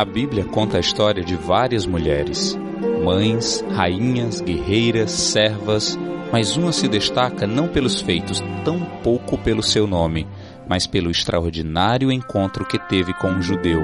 A 0.00 0.04
Bíblia 0.06 0.46
conta 0.46 0.78
a 0.78 0.80
história 0.80 1.22
de 1.22 1.36
várias 1.36 1.84
mulheres, 1.84 2.58
mães, 3.04 3.62
rainhas, 3.70 4.40
guerreiras, 4.40 5.10
servas, 5.10 5.98
mas 6.32 6.56
uma 6.56 6.72
se 6.72 6.88
destaca 6.88 7.46
não 7.46 7.68
pelos 7.68 8.00
feitos, 8.00 8.42
tão 8.64 8.80
pouco 9.02 9.36
pelo 9.36 9.62
seu 9.62 9.86
nome, 9.86 10.26
mas 10.66 10.86
pelo 10.86 11.10
extraordinário 11.10 12.10
encontro 12.10 12.64
que 12.64 12.78
teve 12.78 13.12
com 13.12 13.28
um 13.28 13.42
judeu, 13.42 13.82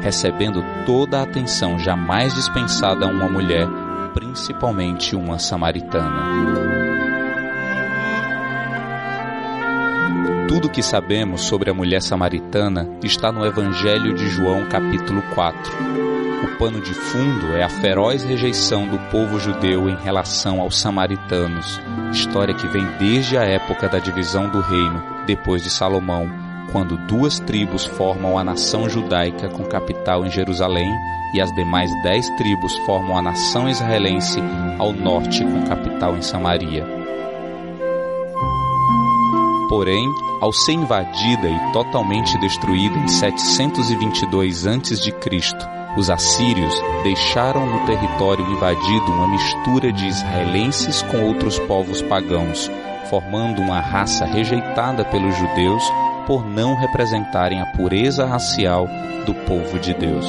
recebendo 0.00 0.64
toda 0.86 1.18
a 1.18 1.24
atenção 1.24 1.78
jamais 1.78 2.34
dispensada 2.34 3.04
a 3.04 3.10
uma 3.10 3.28
mulher, 3.28 3.68
principalmente 4.14 5.14
uma 5.14 5.38
samaritana. 5.38 6.77
Tudo 10.48 10.66
o 10.66 10.70
que 10.70 10.82
sabemos 10.82 11.42
sobre 11.42 11.70
a 11.70 11.74
mulher 11.74 12.00
samaritana 12.00 12.88
está 13.04 13.30
no 13.30 13.44
Evangelho 13.44 14.14
de 14.14 14.26
João, 14.30 14.66
capítulo 14.66 15.20
4. 15.34 15.72
O 16.42 16.58
pano 16.58 16.80
de 16.80 16.94
fundo 16.94 17.54
é 17.54 17.62
a 17.62 17.68
feroz 17.68 18.24
rejeição 18.24 18.88
do 18.88 18.98
povo 19.10 19.38
judeu 19.38 19.90
em 19.90 19.96
relação 19.96 20.62
aos 20.62 20.80
samaritanos, 20.80 21.78
história 22.10 22.54
que 22.54 22.66
vem 22.66 22.86
desde 22.98 23.36
a 23.36 23.42
época 23.42 23.90
da 23.90 23.98
divisão 23.98 24.48
do 24.48 24.60
reino, 24.60 25.02
depois 25.26 25.62
de 25.62 25.68
Salomão, 25.68 26.26
quando 26.72 26.96
duas 27.06 27.38
tribos 27.38 27.84
formam 27.84 28.38
a 28.38 28.42
nação 28.42 28.88
judaica 28.88 29.50
com 29.50 29.64
capital 29.64 30.24
em 30.24 30.30
Jerusalém 30.30 30.90
e 31.34 31.42
as 31.42 31.54
demais 31.54 31.90
dez 32.02 32.26
tribos 32.36 32.74
formam 32.86 33.18
a 33.18 33.22
nação 33.22 33.68
israelense 33.68 34.40
ao 34.78 34.94
norte 34.94 35.44
com 35.44 35.66
capital 35.66 36.16
em 36.16 36.22
Samaria. 36.22 36.97
Porém, 39.68 40.08
ao 40.40 40.52
ser 40.52 40.72
invadida 40.72 41.48
e 41.48 41.72
totalmente 41.72 42.38
destruída 42.38 42.98
em 42.98 43.08
722 43.08 44.66
a.C., 44.66 45.78
os 45.96 46.10
assírios 46.10 46.74
deixaram 47.02 47.66
no 47.66 47.84
território 47.84 48.44
invadido 48.50 49.12
uma 49.12 49.28
mistura 49.28 49.92
de 49.92 50.06
israelenses 50.06 51.02
com 51.02 51.24
outros 51.24 51.58
povos 51.58 52.00
pagãos, 52.02 52.70
formando 53.10 53.60
uma 53.60 53.80
raça 53.80 54.24
rejeitada 54.24 55.04
pelos 55.04 55.36
judeus 55.36 55.82
por 56.26 56.46
não 56.46 56.74
representarem 56.76 57.60
a 57.60 57.66
pureza 57.66 58.26
racial 58.26 58.86
do 59.26 59.34
povo 59.34 59.78
de 59.78 59.94
Deus. 59.94 60.26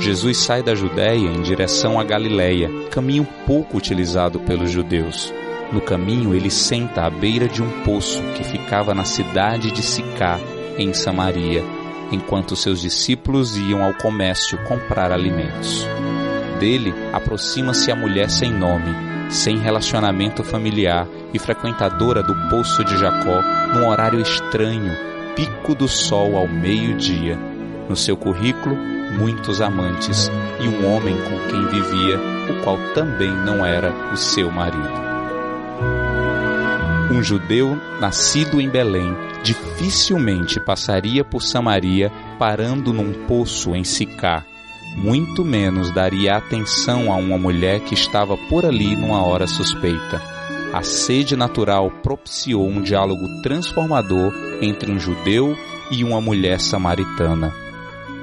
Jesus 0.00 0.38
sai 0.38 0.62
da 0.62 0.74
Judéia 0.74 1.28
em 1.28 1.40
direção 1.40 1.98
à 1.98 2.04
Galiléia, 2.04 2.68
caminho 2.90 3.26
pouco 3.46 3.78
utilizado 3.78 4.38
pelos 4.40 4.70
judeus. 4.70 5.32
No 5.72 5.80
caminho, 5.80 6.34
ele 6.34 6.50
senta 6.50 7.02
à 7.02 7.10
beira 7.10 7.48
de 7.48 7.62
um 7.62 7.82
poço 7.82 8.22
que 8.34 8.44
ficava 8.44 8.94
na 8.94 9.04
cidade 9.04 9.70
de 9.70 9.82
Sicá, 9.82 10.38
em 10.78 10.92
Samaria, 10.92 11.62
enquanto 12.12 12.56
seus 12.56 12.80
discípulos 12.80 13.56
iam 13.56 13.82
ao 13.82 13.94
comércio 13.94 14.58
comprar 14.64 15.10
alimentos. 15.10 15.86
Dele 16.58 16.94
aproxima-se 17.12 17.90
a 17.90 17.96
mulher 17.96 18.30
sem 18.30 18.52
nome, 18.52 18.94
sem 19.30 19.58
relacionamento 19.58 20.44
familiar 20.44 21.08
e 21.32 21.38
frequentadora 21.38 22.22
do 22.22 22.34
poço 22.48 22.84
de 22.84 22.96
Jacó 22.96 23.42
num 23.74 23.88
horário 23.88 24.20
estranho, 24.20 24.92
pico 25.34 25.74
do 25.74 25.88
sol 25.88 26.36
ao 26.36 26.46
meio-dia. 26.46 27.36
No 27.88 27.96
seu 27.96 28.16
currículo, 28.16 28.76
muitos 29.18 29.60
amantes 29.60 30.30
e 30.60 30.68
um 30.68 30.94
homem 30.94 31.16
com 31.16 31.48
quem 31.48 31.66
vivia, 31.66 32.18
o 32.50 32.62
qual 32.62 32.78
também 32.94 33.30
não 33.30 33.64
era 33.64 33.92
o 34.12 34.16
seu 34.16 34.50
marido. 34.50 35.13
Um 37.10 37.22
judeu 37.22 37.78
nascido 38.00 38.60
em 38.60 38.68
Belém 38.68 39.14
dificilmente 39.42 40.58
passaria 40.58 41.22
por 41.22 41.42
Samaria 41.42 42.10
parando 42.38 42.92
num 42.94 43.12
poço 43.26 43.74
em 43.74 43.84
Sicá. 43.84 44.42
Muito 44.96 45.44
menos 45.44 45.90
daria 45.90 46.36
atenção 46.36 47.12
a 47.12 47.16
uma 47.16 47.36
mulher 47.36 47.80
que 47.80 47.94
estava 47.94 48.36
por 48.48 48.64
ali 48.64 48.96
numa 48.96 49.22
hora 49.22 49.46
suspeita. 49.46 50.20
A 50.72 50.82
sede 50.82 51.36
natural 51.36 51.90
propiciou 52.02 52.66
um 52.66 52.80
diálogo 52.80 53.42
transformador 53.42 54.32
entre 54.62 54.90
um 54.90 54.98
judeu 54.98 55.56
e 55.90 56.02
uma 56.02 56.20
mulher 56.20 56.58
samaritana. 56.58 57.52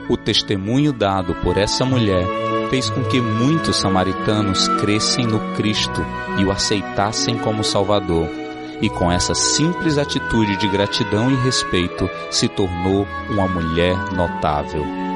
O 0.09 0.17
testemunho 0.17 0.91
dado 0.91 1.35
por 1.35 1.55
essa 1.55 1.85
mulher 1.85 2.25
fez 2.69 2.89
com 2.89 3.03
que 3.03 3.21
muitos 3.21 3.75
samaritanos 3.75 4.67
crescem 4.79 5.27
no 5.27 5.39
Cristo 5.55 6.03
e 6.39 6.43
o 6.43 6.51
aceitassem 6.51 7.37
como 7.37 7.63
Salvador 7.63 8.40
e 8.81 8.89
com 8.89 9.11
essa 9.11 9.33
simples 9.35 9.97
atitude 9.97 10.57
de 10.57 10.67
gratidão 10.67 11.29
e 11.29 11.35
respeito 11.35 12.09
se 12.29 12.47
tornou 12.47 13.07
uma 13.29 13.47
mulher 13.47 13.95
notável. 14.13 15.10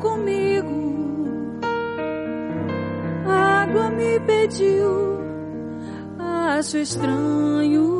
comigo. 0.00 1.60
A 3.26 3.62
água 3.62 3.90
me 3.90 4.18
pediu, 4.20 5.20
acho 6.18 6.78
estranho. 6.78 7.99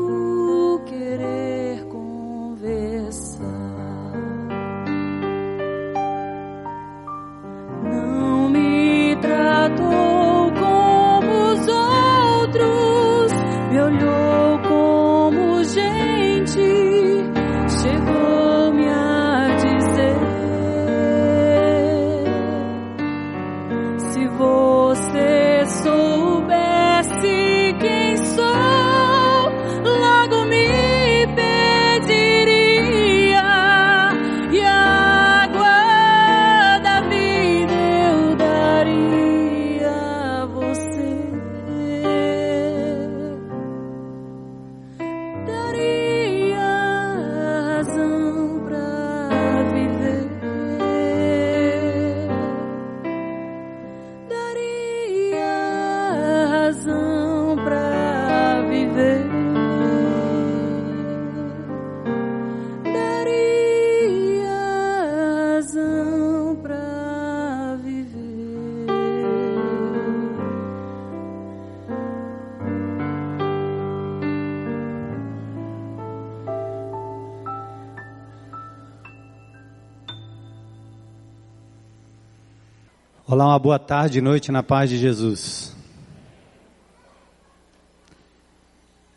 Boa 83.61 83.77
tarde 83.77 84.17
e 84.17 84.21
noite 84.23 84.51
na 84.51 84.63
paz 84.63 84.89
de 84.89 84.97
Jesus. 84.97 85.75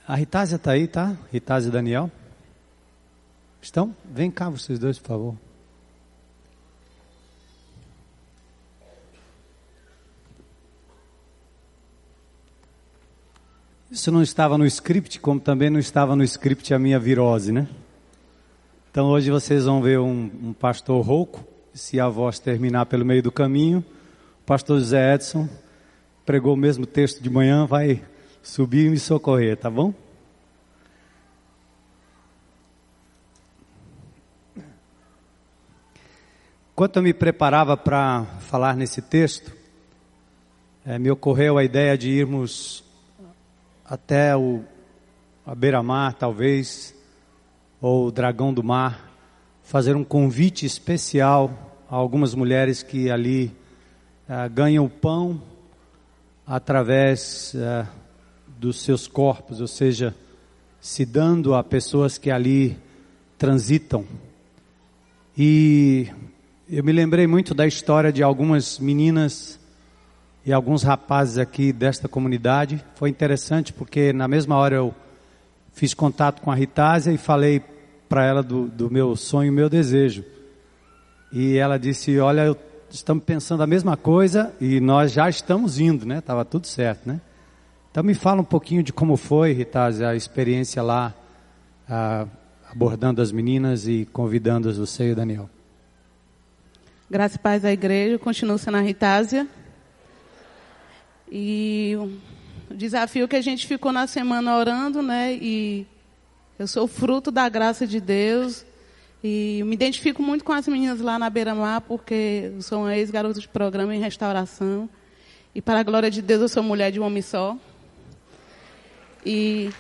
A 0.06 0.14
Ritásia 0.14 0.56
está 0.56 0.73
aí, 0.73 0.87
tá? 0.87 1.17
Ritásia 1.32 1.70
e 1.70 1.73
Daniel? 1.73 2.11
Estão? 3.62 3.96
Vem 4.05 4.31
cá 4.31 4.50
vocês 4.50 4.79
dois, 4.79 4.99
por 4.99 5.08
favor. 5.08 5.37
Isso 13.91 14.12
não 14.12 14.23
estava 14.23 14.58
no 14.58 14.67
script, 14.67 15.20
como 15.20 15.41
também 15.41 15.70
não 15.70 15.81
estava 15.81 16.14
no 16.14 16.23
script 16.23 16.75
a 16.75 16.79
minha 16.79 17.00
virose, 17.00 17.50
né? 17.50 17.67
Então 18.91 19.06
hoje 19.06 19.31
vocês 19.31 19.64
vão 19.64 19.81
ver 19.81 19.99
um, 19.99 20.31
um 20.43 20.52
pastor 20.52 21.02
rouco, 21.02 21.43
se 21.73 21.99
a 21.99 22.11
voz 22.11 22.38
terminar 22.38 22.85
pelo 22.85 23.06
meio 23.06 23.23
do 23.23 23.32
caminho. 23.32 23.82
Pastor 24.46 24.79
José 24.79 25.14
Edson 25.14 25.49
pregou 26.26 26.52
o 26.52 26.56
mesmo 26.56 26.85
texto 26.85 27.23
de 27.23 27.31
manhã, 27.31 27.64
vai 27.64 28.05
subir 28.43 28.88
e 28.88 28.91
me 28.91 28.99
socorrer, 28.99 29.56
tá 29.56 29.70
bom? 29.70 29.94
Enquanto 36.75 36.96
eu 36.96 37.02
me 37.02 37.14
preparava 37.14 37.75
para 37.75 38.26
falar 38.41 38.76
nesse 38.76 39.00
texto, 39.00 39.50
é, 40.85 40.99
me 40.99 41.11
ocorreu 41.11 41.56
a 41.56 41.64
ideia 41.64 41.96
de 41.96 42.11
irmos 42.11 42.85
até 43.82 44.37
o, 44.37 44.62
a 45.46 45.55
beira-mar, 45.55 46.12
talvez, 46.12 46.94
ou 47.81 48.08
o 48.08 48.12
dragão 48.12 48.52
do 48.52 48.62
mar, 48.62 49.11
fazer 49.62 49.96
um 49.96 50.05
convite 50.05 50.67
especial 50.67 51.81
a 51.88 51.96
algumas 51.96 52.35
mulheres 52.35 52.82
que 52.82 53.11
ali 53.11 53.63
é, 54.29 54.49
ganham 54.49 54.88
pão 54.88 55.41
através 56.47 57.55
é, 57.55 57.87
dos 58.59 58.81
seus 58.82 59.06
corpos, 59.06 59.61
ou 59.61 59.67
seja, 59.67 60.15
se 60.81 61.05
dando 61.05 61.55
a 61.55 61.62
pessoas 61.65 62.19
que 62.19 62.31
ali 62.31 62.76
transitam. 63.38 64.05
E 65.37 66.09
eu 66.69 66.85
me 66.85 66.93
lembrei 66.93 67.26
muito 67.26 67.55
da 67.55 67.67
história 67.67 68.12
de 68.12 68.23
algumas 68.23 68.79
meninas 68.79 69.59
e 70.47 70.53
alguns 70.53 70.82
rapazes 70.82 71.38
aqui 71.38 71.73
desta 71.73 72.09
comunidade. 72.09 72.85
Foi 72.94 73.09
interessante 73.09 73.73
porque 73.73 74.12
na 74.12 74.29
mesma 74.29 74.56
hora 74.56 74.77
eu 74.77 74.94
fiz 75.73 75.93
contato 75.93 76.41
com 76.41 76.50
a 76.50 76.55
Ritásia 76.55 77.12
e 77.12 77.19
falei 77.19 77.62
para 78.09 78.25
ela 78.25 78.43
do, 78.43 78.69
do, 78.69 78.91
meu 78.91 79.17
sonho, 79.17 79.53
meu 79.53 79.69
desejo. 79.69 80.25
E 81.32 81.56
ela 81.56 81.79
disse: 81.79 82.19
Olha, 82.19 82.43
eu, 82.43 82.56
estamos 82.94 83.25
pensando 83.25 83.62
a 83.62 83.67
mesma 83.67 83.96
coisa 83.96 84.55
e 84.61 84.81
nós 84.81 85.12
já 85.12 85.29
estamos 85.29 85.79
indo, 85.79 86.06
né? 86.06 86.20
Tava 86.20 86.44
tudo 86.44 86.67
certo, 86.67 87.08
né? 87.08 87.20
Então 87.91 88.02
me 88.02 88.14
fala 88.14 88.41
um 88.41 88.44
pouquinho 88.44 88.82
de 88.82 88.93
como 88.93 89.17
foi, 89.17 89.52
Ritásia, 89.52 90.08
a 90.08 90.17
experiência 90.17 90.82
lá, 90.82 91.14
ah, 91.88 92.26
abordando 92.70 93.20
as 93.20 93.31
meninas 93.32 93.87
e 93.87 94.08
convidando-as 94.12 94.76
você 94.76 95.08
e 95.08 95.12
o 95.12 95.17
Daniel. 95.17 95.50
Graça 97.11 97.37
e 97.37 97.38
paz 97.38 97.64
à 97.64 97.73
igreja, 97.73 98.19
continuo 98.19 98.58
sendo 98.58 98.76
a 98.76 98.81
Ritásia. 98.81 99.46
E 101.31 101.94
o 102.70 102.75
desafio 102.75 103.29
que 103.29 103.37
a 103.37 103.41
gente 103.41 103.67
ficou 103.67 103.93
na 103.93 104.06
semana 104.06 104.56
orando, 104.56 105.02
né? 105.02 105.35
E 105.35 105.87
eu 106.58 106.67
sou 106.67 106.87
fruto 106.87 107.31
da 107.31 107.49
graça 107.49 107.87
de 107.87 108.00
Deus. 108.00 108.64
E 109.26 109.62
me 109.65 109.73
identifico 109.73 110.23
muito 110.23 110.44
com 110.44 110.53
as 110.53 110.69
meninas 110.69 111.00
lá 111.00 111.19
na 111.19 111.31
beira-mar, 111.31 111.81
porque 111.81 112.50
eu 112.55 112.61
sou 112.61 112.81
uma 112.81 112.94
ex-garota 112.94 113.41
de 113.41 113.49
programa 113.49 113.97
em 113.97 113.99
restauração. 113.99 114.87
E 115.55 115.62
para 115.62 115.81
a 115.81 115.82
glória 115.82 116.11
de 116.11 116.21
Deus, 116.21 116.43
eu 116.43 116.49
sou 116.49 116.62
mulher 116.62 116.93
de 116.93 117.00
um 117.00 117.05
homem 117.05 117.23
só. 117.23 117.56
E 119.25 119.71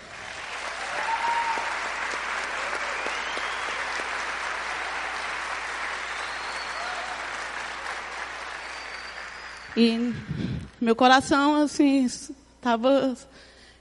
E 9.76 10.14
meu 10.80 10.96
coração, 10.96 11.62
assim, 11.62 12.06
estava 12.06 13.14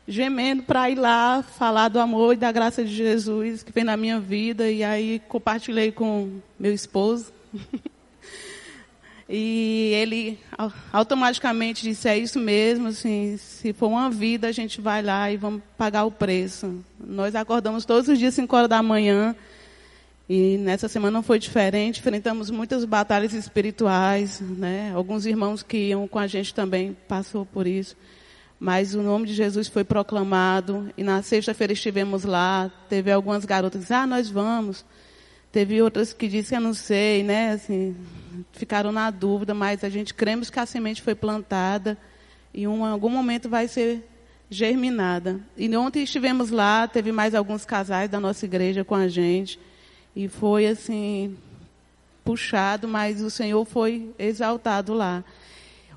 gemendo 0.07 0.63
para 0.63 0.89
ir 0.89 0.95
lá 0.95 1.41
falar 1.41 1.89
do 1.89 1.99
amor 1.99 2.33
e 2.33 2.37
da 2.37 2.51
graça 2.51 2.83
de 2.83 2.93
Jesus 2.93 3.63
que 3.63 3.71
vem 3.71 3.83
na 3.83 3.97
minha 3.97 4.19
vida. 4.19 4.69
E 4.69 4.83
aí 4.83 5.21
compartilhei 5.27 5.91
com 5.91 6.39
meu 6.59 6.73
esposo. 6.73 7.31
e 9.29 9.91
ele 9.95 10.39
automaticamente 10.91 11.83
disse: 11.83 12.07
É 12.07 12.17
isso 12.17 12.39
mesmo, 12.39 12.87
assim, 12.87 13.37
se 13.37 13.73
for 13.73 13.87
uma 13.87 14.09
vida, 14.09 14.47
a 14.47 14.51
gente 14.51 14.81
vai 14.81 15.01
lá 15.01 15.31
e 15.31 15.37
vamos 15.37 15.61
pagar 15.77 16.05
o 16.05 16.11
preço. 16.11 16.83
Nós 16.99 17.35
acordamos 17.35 17.85
todos 17.85 18.07
os 18.09 18.19
dias, 18.19 18.33
5 18.33 18.55
horas 18.55 18.69
da 18.69 18.81
manhã. 18.83 19.35
E 20.27 20.57
nessa 20.57 20.87
semana 20.87 21.11
não 21.11 21.21
foi 21.21 21.37
diferente, 21.37 21.99
enfrentamos 21.99 22.49
muitas 22.49 22.85
batalhas 22.85 23.33
espirituais, 23.33 24.39
né? 24.39 24.93
Alguns 24.95 25.25
irmãos 25.25 25.61
que 25.61 25.89
iam 25.89 26.07
com 26.07 26.17
a 26.17 26.27
gente 26.27 26.53
também 26.53 26.95
passou 27.09 27.45
por 27.45 27.67
isso. 27.67 27.95
Mas 28.63 28.95
o 28.95 29.03
nome 29.03 29.27
de 29.27 29.33
Jesus 29.33 29.67
foi 29.67 29.83
proclamado 29.83 30.89
e 30.95 31.03
na 31.03 31.21
sexta-feira 31.21 31.73
estivemos 31.73 32.23
lá, 32.23 32.71
teve 32.87 33.11
algumas 33.11 33.43
garotas 33.43 33.79
que 33.79 33.81
disseram, 33.81 34.03
ah, 34.03 34.07
nós 34.07 34.29
vamos. 34.29 34.85
Teve 35.51 35.81
outras 35.81 36.13
que 36.13 36.29
disseram, 36.29 36.61
eu 36.61 36.67
não 36.67 36.73
sei, 36.73 37.23
né? 37.23 37.51
Assim, 37.51 37.93
ficaram 38.53 38.93
na 38.93 39.11
dúvida, 39.11 39.53
mas 39.53 39.83
a 39.83 39.89
gente 39.89 40.13
cremos 40.13 40.49
que 40.49 40.57
a 40.61 40.65
semente 40.65 41.01
foi 41.01 41.13
plantada 41.13 41.97
e 42.53 42.63
em 42.63 42.85
algum 42.85 43.09
momento 43.09 43.49
vai 43.49 43.67
ser 43.67 44.01
germinada. 44.49 45.41
E 45.57 45.75
ontem 45.75 46.01
estivemos 46.01 46.49
lá, 46.49 46.87
teve 46.87 47.11
mais 47.11 47.35
alguns 47.35 47.65
casais 47.65 48.09
da 48.09 48.17
nossa 48.17 48.45
igreja 48.45 48.85
com 48.85 48.95
a 48.95 49.09
gente. 49.09 49.59
E 50.15 50.29
foi 50.29 50.67
assim, 50.67 51.35
puxado, 52.23 52.87
mas 52.87 53.19
o 53.19 53.29
Senhor 53.29 53.65
foi 53.65 54.09
exaltado 54.17 54.93
lá. 54.93 55.21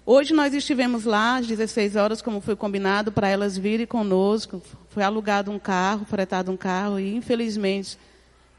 Hoje 0.09 0.33
nós 0.33 0.55
estivemos 0.55 1.05
lá 1.05 1.39
às 1.39 1.49
16 1.49 1.97
horas, 1.97 2.23
como 2.23 2.41
foi 2.41 2.55
combinado, 2.55 3.11
para 3.11 3.29
elas 3.29 3.59
virem 3.59 3.85
conosco. 3.85 4.63
Foi 4.91 5.03
alugado 5.03 5.51
um 5.51 5.59
carro, 5.59 6.07
fretado 6.07 6.53
um 6.53 6.57
carro, 6.57 7.01
e 7.01 7.13
infelizmente 7.13 7.99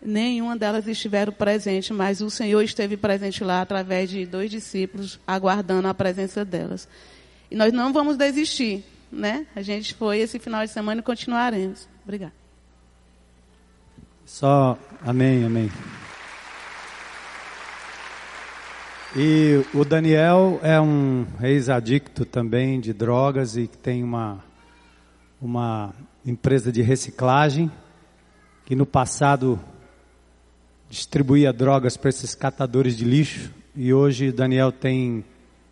nenhuma 0.01 0.57
delas 0.57 0.85
estiveram 0.85 1.31
presente, 1.31 1.93
mas 1.93 2.19
o 2.19 2.29
Senhor 2.29 2.61
esteve 2.61 2.97
presente 2.97 3.45
lá 3.45 3.61
através 3.61 4.09
de 4.09 4.25
dois 4.25 4.51
discípulos, 4.51 5.21
aguardando 5.25 5.87
a 5.87 5.93
presença 5.93 6.43
delas. 6.43 6.85
E 7.49 7.55
nós 7.55 7.71
não 7.71 7.93
vamos 7.93 8.17
desistir, 8.17 8.83
né? 9.09 9.47
A 9.55 9.61
gente 9.61 9.93
foi 9.93 10.19
esse 10.19 10.37
final 10.39 10.65
de 10.65 10.71
semana 10.71 10.99
e 10.99 11.03
continuaremos. 11.03 11.87
Obrigada. 12.03 12.33
Só 14.25 14.77
amém, 15.01 15.45
amém. 15.45 15.71
E 19.19 19.65
o 19.73 19.83
Daniel 19.83 20.59
é 20.61 20.79
um 20.79 21.25
ex-adicto 21.41 22.23
também 22.23 22.79
de 22.79 22.93
drogas 22.93 23.57
e 23.57 23.65
tem 23.65 24.03
uma, 24.03 24.43
uma 25.41 25.91
empresa 26.23 26.71
de 26.71 26.83
reciclagem 26.83 27.71
que 28.63 28.75
no 28.75 28.85
passado 28.85 29.59
distribuía 30.87 31.51
drogas 31.51 31.97
para 31.97 32.09
esses 32.09 32.35
catadores 32.35 32.95
de 32.95 33.05
lixo. 33.05 33.51
E 33.75 33.91
hoje 33.91 34.27
o 34.27 34.33
Daniel 34.33 34.71
tem, 34.71 35.25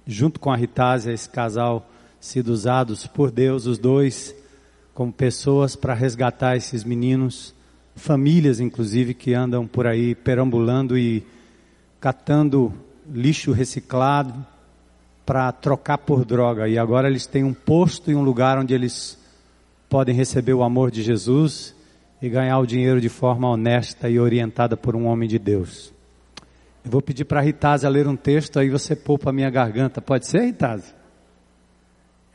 junto 0.08 0.40
com 0.40 0.52
a 0.52 0.56
Ritásia, 0.56 1.14
esse 1.14 1.30
casal, 1.30 1.88
sido 2.20 2.48
usados 2.48 3.06
por 3.06 3.30
Deus, 3.30 3.68
os 3.68 3.78
dois, 3.78 4.36
como 4.92 5.14
pessoas 5.14 5.76
para 5.76 5.94
resgatar 5.94 6.58
esses 6.58 6.84
meninos. 6.84 7.54
Famílias, 7.96 8.60
inclusive, 8.60 9.14
que 9.14 9.36
andam 9.36 9.68
por 9.68 9.86
aí 9.86 10.16
perambulando 10.16 10.98
e 10.98 11.24
catando 12.00 12.74
lixo 13.12 13.52
reciclado 13.52 14.46
para 15.26 15.52
trocar 15.52 15.98
por 15.98 16.24
droga. 16.26 16.68
E 16.68 16.78
agora 16.78 17.08
eles 17.08 17.26
têm 17.26 17.44
um 17.44 17.54
posto 17.54 18.12
e 18.12 18.16
um 18.16 18.22
lugar 18.22 18.58
onde 18.58 18.74
eles 18.74 19.18
podem 19.90 20.16
receber 20.16 20.54
o 20.54 20.64
amor 20.64 20.92
de 20.92 21.02
Jesus 21.02 21.76
e 22.22 22.30
ganhar 22.30 22.60
o 22.60 22.66
dinheiro 22.66 23.02
de 23.02 23.10
forma 23.10 23.50
honesta 23.50 24.10
e 24.10 24.20
orientada 24.20 24.76
por 24.76 24.96
um 24.96 25.06
homem 25.06 25.28
de 25.28 25.40
Deus. 25.40 25.94
Eu 26.84 26.92
vou 26.92 27.02
pedir 27.02 27.26
para 27.26 27.40
a 27.40 27.44
Ritase 27.44 27.88
ler 27.88 28.08
um 28.08 28.16
texto, 28.16 28.60
aí 28.60 28.70
você 28.70 28.96
poupa 28.96 29.30
a 29.30 29.34
minha 29.34 29.50
garganta. 29.50 30.02
Pode 30.02 30.28
ser, 30.28 30.42
Ritase? 30.42 30.94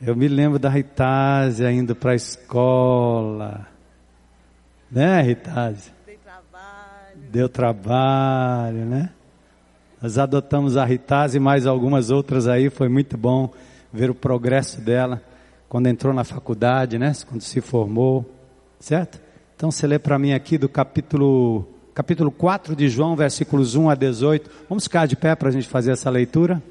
Eu 0.01 0.15
me 0.15 0.27
lembro 0.27 0.59
da 0.59 0.69
Ritase 0.69 1.65
indo 1.65 1.95
para 1.95 2.11
a 2.11 2.15
escola 2.15 3.71
né, 4.91 5.21
Ritase? 5.21 5.91
Deu 6.05 6.17
trabalho. 6.17 7.31
Deu 7.31 7.49
trabalho, 7.49 8.85
né? 8.85 9.09
Nós 10.01 10.17
adotamos 10.17 10.77
a 10.77 10.83
Ritaz 10.83 11.35
e 11.35 11.39
mais 11.39 11.67
algumas 11.67 12.09
outras 12.09 12.47
aí, 12.47 12.71
foi 12.71 12.89
muito 12.89 13.15
bom 13.15 13.53
ver 13.93 14.09
o 14.09 14.15
progresso 14.15 14.81
dela 14.81 15.21
quando 15.69 15.87
entrou 15.87 16.11
na 16.11 16.23
faculdade, 16.23 16.97
né? 16.97 17.13
Quando 17.27 17.41
se 17.41 17.61
formou, 17.61 18.25
certo? 18.79 19.21
Então 19.55 19.69
você 19.69 19.85
lê 19.85 19.99
para 19.99 20.17
mim 20.17 20.33
aqui 20.33 20.57
do 20.57 20.67
capítulo 20.67 21.67
capítulo 21.93 22.31
4 22.31 22.75
de 22.75 22.89
João, 22.89 23.15
versículos 23.15 23.75
1 23.75 23.91
a 23.91 23.95
18. 23.95 24.49
Vamos 24.67 24.85
ficar 24.85 25.05
de 25.05 25.15
pé 25.15 25.35
para 25.35 25.49
a 25.49 25.51
gente 25.51 25.67
fazer 25.67 25.91
essa 25.91 26.09
leitura? 26.09 26.61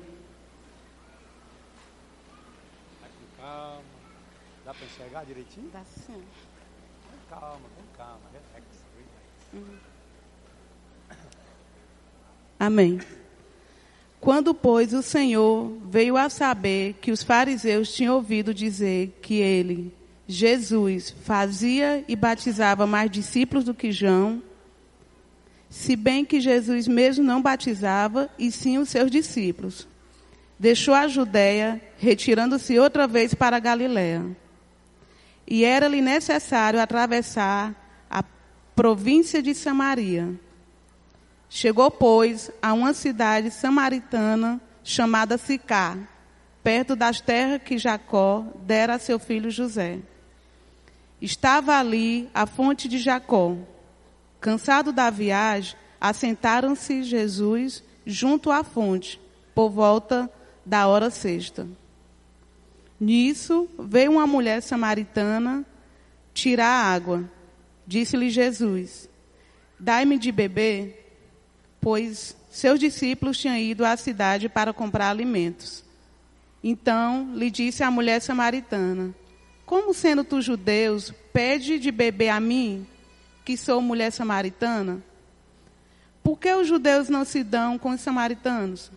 Amém. 12.58 12.98
Quando, 14.20 14.52
pois, 14.52 14.92
o 14.92 15.02
Senhor 15.02 15.78
veio 15.88 16.16
a 16.16 16.28
saber 16.28 16.94
que 17.00 17.10
os 17.10 17.22
fariseus 17.22 17.92
tinham 17.92 18.16
ouvido 18.16 18.52
dizer 18.52 19.18
que 19.22 19.36
ele, 19.36 19.94
Jesus, 20.28 21.14
fazia 21.24 22.04
e 22.06 22.14
batizava 22.14 22.86
mais 22.86 23.10
discípulos 23.10 23.64
do 23.64 23.72
que 23.72 23.90
João, 23.90 24.42
se 25.70 25.96
bem 25.96 26.24
que 26.24 26.40
Jesus 26.40 26.86
mesmo 26.86 27.24
não 27.24 27.40
batizava, 27.40 28.28
e 28.38 28.50
sim 28.50 28.76
os 28.76 28.90
seus 28.90 29.10
discípulos. 29.10 29.88
Deixou 30.58 30.92
a 30.92 31.08
Judéia, 31.08 31.80
retirando-se 31.96 32.78
outra 32.78 33.06
vez 33.06 33.32
para 33.32 33.56
a 33.56 33.60
Galiléia. 33.60 34.36
E 35.46 35.64
era-lhe 35.64 36.02
necessário 36.02 36.78
atravessar 36.78 37.74
a 38.10 38.22
província 38.74 39.40
de 39.40 39.54
Samaria. 39.54 40.34
Chegou, 41.52 41.90
pois, 41.90 42.48
a 42.62 42.72
uma 42.72 42.94
cidade 42.94 43.50
samaritana 43.50 44.60
chamada 44.84 45.36
Sicá, 45.36 45.98
perto 46.62 46.94
das 46.94 47.20
terras 47.20 47.60
que 47.60 47.76
Jacó 47.76 48.46
dera 48.62 48.94
a 48.94 48.98
seu 49.00 49.18
filho 49.18 49.50
José. 49.50 49.98
Estava 51.20 51.76
ali 51.76 52.30
a 52.32 52.46
fonte 52.46 52.88
de 52.88 52.98
Jacó. 52.98 53.56
Cansado 54.40 54.92
da 54.92 55.10
viagem, 55.10 55.74
assentaram-se 56.00 57.02
Jesus 57.02 57.82
junto 58.06 58.52
à 58.52 58.62
fonte, 58.62 59.20
por 59.52 59.70
volta 59.70 60.30
da 60.64 60.86
hora 60.86 61.10
sexta. 61.10 61.66
Nisso 62.98 63.68
veio 63.76 64.12
uma 64.12 64.26
mulher 64.26 64.62
samaritana 64.62 65.66
tirar 66.32 66.94
água. 66.94 67.28
Disse-lhe 67.84 68.30
Jesus: 68.30 69.08
Dai-me 69.80 70.16
de 70.16 70.30
beber 70.30 70.99
pois 71.80 72.36
seus 72.50 72.78
discípulos 72.78 73.38
tinham 73.38 73.56
ido 73.56 73.84
à 73.84 73.96
cidade 73.96 74.48
para 74.48 74.72
comprar 74.72 75.08
alimentos. 75.08 75.84
Então 76.62 77.32
lhe 77.34 77.50
disse 77.50 77.82
a 77.82 77.90
mulher 77.90 78.20
samaritana: 78.20 79.14
Como 79.64 79.94
sendo 79.94 80.24
tu 80.24 80.42
judeus, 80.42 81.12
pede 81.32 81.78
de 81.78 81.90
beber 81.90 82.28
a 82.28 82.40
mim, 82.40 82.86
que 83.44 83.56
sou 83.56 83.80
mulher 83.80 84.10
samaritana? 84.10 85.02
Por 86.22 86.38
que 86.38 86.52
os 86.52 86.68
judeus 86.68 87.08
não 87.08 87.24
se 87.24 87.42
dão 87.42 87.78
com 87.78 87.90
os 87.90 88.00
samaritanos? 88.00 88.90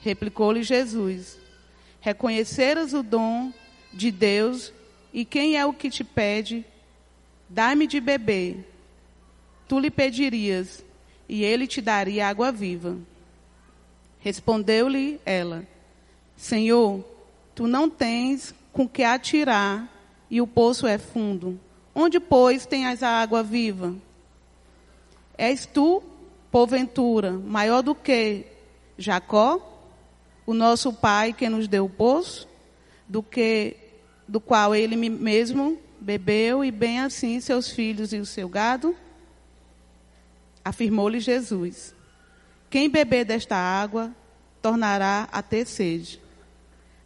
Replicou-lhe 0.00 0.62
Jesus: 0.62 1.38
Reconheceras 2.00 2.94
o 2.94 3.02
dom 3.02 3.52
de 3.92 4.10
Deus 4.10 4.72
e 5.12 5.24
quem 5.24 5.58
é 5.58 5.66
o 5.66 5.72
que 5.72 5.90
te 5.90 6.04
pede? 6.04 6.64
Dá-me 7.48 7.86
de 7.86 8.00
beber. 8.00 8.64
Tu 9.68 9.78
lhe 9.78 9.90
pedirias 9.90 10.84
e 11.30 11.44
ele 11.44 11.68
te 11.68 11.80
daria 11.80 12.26
água 12.26 12.50
viva. 12.50 12.98
Respondeu-lhe 14.18 15.20
ela: 15.24 15.64
Senhor, 16.36 17.04
tu 17.54 17.68
não 17.68 17.88
tens 17.88 18.52
com 18.72 18.88
que 18.88 19.04
atirar 19.04 19.88
e 20.28 20.40
o 20.40 20.46
poço 20.46 20.88
é 20.88 20.98
fundo. 20.98 21.58
Onde, 21.94 22.18
pois, 22.18 22.66
tens 22.66 23.04
a 23.04 23.22
água 23.22 23.44
viva? 23.44 23.94
És 25.38 25.66
tu, 25.66 26.02
porventura, 26.50 27.30
maior 27.30 27.80
do 27.80 27.94
que 27.94 28.44
Jacó, 28.98 29.60
o 30.44 30.52
nosso 30.52 30.92
pai 30.92 31.32
que 31.32 31.48
nos 31.48 31.68
deu 31.68 31.84
o 31.84 31.90
poço, 31.90 32.48
do 33.08 33.22
que 33.22 33.76
do 34.26 34.40
qual 34.40 34.74
ele 34.74 34.96
mesmo 34.96 35.78
bebeu 36.00 36.64
e 36.64 36.72
bem 36.72 36.98
assim 36.98 37.38
seus 37.38 37.70
filhos 37.70 38.12
e 38.12 38.18
o 38.18 38.26
seu 38.26 38.48
gado? 38.48 38.96
Afirmou-lhe 40.64 41.20
Jesus: 41.20 41.94
Quem 42.68 42.88
beber 42.88 43.24
desta 43.24 43.56
água 43.56 44.14
tornará 44.60 45.28
a 45.32 45.42
ter 45.42 45.66
sede. 45.66 46.20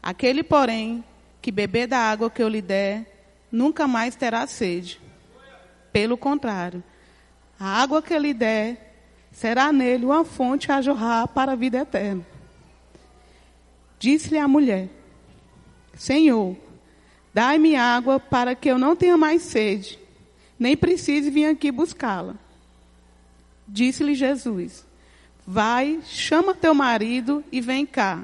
Aquele, 0.03 0.43
porém, 0.43 1.05
que 1.41 1.51
beber 1.51 1.87
da 1.87 1.99
água 1.99 2.31
que 2.31 2.43
eu 2.43 2.49
lhe 2.49 2.61
der, 2.61 3.07
nunca 3.51 3.87
mais 3.87 4.17
terá 4.17 4.47
sede. 4.47 5.01
Pelo 5.93 6.17
contrário, 6.17 6.83
a 7.59 7.81
água 7.83 8.03
que 8.03 8.13
eu 8.13 8.19
lhe 8.19 8.35
der 8.35 8.95
será 9.31 9.73
nele 9.73 10.05
uma 10.05 10.25
fonte 10.25 10.71
a 10.71 10.81
jorrar 10.83 11.29
para 11.29 11.53
a 11.53 11.57
vida 11.57 11.79
eterna. 11.79 12.27
Disse-lhe 13.99 14.39
a 14.39 14.49
mulher: 14.49 14.89
Senhor, 15.97 16.57
dai-me 17.33 17.77
água 17.77 18.19
para 18.19 18.55
que 18.55 18.71
eu 18.71 18.79
não 18.79 18.97
tenha 18.97 19.17
mais 19.17 19.43
sede, 19.43 19.99
nem 20.59 20.77
precise 20.77 21.31
vir 21.31 21.47
aqui 21.47 21.71
buscá-la. 21.71 22.37
Disse-lhe 23.67 24.15
Jesus: 24.15 24.87
Vai, 25.47 26.01
chama 26.05 26.55
teu 26.55 26.75
marido 26.75 27.45
e 27.51 27.61
vem 27.61 27.85
cá. 27.85 28.23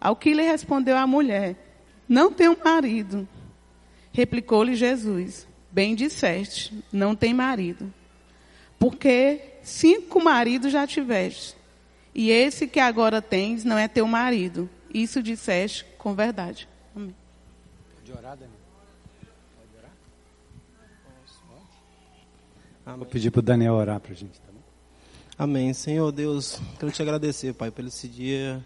Ao 0.00 0.16
que 0.16 0.34
lhe 0.34 0.42
respondeu 0.42 0.96
a 0.96 1.06
mulher: 1.06 1.56
Não 2.08 2.32
tenho 2.32 2.56
marido. 2.64 3.28
Replicou-lhe 4.12 4.74
Jesus: 4.74 5.46
Bem 5.70 5.94
disseste, 5.94 6.82
não 6.92 7.14
tem 7.14 7.34
marido. 7.34 7.92
Porque 8.78 9.40
cinco 9.62 10.22
maridos 10.22 10.72
já 10.72 10.86
tiveste, 10.86 11.56
e 12.14 12.30
esse 12.30 12.66
que 12.66 12.80
agora 12.80 13.20
tens 13.20 13.64
não 13.64 13.76
é 13.76 13.88
teu 13.88 14.06
marido. 14.06 14.68
Isso 14.92 15.22
disseste 15.22 15.84
com 15.98 16.14
verdade. 16.14 16.68
Amém. 16.94 17.14
Pode 17.94 18.12
orar, 18.12 18.36
Daniel? 18.36 18.57
Amém. 22.88 23.00
Vou 23.00 23.06
pedir 23.06 23.30
para 23.30 23.40
o 23.40 23.42
Daniel 23.42 23.74
orar 23.74 24.00
para 24.00 24.12
a 24.12 24.14
gente. 24.14 24.40
Tá 24.40 24.50
bom? 24.50 24.62
Amém. 25.36 25.74
Senhor 25.74 26.10
Deus, 26.10 26.58
quero 26.78 26.90
te 26.90 27.02
agradecer, 27.02 27.52
Pai, 27.52 27.70
pelo 27.70 27.88
esse 27.88 28.08
dia 28.08 28.64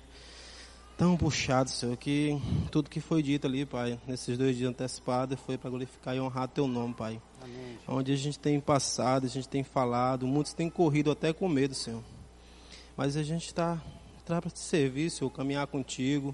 tão 0.96 1.16
puxado, 1.16 1.68
Senhor, 1.68 1.96
que 1.96 2.40
tudo 2.70 2.88
que 2.88 3.00
foi 3.00 3.20
dito 3.20 3.48
ali, 3.48 3.66
Pai, 3.66 3.98
nesses 4.06 4.38
dois 4.38 4.56
dias 4.56 4.70
antecipados, 4.70 5.40
foi 5.40 5.58
para 5.58 5.68
glorificar 5.70 6.14
e 6.14 6.20
honrar 6.20 6.46
Teu 6.46 6.68
nome, 6.68 6.94
Pai. 6.94 7.20
Amém. 7.42 7.78
Onde 7.88 8.12
a 8.12 8.16
gente 8.16 8.38
tem 8.38 8.60
passado, 8.60 9.26
a 9.26 9.28
gente 9.28 9.48
tem 9.48 9.64
falado, 9.64 10.24
muitos 10.24 10.52
têm 10.52 10.70
corrido 10.70 11.10
até 11.10 11.32
com 11.32 11.48
medo, 11.48 11.74
Senhor. 11.74 12.04
Mas 12.96 13.16
a 13.16 13.24
gente 13.24 13.46
está 13.46 13.82
tá 14.24 14.40
para 14.40 14.52
te 14.52 14.60
servir, 14.60 15.10
Senhor, 15.10 15.30
caminhar 15.30 15.66
contigo. 15.66 16.32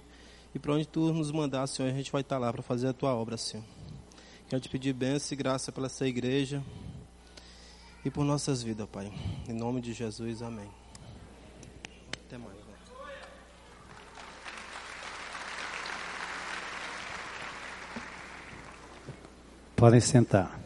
E 0.54 0.58
para 0.58 0.74
onde 0.74 0.86
Tu 0.86 1.10
nos 1.10 1.32
mandar, 1.32 1.66
Senhor, 1.66 1.88
a 1.88 1.94
gente 1.94 2.12
vai 2.12 2.20
estar 2.20 2.36
tá 2.36 2.40
lá 2.40 2.52
para 2.52 2.62
fazer 2.62 2.88
a 2.88 2.92
Tua 2.92 3.14
obra, 3.14 3.38
Senhor. 3.38 3.64
Quero 4.46 4.60
te 4.60 4.68
pedir 4.68 4.92
bênção 4.92 5.34
e 5.34 5.36
graça 5.36 5.72
pela 5.72 5.86
essa 5.86 6.06
igreja 6.06 6.62
e 8.04 8.10
por 8.10 8.24
nossas 8.24 8.62
vidas, 8.62 8.88
Pai. 8.88 9.12
Em 9.48 9.52
nome 9.52 9.80
de 9.80 9.92
Jesus, 9.92 10.42
amém. 10.42 10.68
Até 12.26 12.38
mais. 12.38 12.54
Né? 12.54 12.62
Podem 19.74 20.00
sentar. 20.00 20.58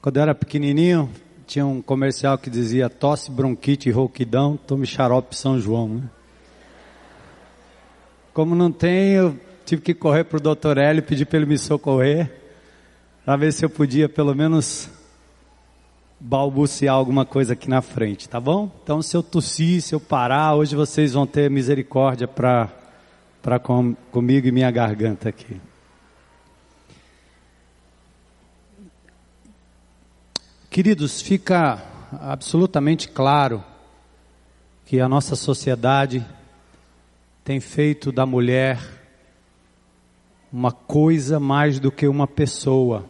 Quando 0.00 0.18
eu 0.18 0.22
era 0.22 0.34
pequenininho, 0.36 1.12
tinha 1.46 1.66
um 1.66 1.82
comercial 1.82 2.38
que 2.38 2.48
dizia 2.48 2.88
tosse, 2.88 3.28
bronquite 3.28 3.90
rouquidão, 3.90 4.56
tome 4.56 4.86
xarope 4.86 5.34
São 5.34 5.58
João. 5.58 5.88
Né? 5.88 6.10
Como 8.32 8.54
não 8.54 8.70
tenho, 8.70 9.40
tive 9.66 9.82
que 9.82 9.92
correr 9.92 10.24
para 10.24 10.36
o 10.36 10.40
doutor 10.40 10.78
Hélio, 10.78 11.02
pedir 11.02 11.26
para 11.26 11.38
ele 11.38 11.46
me 11.46 11.58
socorrer, 11.58 12.30
para 13.24 13.36
ver 13.36 13.52
se 13.52 13.64
eu 13.64 13.68
podia 13.68 14.08
pelo 14.08 14.32
menos 14.32 14.88
balbuciar 16.20 16.94
alguma 16.94 17.26
coisa 17.26 17.54
aqui 17.54 17.68
na 17.68 17.82
frente, 17.82 18.28
tá 18.28 18.40
bom? 18.40 18.70
Então, 18.82 19.02
se 19.02 19.16
eu 19.16 19.22
tossir, 19.22 19.82
se 19.82 19.94
eu 19.94 20.00
parar, 20.00 20.54
hoje 20.54 20.76
vocês 20.76 21.12
vão 21.12 21.26
ter 21.26 21.50
misericórdia 21.50 22.28
para 22.28 23.58
com, 23.60 23.94
comigo 24.12 24.46
e 24.46 24.52
minha 24.52 24.70
garganta 24.70 25.28
aqui. 25.28 25.60
Queridos, 30.70 31.20
fica 31.20 31.82
absolutamente 32.20 33.08
claro 33.08 33.64
que 34.84 35.00
a 35.00 35.08
nossa 35.08 35.34
sociedade 35.34 36.24
tem 37.42 37.58
feito 37.58 38.12
da 38.12 38.24
mulher 38.24 38.95
uma 40.52 40.72
coisa 40.72 41.40
mais 41.40 41.78
do 41.78 41.90
que 41.90 42.06
uma 42.06 42.26
pessoa. 42.26 43.04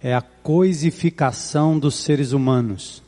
É 0.00 0.14
a 0.14 0.20
coisificação 0.20 1.78
dos 1.78 1.94
seres 1.96 2.32
humanos. 2.32 3.02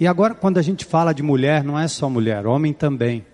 E 0.00 0.06
agora, 0.06 0.34
quando 0.34 0.58
a 0.58 0.62
gente 0.62 0.84
fala 0.84 1.12
de 1.12 1.22
mulher, 1.22 1.62
não 1.64 1.78
é 1.78 1.86
só 1.88 2.08
mulher, 2.08 2.46
homem 2.46 2.72
também. 2.72 3.24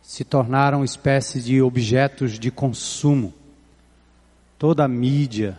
Se 0.00 0.24
tornaram 0.24 0.84
espécies 0.84 1.44
de 1.44 1.62
objetos 1.62 2.38
de 2.38 2.50
consumo. 2.50 3.32
Toda 4.58 4.84
a 4.84 4.88
mídia, 4.88 5.58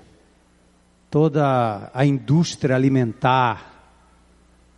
toda 1.10 1.92
a 1.94 2.06
indústria 2.06 2.76
alimentar, 2.76 3.72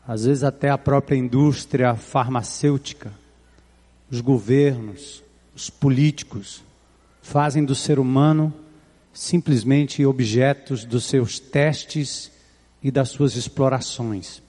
às 0.07 0.25
vezes 0.25 0.43
até 0.43 0.69
a 0.69 0.77
própria 0.77 1.15
indústria 1.15 1.95
farmacêutica, 1.95 3.11
os 4.09 4.21
governos, 4.21 5.23
os 5.55 5.69
políticos 5.69 6.63
fazem 7.25 7.65
do 7.65 7.73
ser 7.73 7.97
humano 7.97 8.53
simplesmente 9.11 10.05
objetos 10.05 10.85
dos 10.85 11.05
seus 11.05 11.39
testes 11.39 12.31
e 12.83 12.91
das 12.91 13.09
suas 13.09 13.35
explorações. 13.35 14.43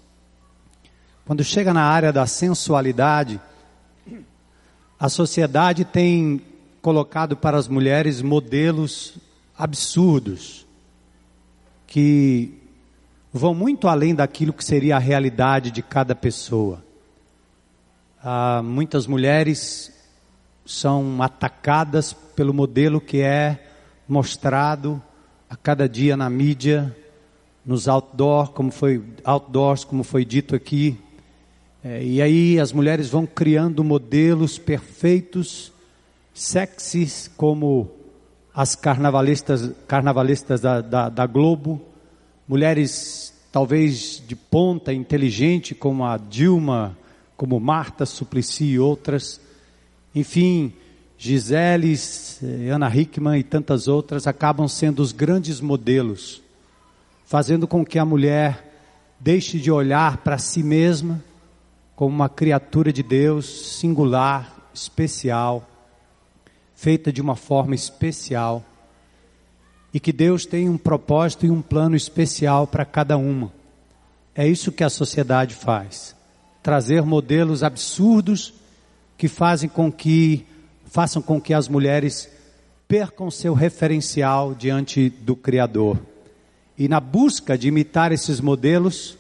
Quando 1.25 1.43
chega 1.43 1.73
na 1.73 1.85
área 1.85 2.13
da 2.13 2.27
sensualidade, 2.27 3.41
a 5.01 5.09
sociedade 5.09 5.87
tem 5.87 6.43
colocado 6.83 7.35
para 7.35 7.57
as 7.57 7.67
mulheres 7.67 8.21
modelos 8.21 9.17
absurdos 9.57 10.67
que 11.87 12.61
vão 13.33 13.55
muito 13.55 13.89
além 13.89 14.15
daquilo 14.15 14.53
que 14.53 14.63
seria 14.63 14.97
a 14.97 15.01
realidade 15.01 15.71
de 15.71 15.83
cada 15.83 16.15
pessoa. 16.15 16.85
Ah, 18.23 18.61
muitas 18.63 19.07
mulheres 19.07 19.96
são 20.67 21.23
atacadas 21.23 22.13
pelo 22.13 22.53
modelo 22.53 23.01
que 23.01 23.21
é 23.21 23.65
mostrado 24.09 25.01
a 25.49 25.57
cada 25.57 25.89
dia 25.89 26.17
na 26.17 26.29
mídia, 26.29 26.95
nos 27.65 27.89
outdoor, 27.89 28.51
como 28.51 28.71
foi 28.71 29.03
outdoors, 29.25 29.85
como 29.85 30.03
foi 30.03 30.25
dito 30.25 30.55
aqui. 30.55 30.99
É, 31.83 32.03
e 32.05 32.21
aí 32.21 32.59
as 32.59 32.73
mulheres 32.73 33.09
vão 33.09 33.25
criando 33.25 33.85
modelos 33.85 34.59
perfeitos, 34.59 35.73
sexys, 36.35 37.31
como 37.37 37.91
as 38.53 38.75
carnavalistas, 38.75 39.71
carnavalistas 39.87 40.61
da, 40.61 40.81
da, 40.81 41.09
da 41.09 41.27
Globo, 41.27 41.81
mulheres 42.49 43.33
talvez 43.53 44.23
de 44.27 44.35
ponta, 44.35 44.93
inteligente, 44.93 45.75
como 45.75 46.05
a 46.05 46.17
Dilma, 46.17 46.97
como 47.37 47.61
Marta 47.61 48.05
Suplicy 48.05 48.65
e 48.65 48.79
outras. 48.79 49.41
Enfim, 50.17 50.73
Gisele, 51.19 51.95
Ana 52.73 52.89
Hickman 52.89 53.39
e 53.39 53.43
tantas 53.43 53.87
outras 53.87 54.27
acabam 54.27 54.67
sendo 54.67 55.01
os 55.01 55.13
grandes 55.13 55.61
modelos, 55.61 56.43
fazendo 57.27 57.69
com 57.69 57.85
que 57.85 57.99
a 57.99 58.05
mulher 58.05 58.65
deixe 59.21 59.61
de 59.61 59.71
olhar 59.71 60.17
para 60.17 60.39
si 60.39 60.63
mesma 60.63 61.23
como 61.95 62.15
uma 62.15 62.31
criatura 62.31 62.91
de 62.91 63.03
Deus 63.03 63.77
singular, 63.79 64.71
especial, 64.73 65.69
feita 66.75 67.13
de 67.13 67.21
uma 67.21 67.37
forma 67.37 67.75
especial, 67.75 68.65
e 69.93 70.01
que 70.01 70.15
Deus 70.15 70.47
tem 70.47 70.67
um 70.67 70.79
propósito 70.79 71.45
e 71.45 71.51
um 71.51 71.61
plano 71.61 71.95
especial 71.95 72.67
para 72.67 72.87
cada 72.87 73.19
uma. 73.19 73.53
É 74.35 74.49
isso 74.49 74.73
que 74.73 74.83
a 74.83 74.89
sociedade 74.89 75.55
faz. 75.55 76.17
Trazer 76.63 77.03
modelos 77.03 77.63
absurdos 77.63 78.55
que 79.17 79.29
fazem 79.29 79.69
com 79.69 79.91
que 79.91 80.47
façam 80.87 81.21
com 81.21 81.41
que 81.41 81.53
as 81.53 81.69
mulheres 81.69 82.31
percam 82.89 83.31
seu 83.31 83.55
referencial 83.55 84.55
diante 84.55 85.11
do 85.11 85.35
Criador. 85.35 85.99
E 86.79 86.89
na 86.89 87.01
busca 87.01 87.57
de 87.57 87.69
imitar 87.69 88.13
esses 88.13 88.41
modelos, 88.41 89.17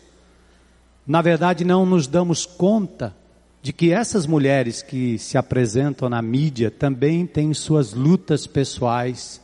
na 1.07 1.21
verdade 1.21 1.65
não 1.65 1.85
nos 1.85 2.07
damos 2.07 2.47
conta 2.47 3.15
de 3.63 3.73
que 3.73 3.93
essas 3.93 4.27
mulheres 4.27 4.83
que 4.83 5.19
se 5.19 5.37
apresentam 5.37 6.09
na 6.09 6.23
mídia 6.23 6.71
também 6.71 7.27
têm 7.27 7.53
suas 7.53 7.93
lutas 7.93 8.47
pessoais, 8.47 9.41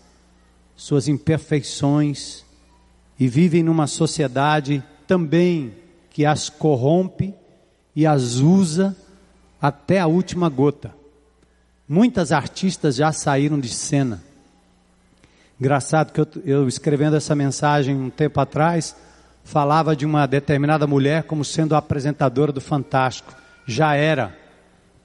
suas 0.77 1.09
imperfeições 1.09 2.45
e 3.19 3.27
vivem 3.27 3.63
numa 3.63 3.87
sociedade 3.87 4.83
também 5.07 5.73
que 6.11 6.25
as 6.25 6.49
corrompe 6.49 7.35
e 7.97 8.07
as 8.07 8.37
usa 8.37 8.97
até 9.63 10.01
a 10.01 10.09
última 10.09 10.49
gota. 10.49 10.93
Muitas 11.89 12.33
artistas 12.33 12.97
já 12.97 13.13
saíram 13.13 13.61
de 13.61 13.69
cena. 13.69 14.21
Engraçado 15.61 16.13
que 16.13 16.21
eu, 16.21 16.27
eu 16.45 16.69
escrevendo 16.69 17.15
essa 17.15 17.37
mensagem 17.37 17.95
um 17.95 18.11
tempo 18.11 18.41
atrás, 18.41 18.97
falava 19.45 19.95
de 19.95 20.05
uma 20.05 20.27
determinada 20.27 20.85
mulher 20.85 21.23
como 21.23 21.45
sendo 21.45 21.77
a 21.77 21.79
apresentadora 21.79 22.51
do 22.51 22.61
Fantástico. 22.61 23.33
Já 23.65 23.95
era. 23.95 24.37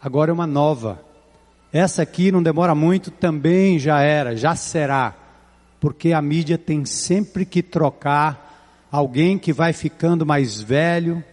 Agora 0.01 0.31
é 0.31 0.33
uma 0.33 0.47
nova. 0.47 0.99
Essa 1.71 2.01
aqui 2.01 2.31
não 2.31 2.41
demora 2.41 2.73
muito, 2.73 3.11
também 3.11 3.77
já 3.77 4.01
era, 4.01 4.35
já 4.35 4.55
será. 4.55 5.13
Porque 5.79 6.13
a 6.13 6.21
mídia 6.21 6.57
tem 6.57 6.83
sempre 6.83 7.45
que 7.45 7.61
trocar 7.61 8.87
alguém 8.91 9.37
que 9.37 9.53
vai 9.53 9.71
ficando 9.71 10.25
mais 10.25 10.59
velho, 10.59 11.23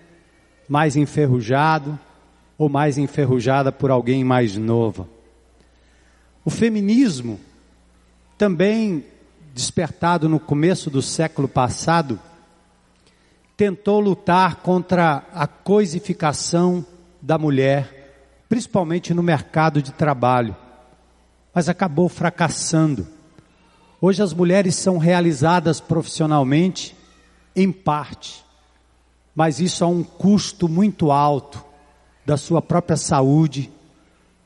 mais 0.69 0.95
enferrujado, 0.95 1.99
ou 2.57 2.69
mais 2.69 2.99
enferrujada 2.99 3.73
por 3.73 3.91
alguém 3.91 4.25
mais 4.25 4.57
novo. 4.57 5.09
O 6.45 6.51
feminismo, 6.51 7.41
também 8.37 9.05
despertado 9.53 10.29
no 10.29 10.39
começo 10.39 10.91
do 10.91 11.01
século 11.01 11.49
passado, 11.49 12.19
tentou 13.57 14.01
lutar 14.01 14.57
contra 14.57 15.25
a 15.33 15.47
coisificação 15.47 16.85
da 17.23 17.39
mulher, 17.39 18.45
principalmente 18.49 19.15
no 19.15 19.23
mercado 19.23 19.81
de 19.81 19.93
trabalho, 19.93 20.57
mas 21.55 21.69
acabou 21.69 22.09
fracassando. 22.09 23.07
Hoje 24.01 24.23
as 24.23 24.35
mulheres 24.35 24.75
são 24.75 24.99
realizadas 24.99 25.81
profissionalmente, 25.81 26.97
em 27.57 27.71
parte, 27.71 28.45
mas 29.35 29.61
isso 29.61 29.85
a 29.85 29.87
um 29.87 30.03
custo 30.03 30.69
muito 30.69 31.11
alto 31.11 31.65
da 32.25 32.37
sua 32.37 32.63
própria 32.63 32.97
saúde, 32.97 33.71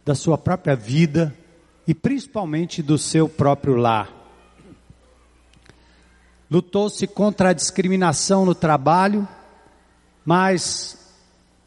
da 0.04 0.14
sua 0.14 0.36
própria 0.36 0.74
vida 0.74 1.34
e 1.86 1.94
principalmente 1.94 2.82
do 2.82 2.98
seu 2.98 3.28
próprio 3.28 3.76
lar. 3.76 4.10
Lutou-se 6.50 7.06
contra 7.06 7.50
a 7.50 7.52
discriminação 7.52 8.44
no 8.44 8.54
trabalho, 8.54 9.28
mas 10.24 10.98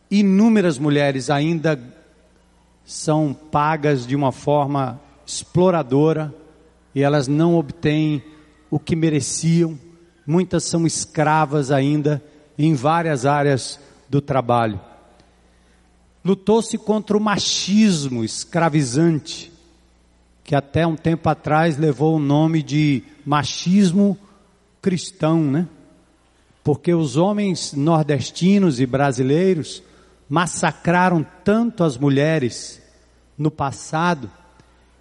inúmeras 0.10 0.78
mulheres 0.78 1.30
ainda 1.30 1.80
são 2.84 3.34
pagas 3.34 4.06
de 4.06 4.15
uma 4.15 4.32
forma 4.32 5.00
exploradora 5.26 6.34
e 6.93 7.02
elas 7.02 7.28
não 7.28 7.56
obtêm 7.56 8.24
o 8.69 8.80
que 8.80 8.95
mereciam. 8.95 9.80
Muitas 10.26 10.63
são 10.63 10.86
escravas 10.86 11.71
ainda 11.71 12.21
em 12.58 12.74
várias 12.74 13.26
áreas 13.26 13.80
do 14.10 14.19
trabalho. 14.19 14.80
Lutou-se 16.24 16.78
contra 16.78 17.18
o 17.18 17.22
machismo 17.22 18.24
escravizante, 18.24 19.52
que 20.44 20.56
até 20.56 20.86
um 20.86 20.96
tempo 20.96 21.28
atrás 21.30 21.78
levou 21.78 22.16
o 22.16 22.20
nome 22.20 22.62
de 22.62 23.04
machismo 23.26 24.18
cristão, 24.82 25.44
né? 25.44 25.68
Porque 26.64 26.94
os 26.94 27.18
homens 27.18 27.74
nordestinos 27.74 28.80
e 28.80 28.86
brasileiros 28.86 29.82
massacraram 30.30 31.26
tanto 31.44 31.84
as 31.84 31.98
mulheres 31.98 32.82
no 33.38 33.50
passado, 33.50 34.30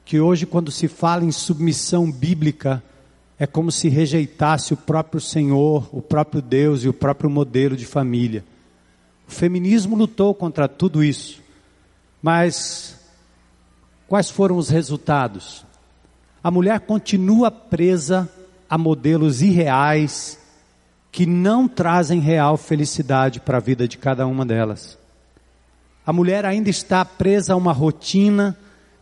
que 0.05 0.19
hoje, 0.19 0.47
quando 0.47 0.71
se 0.71 0.89
fala 0.89 1.25
em 1.25 1.31
submissão 1.31 2.11
bíblica, 2.11 2.83
é 3.39 3.47
como 3.47 3.71
se 3.71 3.89
rejeitasse 3.89 4.75
o 4.75 4.77
próprio 4.77 5.21
Senhor, 5.21 5.89
o 5.93 6.03
próprio 6.03 6.43
Deus 6.43 6.83
e 6.83 6.89
o 6.89 6.93
próprio 6.93 7.31
modelo 7.31 7.77
de 7.77 7.87
família. 7.87 8.45
O 9.31 9.33
feminismo 9.33 9.95
lutou 9.95 10.35
contra 10.35 10.67
tudo 10.67 11.05
isso. 11.05 11.41
Mas 12.21 12.99
quais 14.09 14.29
foram 14.29 14.57
os 14.57 14.69
resultados? 14.69 15.65
A 16.43 16.51
mulher 16.51 16.81
continua 16.81 17.49
presa 17.49 18.29
a 18.69 18.77
modelos 18.77 19.41
irreais 19.41 20.37
que 21.13 21.27
não 21.27 21.69
trazem 21.69 22.19
real 22.19 22.57
felicidade 22.57 23.39
para 23.39 23.59
a 23.59 23.61
vida 23.61 23.87
de 23.87 23.99
cada 23.99 24.27
uma 24.27 24.45
delas. 24.45 24.99
A 26.05 26.13
mulher 26.13 26.45
ainda 26.45 26.69
está 26.69 27.05
presa 27.05 27.53
a 27.53 27.57
uma 27.57 27.73
rotina 27.73 28.59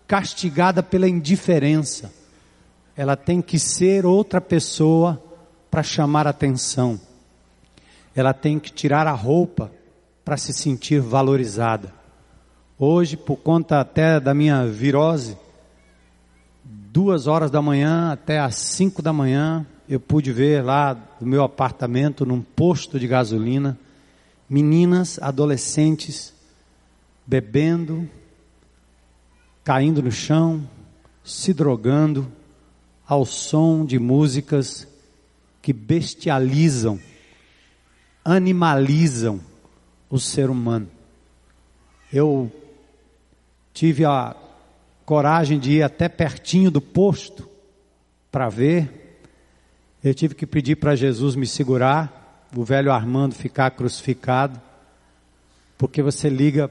castigada 0.06 0.82
pela 0.82 1.08
indiferença. 1.08 2.12
Ela 2.94 3.16
tem 3.16 3.40
que 3.40 3.58
ser 3.58 4.04
outra 4.04 4.42
pessoa 4.42 5.22
para 5.70 5.82
chamar 5.82 6.26
atenção. 6.26 7.00
Ela 8.14 8.34
tem 8.34 8.58
que 8.58 8.70
tirar 8.70 9.06
a 9.06 9.12
roupa 9.12 9.77
para 10.28 10.36
se 10.36 10.52
sentir 10.52 11.00
valorizada. 11.00 11.90
Hoje, 12.78 13.16
por 13.16 13.38
conta 13.38 13.80
até 13.80 14.20
da 14.20 14.34
minha 14.34 14.66
virose, 14.66 15.38
duas 16.62 17.26
horas 17.26 17.50
da 17.50 17.62
manhã 17.62 18.12
até 18.12 18.38
às 18.38 18.56
cinco 18.56 19.00
da 19.00 19.10
manhã, 19.10 19.66
eu 19.88 19.98
pude 19.98 20.30
ver 20.30 20.62
lá 20.62 20.94
no 21.18 21.26
meu 21.26 21.42
apartamento, 21.42 22.26
num 22.26 22.42
posto 22.42 23.00
de 23.00 23.08
gasolina, 23.08 23.78
meninas, 24.50 25.18
adolescentes, 25.22 26.34
bebendo, 27.26 28.06
caindo 29.64 30.02
no 30.02 30.12
chão, 30.12 30.62
se 31.24 31.54
drogando, 31.54 32.30
ao 33.06 33.24
som 33.24 33.82
de 33.82 33.98
músicas 33.98 34.86
que 35.62 35.72
bestializam, 35.72 37.00
animalizam 38.22 39.47
o 40.10 40.18
ser 40.18 40.50
humano. 40.50 40.88
Eu 42.12 42.50
tive 43.72 44.04
a 44.04 44.34
coragem 45.04 45.58
de 45.58 45.72
ir 45.72 45.82
até 45.82 46.08
pertinho 46.08 46.70
do 46.70 46.80
posto 46.80 47.48
para 48.30 48.48
ver. 48.48 49.20
Eu 50.02 50.14
tive 50.14 50.34
que 50.34 50.46
pedir 50.46 50.76
para 50.76 50.96
Jesus 50.96 51.34
me 51.34 51.46
segurar, 51.46 52.46
o 52.56 52.64
velho 52.64 52.92
Armando 52.92 53.34
ficar 53.34 53.70
crucificado, 53.72 54.60
porque 55.76 56.02
você 56.02 56.28
liga 56.28 56.70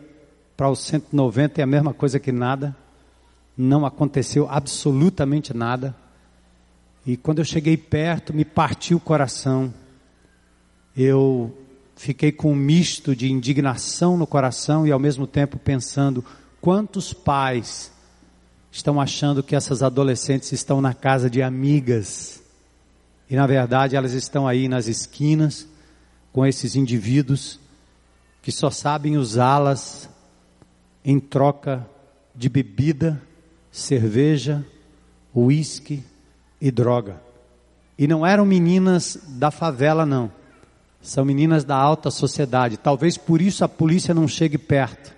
para 0.56 0.70
o 0.70 0.76
190 0.76 1.62
é 1.62 1.64
a 1.64 1.68
mesma 1.68 1.94
coisa 1.94 2.20
que 2.20 2.32
nada, 2.32 2.76
não 3.56 3.86
aconteceu 3.86 4.50
absolutamente 4.50 5.56
nada. 5.56 5.96
E 7.06 7.16
quando 7.16 7.40
eu 7.40 7.46
cheguei 7.46 7.78
perto, 7.78 8.34
me 8.34 8.44
partiu 8.44 8.98
o 8.98 9.02
coração. 9.02 9.74
Eu 10.96 11.56
fiquei 11.98 12.32
com 12.32 12.52
um 12.52 12.56
misto 12.56 13.16
de 13.16 13.32
indignação 13.32 14.16
no 14.16 14.28
coração 14.28 14.86
e 14.86 14.92
ao 14.92 15.00
mesmo 15.00 15.26
tempo 15.26 15.58
pensando 15.58 16.24
quantos 16.62 17.12
pais 17.12 17.92
estão 18.72 19.02
achando 19.02 19.42
que 19.42 19.56
essas 19.56 19.82
adolescentes 19.82 20.52
estão 20.52 20.80
na 20.80 20.94
casa 20.94 21.30
de 21.30 21.42
amigas 21.42 22.42
e 23.30 23.36
na 23.36 23.48
verdade 23.48 23.96
elas 23.96 24.14
estão 24.14 24.48
aí 24.48 24.70
nas 24.70 24.88
esquinas 24.88 25.68
com 26.32 26.46
esses 26.46 26.76
indivíduos 26.76 27.60
que 28.44 28.52
só 28.52 28.70
sabem 28.70 29.18
usá-las 29.18 30.08
em 31.04 31.20
troca 31.20 31.86
de 32.34 32.48
bebida, 32.48 33.22
cerveja, 33.72 34.64
uísque 35.36 36.04
e 36.62 36.70
droga. 36.70 37.20
E 37.98 38.08
não 38.08 38.26
eram 38.26 38.46
meninas 38.46 39.18
da 39.28 39.50
favela 39.50 40.06
não. 40.06 40.32
São 41.08 41.24
meninas 41.24 41.64
da 41.64 41.78
alta 41.78 42.12
sociedade. 42.12 42.76
Talvez 42.76 43.18
por 43.18 43.42
isso 43.42 43.64
a 43.64 43.70
polícia 43.70 44.14
não 44.14 44.28
chegue 44.28 44.58
perto. 44.58 45.16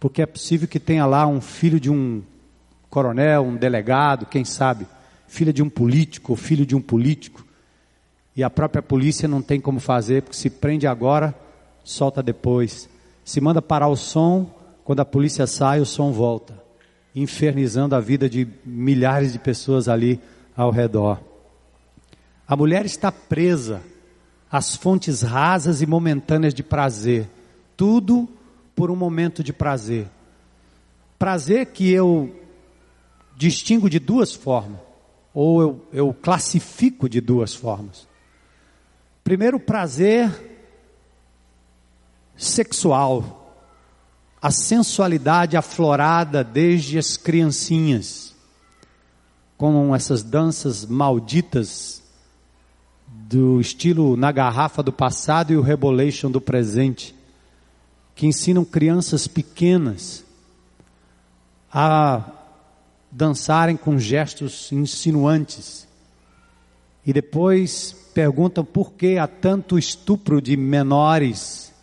Porque 0.00 0.20
é 0.20 0.26
possível 0.26 0.66
que 0.66 0.80
tenha 0.80 1.06
lá 1.06 1.24
um 1.24 1.40
filho 1.40 1.78
de 1.78 1.88
um 1.88 2.20
coronel, 2.90 3.44
um 3.44 3.54
delegado, 3.54 4.26
quem 4.26 4.44
sabe, 4.44 4.88
filha 5.28 5.52
de 5.52 5.62
um 5.62 5.70
político 5.70 6.32
ou 6.32 6.36
filho 6.36 6.66
de 6.66 6.74
um 6.74 6.80
político. 6.80 7.46
E 8.34 8.42
a 8.42 8.50
própria 8.50 8.82
polícia 8.82 9.28
não 9.28 9.40
tem 9.40 9.60
como 9.60 9.78
fazer, 9.78 10.22
porque 10.22 10.36
se 10.36 10.50
prende 10.50 10.84
agora, 10.84 11.32
solta 11.84 12.20
depois. 12.20 12.88
Se 13.24 13.40
manda 13.40 13.62
parar 13.62 13.86
o 13.86 13.96
som, 13.96 14.52
quando 14.82 14.98
a 14.98 15.04
polícia 15.04 15.46
sai, 15.46 15.78
o 15.78 15.86
som 15.86 16.10
volta, 16.10 16.60
infernizando 17.14 17.94
a 17.94 18.00
vida 18.00 18.28
de 18.28 18.48
milhares 18.66 19.32
de 19.32 19.38
pessoas 19.38 19.88
ali 19.88 20.20
ao 20.56 20.72
redor. 20.72 21.20
A 22.48 22.56
mulher 22.56 22.84
está 22.84 23.12
presa 23.12 23.80
as 24.54 24.76
fontes 24.76 25.20
rasas 25.20 25.82
e 25.82 25.86
momentâneas 25.86 26.54
de 26.54 26.62
prazer. 26.62 27.28
Tudo 27.76 28.28
por 28.72 28.88
um 28.88 28.94
momento 28.94 29.42
de 29.42 29.52
prazer. 29.52 30.06
Prazer 31.18 31.66
que 31.72 31.90
eu 31.90 32.32
distingo 33.36 33.90
de 33.90 33.98
duas 33.98 34.32
formas, 34.32 34.78
ou 35.34 35.60
eu, 35.60 35.88
eu 35.92 36.14
classifico 36.14 37.08
de 37.08 37.20
duas 37.20 37.52
formas. 37.52 38.06
Primeiro, 39.24 39.58
prazer 39.58 40.30
sexual, 42.36 43.58
a 44.40 44.52
sensualidade 44.52 45.56
aflorada 45.56 46.44
desde 46.44 46.96
as 46.96 47.16
criancinhas, 47.16 48.32
com 49.58 49.92
essas 49.92 50.22
danças 50.22 50.86
malditas 50.86 52.03
do 53.34 53.60
estilo 53.60 54.16
na 54.16 54.30
garrafa 54.30 54.80
do 54.80 54.92
passado 54.92 55.52
e 55.52 55.56
o 55.56 55.60
Rebolation 55.60 56.30
do 56.30 56.40
presente, 56.40 57.12
que 58.14 58.28
ensinam 58.28 58.64
crianças 58.64 59.26
pequenas 59.26 60.24
a 61.72 62.22
dançarem 63.10 63.76
com 63.76 63.98
gestos 63.98 64.70
insinuantes 64.70 65.88
e 67.04 67.12
depois 67.12 67.92
perguntam 68.14 68.64
por 68.64 68.92
que 68.92 69.18
há 69.18 69.26
tanto 69.26 69.76
estupro 69.76 70.40
de 70.40 70.56
menores, 70.56 71.74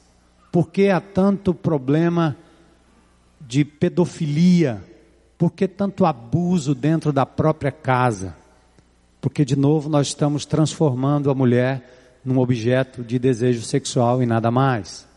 por 0.54 0.70
que 0.70 0.88
há 0.88 1.02
tanto 1.02 1.54
problema 1.54 2.38
de 3.42 3.66
pedofilia, 3.66 4.82
por 5.38 5.52
que 5.52 5.68
tanto 5.68 6.06
abuso 6.06 6.74
dentro 6.74 7.12
da 7.12 7.26
própria 7.26 7.74
casa. 7.74 8.40
Porque, 9.22 9.46
de 9.46 9.56
novo, 9.56 9.88
nós 9.88 10.08
estamos 10.08 10.46
transformando 10.46 11.30
a 11.30 11.36
mulher 11.36 12.20
num 12.26 12.40
objeto 12.40 13.04
de 13.04 13.20
desejo 13.20 13.62
sexual 13.62 14.22
e 14.22 14.26
nada 14.26 14.50
mais. 14.50 15.08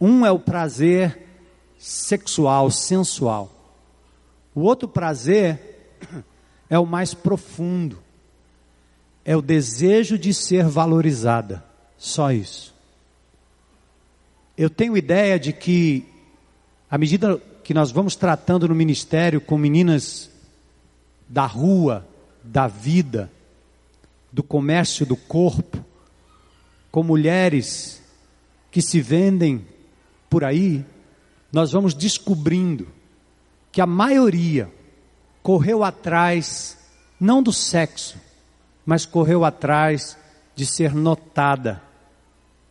Um 0.00 0.24
é 0.24 0.30
o 0.30 0.38
prazer 0.38 1.26
sexual, 1.76 2.70
sensual. 2.70 3.50
O 4.54 4.60
outro 4.60 4.88
prazer 4.88 5.98
é 6.70 6.78
o 6.78 6.86
mais 6.86 7.12
profundo. 7.12 7.98
É 9.24 9.36
o 9.36 9.42
desejo 9.42 10.16
de 10.16 10.32
ser 10.32 10.64
valorizada. 10.66 11.64
Só 11.98 12.30
isso. 12.30 12.72
Eu 14.56 14.70
tenho 14.70 14.96
ideia 14.96 15.38
de 15.38 15.52
que, 15.52 16.06
à 16.90 16.96
medida 16.96 17.38
que 17.64 17.74
nós 17.74 17.90
vamos 17.90 18.14
tratando 18.14 18.68
no 18.68 18.74
ministério 18.74 19.40
com 19.40 19.58
meninas 19.58 20.30
da 21.28 21.46
rua, 21.46 22.06
da 22.42 22.66
vida, 22.66 23.30
do 24.32 24.42
comércio 24.42 25.04
do 25.04 25.16
corpo, 25.16 25.84
com 26.90 27.02
mulheres 27.02 28.02
que 28.70 28.80
se 28.80 29.00
vendem 29.00 29.66
por 30.28 30.44
aí, 30.44 30.84
nós 31.52 31.72
vamos 31.72 31.94
descobrindo 31.94 32.88
que 33.72 33.80
a 33.80 33.86
maioria 33.86 34.72
correu 35.42 35.82
atrás 35.82 36.78
não 37.18 37.42
do 37.42 37.52
sexo, 37.52 38.18
mas 38.84 39.04
correu 39.04 39.44
atrás 39.44 40.16
de 40.54 40.64
ser 40.64 40.94
notada, 40.94 41.82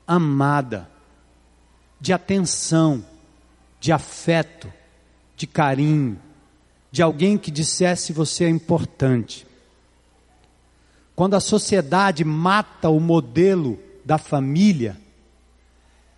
amada, 0.07 0.89
de 1.99 2.13
atenção, 2.13 3.05
de 3.79 3.91
afeto, 3.91 4.71
de 5.35 5.45
carinho, 5.45 6.19
de 6.91 7.01
alguém 7.01 7.37
que 7.37 7.51
dissesse 7.51 8.11
você 8.11 8.45
é 8.45 8.49
importante. 8.49 9.45
Quando 11.19 11.33
a 11.33 11.41
sociedade 11.41 12.23
mata 12.23 12.87
o 12.87 12.97
modelo 12.97 13.77
da 14.05 14.17
família, 14.17 14.97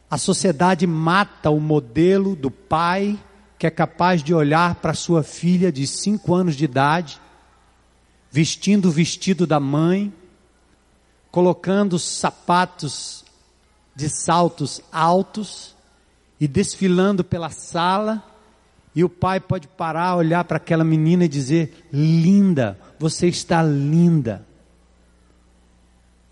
a 0.07 0.15
sociedade 0.15 0.85
mata 0.85 1.49
o 1.49 1.59
modelo 1.59 2.35
do 2.35 2.51
pai 2.51 3.19
que 3.57 3.65
é 3.65 3.71
capaz 3.71 4.21
de 4.21 4.31
olhar 4.31 4.75
para 4.75 4.93
sua 4.93 5.23
filha 5.23 5.71
de 5.71 5.87
cinco 5.87 6.35
anos 6.35 6.55
de 6.55 6.65
idade, 6.65 7.19
vestindo 8.29 8.89
o 8.89 8.91
vestido 8.91 9.47
da 9.47 9.59
mãe, 9.59 10.13
colocando 11.31 11.97
sapatos 11.97 13.25
de 13.95 14.07
saltos 14.07 14.81
altos 14.91 15.75
e 16.39 16.47
desfilando 16.47 17.23
pela 17.23 17.49
sala, 17.49 18.23
e 18.93 19.03
o 19.03 19.09
pai 19.09 19.39
pode 19.39 19.67
parar, 19.67 20.15
olhar 20.15 20.43
para 20.43 20.57
aquela 20.57 20.83
menina 20.83 21.25
e 21.25 21.27
dizer: 21.27 21.87
Linda, 21.91 22.79
você 22.99 23.27
está 23.27 23.63
linda. 23.63 24.50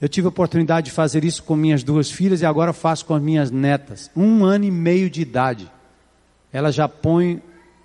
Eu 0.02 0.08
tive 0.08 0.28
a 0.28 0.30
oportunidade 0.30 0.86
de 0.86 0.92
fazer 0.92 1.26
isso 1.26 1.44
com 1.44 1.56
minhas 1.56 1.84
duas 1.84 2.10
filhas 2.10 2.42
e 2.42 2.46
agora 2.46 2.72
faço 2.72 3.06
com 3.06 3.14
as 3.14 3.22
minhas 3.22 3.52
netas. 3.52 4.10
Um 4.16 4.46
ano 4.46 4.64
e 4.64 4.72
meio 4.72 5.10
de 5.10 5.22
idade. 5.22 5.70
Ela 6.54 6.72
já 6.72 6.88
põe 6.88 7.42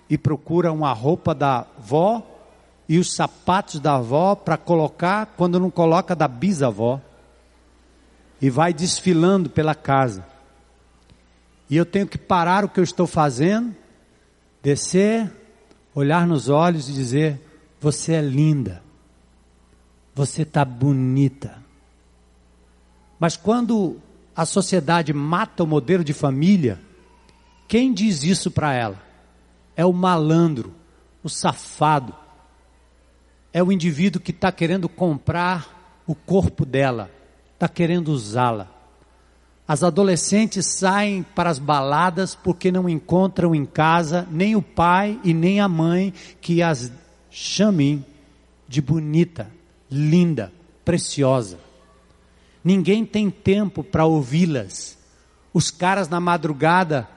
e 0.09 0.17
procura 0.17 0.71
uma 0.71 0.93
roupa 0.93 1.35
da 1.35 1.67
avó 1.77 2.25
e 2.87 2.97
os 2.97 3.13
sapatos 3.13 3.79
da 3.79 3.95
avó 3.95 4.33
para 4.33 4.57
colocar 4.57 5.33
quando 5.35 5.59
não 5.59 5.69
coloca 5.69 6.15
da 6.15 6.27
bisavó. 6.27 7.01
E 8.41 8.49
vai 8.49 8.73
desfilando 8.73 9.49
pela 9.49 9.75
casa. 9.75 10.25
E 11.69 11.75
eu 11.75 11.85
tenho 11.85 12.07
que 12.07 12.17
parar 12.17 12.63
o 12.63 12.69
que 12.69 12.79
eu 12.79 12.83
estou 12.83 13.07
fazendo, 13.07 13.75
descer, 14.61 15.31
olhar 15.93 16.27
nos 16.27 16.47
olhos 16.47 16.87
e 16.87 16.93
dizer: 16.93 17.41
Você 17.81 18.13
é 18.13 18.21
linda. 18.21 18.83
Você 20.13 20.43
está 20.43 20.63
bonita. 20.63 21.64
Mas 23.19 23.37
quando 23.37 23.97
a 24.35 24.45
sociedade 24.45 25.13
mata 25.13 25.63
o 25.63 25.67
modelo 25.67 26.03
de 26.03 26.13
família, 26.13 26.79
quem 27.67 27.93
diz 27.93 28.23
isso 28.23 28.51
para 28.51 28.73
ela? 28.73 29.01
É 29.75 29.85
o 29.85 29.93
malandro, 29.93 30.73
o 31.23 31.29
safado, 31.29 32.13
é 33.51 33.63
o 33.63 33.71
indivíduo 33.71 34.21
que 34.21 34.31
está 34.31 34.51
querendo 34.51 34.89
comprar 34.89 36.03
o 36.05 36.13
corpo 36.13 36.65
dela, 36.65 37.09
está 37.53 37.67
querendo 37.69 38.09
usá-la. 38.09 38.69
As 39.67 39.81
adolescentes 39.81 40.67
saem 40.67 41.23
para 41.23 41.49
as 41.49 41.57
baladas 41.57 42.35
porque 42.35 42.71
não 42.71 42.87
encontram 42.87 43.55
em 43.55 43.65
casa 43.65 44.27
nem 44.29 44.55
o 44.55 44.61
pai 44.61 45.19
e 45.23 45.33
nem 45.33 45.59
a 45.59 45.67
mãe 45.67 46.13
que 46.39 46.61
as 46.61 46.91
chamem 47.31 48.05
de 48.67 48.81
bonita, 48.81 49.49
linda, 49.89 50.51
preciosa. 50.83 51.64
Ninguém 52.65 53.05
tem 53.05 53.29
tempo 53.29 53.83
para 53.83 54.07
ouvi-las. 54.07 54.97
Os 55.53 55.69
caras 55.69 56.09
na 56.09 56.19
madrugada 56.19 57.07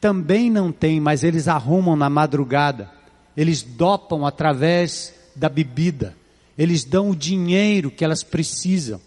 também 0.00 0.50
não 0.50 0.72
têm, 0.72 1.00
mas 1.00 1.22
eles 1.22 1.46
arrumam 1.46 1.94
na 1.94 2.10
madrugada. 2.10 2.90
Eles 3.36 3.62
dopam 3.62 4.26
através 4.26 5.14
da 5.36 5.48
bebida. 5.48 6.16
Eles 6.58 6.82
dão 6.82 7.10
o 7.10 7.16
dinheiro 7.16 7.88
que 7.88 8.04
elas 8.04 8.24
precisam. 8.24 9.00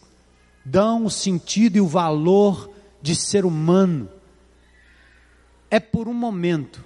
Dão 0.63 1.03
o 1.03 1.09
sentido 1.11 1.75
e 1.75 1.81
o 1.81 1.87
valor 1.87 2.69
de 3.01 3.13
ser 3.13 3.43
humano. 3.43 4.07
É 5.69 5.81
por 5.81 6.07
um 6.07 6.13
momento, 6.13 6.81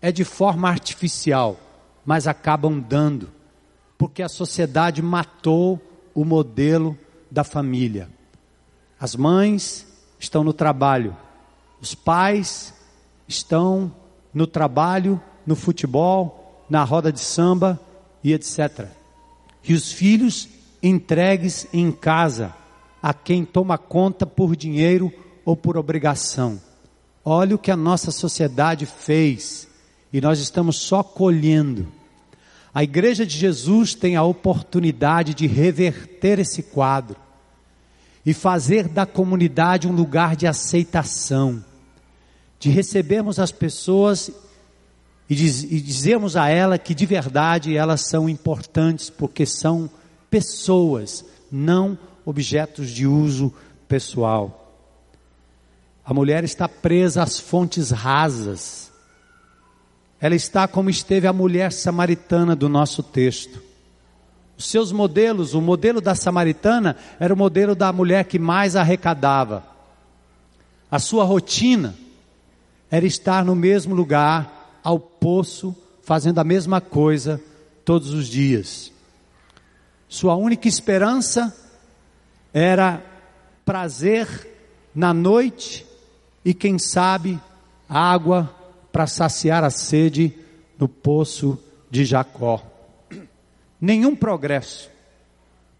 é 0.00 0.10
de 0.10 0.24
forma 0.24 0.70
artificial, 0.70 1.60
mas 2.02 2.26
acabam 2.26 2.80
dando, 2.80 3.30
porque 3.98 4.22
a 4.22 4.28
sociedade 4.28 5.02
matou 5.02 5.78
o 6.14 6.24
modelo 6.24 6.96
da 7.30 7.44
família. 7.44 8.08
As 9.02 9.16
mães 9.16 9.84
estão 10.16 10.44
no 10.44 10.52
trabalho, 10.52 11.16
os 11.80 11.92
pais 11.92 12.72
estão 13.26 13.92
no 14.32 14.46
trabalho, 14.46 15.20
no 15.44 15.56
futebol, 15.56 16.64
na 16.70 16.84
roda 16.84 17.12
de 17.12 17.18
samba 17.18 17.80
e 18.22 18.32
etc. 18.32 18.86
E 19.64 19.74
os 19.74 19.90
filhos 19.90 20.48
entregues 20.80 21.66
em 21.72 21.90
casa 21.90 22.54
a 23.02 23.12
quem 23.12 23.44
toma 23.44 23.76
conta 23.76 24.24
por 24.24 24.54
dinheiro 24.54 25.12
ou 25.44 25.56
por 25.56 25.76
obrigação. 25.76 26.60
Olha 27.24 27.56
o 27.56 27.58
que 27.58 27.72
a 27.72 27.76
nossa 27.76 28.12
sociedade 28.12 28.86
fez 28.86 29.66
e 30.12 30.20
nós 30.20 30.38
estamos 30.38 30.76
só 30.76 31.02
colhendo. 31.02 31.88
A 32.72 32.84
Igreja 32.84 33.26
de 33.26 33.36
Jesus 33.36 33.96
tem 33.96 34.14
a 34.14 34.22
oportunidade 34.22 35.34
de 35.34 35.48
reverter 35.48 36.38
esse 36.38 36.62
quadro 36.62 37.16
e 38.24 38.32
fazer 38.32 38.88
da 38.88 39.04
comunidade 39.04 39.88
um 39.88 39.92
lugar 39.92 40.36
de 40.36 40.46
aceitação 40.46 41.64
de 42.62 42.70
recebermos 42.70 43.40
as 43.40 43.50
pessoas 43.50 44.30
e, 45.28 45.34
diz, 45.34 45.64
e 45.64 45.80
dizermos 45.80 46.36
a 46.36 46.48
ela 46.48 46.78
que 46.78 46.94
de 46.94 47.04
verdade 47.04 47.76
elas 47.76 48.02
são 48.02 48.28
importantes 48.28 49.10
porque 49.10 49.44
são 49.44 49.90
pessoas, 50.30 51.24
não 51.50 51.98
objetos 52.24 52.90
de 52.90 53.04
uso 53.04 53.52
pessoal. 53.88 54.78
A 56.04 56.14
mulher 56.14 56.44
está 56.44 56.68
presa 56.68 57.24
às 57.24 57.40
fontes 57.40 57.90
rasas. 57.90 58.92
Ela 60.20 60.36
está 60.36 60.68
como 60.68 60.88
esteve 60.88 61.26
a 61.26 61.32
mulher 61.32 61.72
samaritana 61.72 62.54
do 62.54 62.68
nosso 62.68 63.02
texto. 63.02 63.60
Os 64.56 64.66
seus 64.66 64.92
modelos, 64.92 65.54
o 65.54 65.60
modelo 65.60 66.00
da 66.00 66.14
samaritana 66.14 66.96
era 67.18 67.32
o 67.32 67.36
modelo 67.36 67.74
da 67.74 67.92
mulher 67.92 68.24
que 68.24 68.38
mais 68.38 68.76
arrecadava. 68.76 69.64
A 70.90 70.98
sua 70.98 71.24
rotina 71.24 71.94
era 72.90 73.06
estar 73.06 73.44
no 73.44 73.54
mesmo 73.54 73.94
lugar, 73.94 74.80
ao 74.84 74.98
poço, 74.98 75.74
fazendo 76.02 76.38
a 76.38 76.44
mesma 76.44 76.80
coisa 76.80 77.40
todos 77.84 78.12
os 78.12 78.26
dias. 78.26 78.92
Sua 80.08 80.34
única 80.34 80.68
esperança 80.68 81.56
era 82.52 83.02
prazer 83.64 84.28
na 84.94 85.14
noite 85.14 85.86
e, 86.44 86.52
quem 86.52 86.78
sabe, 86.78 87.40
água 87.88 88.54
para 88.92 89.06
saciar 89.06 89.64
a 89.64 89.70
sede 89.70 90.34
no 90.78 90.86
poço 90.88 91.58
de 91.90 92.04
Jacó. 92.04 92.71
Nenhum 93.82 94.16
progresso. 94.16 94.90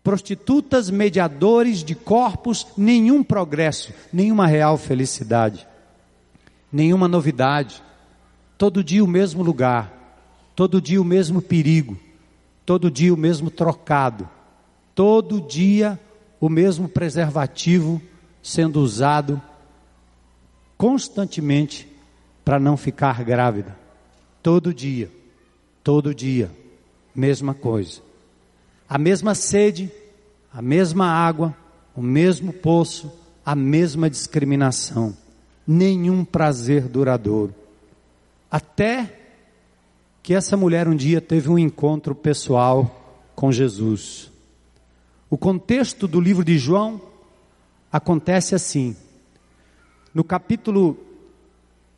Prostitutas, 0.04 0.90
mediadores 0.90 1.82
de 1.82 1.94
corpos, 1.94 2.66
nenhum 2.76 3.22
progresso, 3.22 3.94
nenhuma 4.12 4.46
real 4.46 4.76
felicidade 4.76 5.66
nenhuma 6.72 7.06
novidade. 7.06 7.82
Todo 8.56 8.82
dia 8.82 9.04
o 9.04 9.08
mesmo 9.08 9.42
lugar, 9.42 9.92
todo 10.56 10.80
dia 10.80 11.00
o 11.00 11.04
mesmo 11.04 11.42
perigo, 11.42 11.98
todo 12.64 12.90
dia 12.90 13.12
o 13.12 13.16
mesmo 13.16 13.50
trocado, 13.50 14.28
todo 14.94 15.40
dia 15.40 16.00
o 16.40 16.48
mesmo 16.48 16.88
preservativo 16.88 18.00
sendo 18.42 18.80
usado 18.80 19.40
constantemente 20.76 21.88
para 22.44 22.58
não 22.58 22.76
ficar 22.76 23.22
grávida. 23.22 23.76
Todo 24.42 24.74
dia, 24.74 25.10
todo 25.84 26.14
dia, 26.14 26.50
mesma 27.14 27.54
coisa. 27.54 28.00
A 28.88 28.98
mesma 28.98 29.34
sede, 29.34 29.90
a 30.52 30.60
mesma 30.60 31.06
água, 31.06 31.56
o 31.94 32.02
mesmo 32.02 32.52
poço, 32.52 33.10
a 33.44 33.54
mesma 33.54 34.08
discriminação 34.08 35.16
nenhum 35.66 36.24
prazer 36.24 36.88
duradouro. 36.88 37.54
Até 38.50 39.18
que 40.22 40.34
essa 40.34 40.56
mulher 40.56 40.88
um 40.88 40.94
dia 40.94 41.20
teve 41.20 41.48
um 41.48 41.58
encontro 41.58 42.14
pessoal 42.14 43.20
com 43.34 43.50
Jesus. 43.50 44.30
O 45.28 45.38
contexto 45.38 46.06
do 46.06 46.20
livro 46.20 46.44
de 46.44 46.58
João 46.58 47.00
acontece 47.90 48.54
assim. 48.54 48.96
No 50.14 50.22
capítulo 50.22 50.96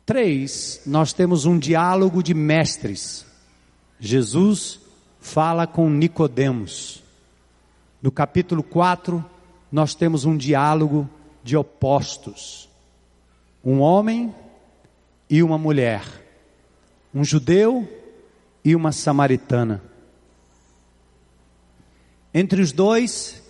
3, 0.05 0.83
nós 0.85 1.11
temos 1.11 1.45
um 1.45 1.59
diálogo 1.59 2.23
de 2.23 2.33
mestres. 2.33 3.25
Jesus 3.99 4.79
fala 5.25 5.65
com 5.65 5.89
Nicodemos. 5.89 7.03
No 7.99 8.11
capítulo 8.11 8.61
4, 8.61 9.25
nós 9.71 9.95
temos 9.95 10.23
um 10.23 10.37
diálogo 10.37 11.09
de 11.43 11.57
opostos 11.57 12.69
um 13.63 13.79
homem 13.79 14.33
e 15.27 15.41
uma 15.41 15.57
mulher, 15.57 16.03
um 17.11 17.23
judeu 17.23 17.89
e 18.63 18.75
uma 18.75 18.91
samaritana. 18.91 19.81
Entre 22.31 22.61
os 22.61 22.71
dois, 22.71 23.41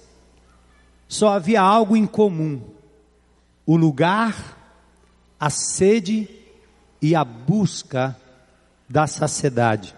só 1.09 1.33
havia 1.33 1.61
algo 1.61 1.97
em 1.97 2.05
comum: 2.05 2.61
o 3.65 3.75
lugar, 3.75 4.57
a 5.37 5.49
sede 5.49 6.29
e 7.01 7.13
a 7.13 7.25
busca 7.25 8.15
da 8.87 9.05
saciedade. 9.05 9.93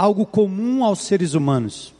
Algo 0.00 0.24
comum 0.24 0.82
aos 0.82 1.00
seres 1.00 1.34
humanos. 1.34 1.92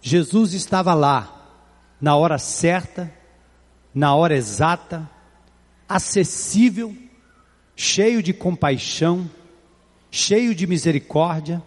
Jesus 0.00 0.54
estava 0.54 0.94
lá, 0.94 1.60
na 2.00 2.16
hora 2.16 2.38
certa, 2.38 3.12
na 3.94 4.14
hora 4.14 4.34
exata, 4.34 5.06
acessível, 5.86 6.96
cheio 7.76 8.22
de 8.22 8.32
compaixão, 8.32 9.30
cheio 10.10 10.54
de 10.54 10.66
misericórdia, 10.66 11.62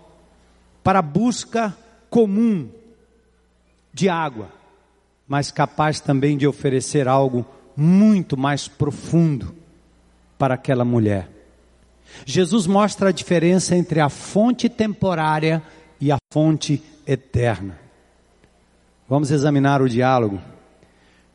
para 0.84 0.98
a 0.98 1.04
busca 1.04 1.78
comum 2.10 2.68
de 3.94 4.10
água, 4.10 4.50
mas 5.28 5.52
capaz 5.52 6.00
também 6.00 6.36
de 6.36 6.48
oferecer 6.48 7.08
algo 7.08 7.46
muito 7.78 8.36
mais 8.36 8.68
profundo 8.68 9.54
para 10.36 10.56
aquela 10.56 10.84
mulher. 10.84 11.35
Jesus 12.24 12.68
mostra 12.68 13.10
a 13.10 13.12
diferença 13.12 13.76
entre 13.76 14.00
a 14.00 14.10
fonte 14.10 14.70
temporária 14.70 15.62
e 16.00 16.12
a 16.12 16.18
fonte 16.32 16.84
eterna. 17.08 17.80
Vamos 19.08 19.32
examinar 19.32 19.82
o 19.82 19.90
diálogo. 19.90 20.40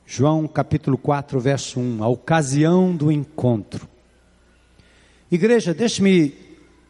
João 0.07 0.49
capítulo 0.49 0.99
4, 0.99 1.39
verso 1.39 1.79
1, 1.79 2.03
a 2.03 2.09
ocasião 2.09 2.95
do 2.95 3.13
encontro. 3.13 3.89
Igreja, 5.31 5.73
deixe-me 5.73 6.35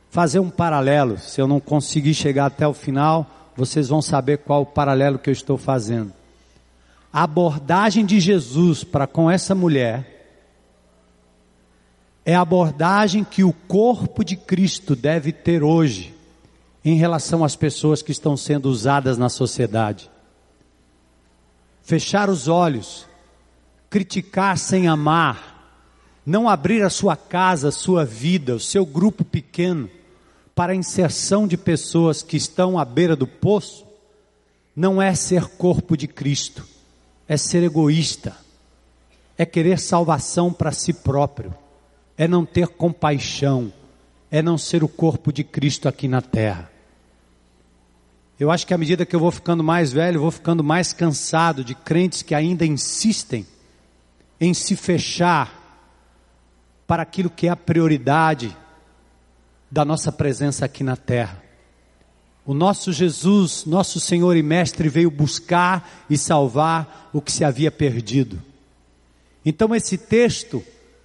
fazer 0.08 0.38
um 0.38 0.48
paralelo. 0.48 1.18
Se 1.18 1.40
eu 1.40 1.46
não 1.46 1.60
conseguir 1.60 2.14
chegar 2.14 2.46
até 2.46 2.66
o 2.66 2.72
final, 2.72 3.52
vocês 3.54 3.88
vão 3.88 4.00
saber 4.00 4.38
qual 4.38 4.62
o 4.62 4.66
paralelo 4.66 5.18
que 5.18 5.28
eu 5.28 5.32
estou 5.32 5.58
fazendo. 5.58 6.12
A 7.12 7.24
abordagem 7.24 8.06
de 8.06 8.18
Jesus 8.18 8.82
para 8.82 9.06
com 9.06 9.30
essa 9.30 9.54
mulher 9.54 10.19
é 12.24 12.34
a 12.34 12.40
abordagem 12.40 13.24
que 13.24 13.44
o 13.44 13.52
corpo 13.52 14.24
de 14.24 14.36
Cristo 14.36 14.94
deve 14.94 15.32
ter 15.32 15.62
hoje 15.62 16.14
em 16.84 16.96
relação 16.96 17.44
às 17.44 17.56
pessoas 17.56 18.02
que 18.02 18.12
estão 18.12 18.36
sendo 18.36 18.66
usadas 18.66 19.18
na 19.18 19.28
sociedade. 19.28 20.10
Fechar 21.82 22.30
os 22.30 22.48
olhos 22.48 23.08
criticar 23.90 24.56
sem 24.56 24.86
amar, 24.86 25.58
não 26.24 26.48
abrir 26.48 26.82
a 26.84 26.88
sua 26.88 27.16
casa, 27.16 27.72
sua 27.72 28.04
vida, 28.04 28.54
o 28.54 28.60
seu 28.60 28.86
grupo 28.86 29.24
pequeno 29.24 29.90
para 30.54 30.72
a 30.72 30.76
inserção 30.76 31.46
de 31.48 31.56
pessoas 31.56 32.22
que 32.22 32.36
estão 32.36 32.78
à 32.78 32.84
beira 32.84 33.16
do 33.16 33.26
poço, 33.26 33.84
não 34.76 35.02
é 35.02 35.14
ser 35.14 35.48
corpo 35.48 35.96
de 35.96 36.06
Cristo, 36.06 36.64
é 37.26 37.36
ser 37.36 37.64
egoísta, 37.64 38.36
é 39.36 39.44
querer 39.44 39.80
salvação 39.80 40.52
para 40.52 40.70
si 40.70 40.92
próprio, 40.92 41.52
é 42.20 42.28
não 42.28 42.44
ter 42.44 42.68
compaixão, 42.68 43.72
é 44.30 44.42
não 44.42 44.58
ser 44.58 44.84
o 44.84 44.88
corpo 44.88 45.32
de 45.32 45.42
Cristo 45.42 45.88
aqui 45.88 46.06
na 46.06 46.20
terra. 46.20 46.70
Eu 48.38 48.50
acho 48.50 48.66
que 48.66 48.74
à 48.74 48.76
medida 48.76 49.06
que 49.06 49.16
eu 49.16 49.20
vou 49.20 49.30
ficando 49.30 49.64
mais 49.64 49.90
velho, 49.90 50.18
eu 50.18 50.20
vou 50.20 50.30
ficando 50.30 50.62
mais 50.62 50.92
cansado 50.92 51.64
de 51.64 51.74
crentes 51.74 52.20
que 52.20 52.34
ainda 52.34 52.66
insistem 52.66 53.46
em 54.38 54.52
se 54.52 54.76
fechar 54.76 55.88
para 56.86 57.02
aquilo 57.02 57.30
que 57.30 57.46
é 57.46 57.50
a 57.50 57.56
prioridade 57.56 58.54
da 59.70 59.82
nossa 59.82 60.12
presença 60.12 60.66
aqui 60.66 60.84
na 60.84 60.96
terra. 60.96 61.42
O 62.44 62.52
nosso 62.52 62.92
Jesus, 62.92 63.64
nosso 63.64 63.98
Senhor 63.98 64.36
e 64.36 64.42
Mestre, 64.42 64.90
veio 64.90 65.10
buscar 65.10 66.04
e 66.10 66.18
salvar 66.18 67.08
o 67.14 67.22
que 67.22 67.32
se 67.32 67.44
havia 67.44 67.70
perdido. 67.70 68.42
Então, 69.42 69.74
esse 69.74 69.96
texto 69.96 70.62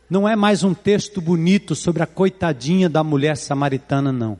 não 0.10 0.28
é 0.28 0.36
mais 0.36 0.64
um 0.64 0.74
texto 0.74 1.20
bonito 1.20 1.76
sobre 1.76 2.04
a 2.04 2.08
coitadinha 2.08 2.88
da 2.88 3.04
mulher 3.04 3.38
samaritana, 3.38 4.12
não. 4.12 4.40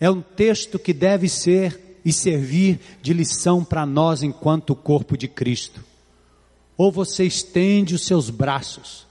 É 0.00 0.10
um 0.10 0.22
texto 0.22 0.78
que 0.78 0.92
deve 0.92 1.28
ser 1.28 2.00
e 2.04 2.12
servir 2.12 2.80
de 3.00 3.12
lição 3.12 3.64
para 3.64 3.86
nós 3.86 4.22
enquanto 4.22 4.74
corpo 4.74 5.16
de 5.16 5.28
Cristo. 5.28 5.84
Ou 6.76 6.90
você 6.90 7.24
estende 7.24 7.94
os 7.94 8.04
seus 8.04 8.30
braços, 8.30 9.06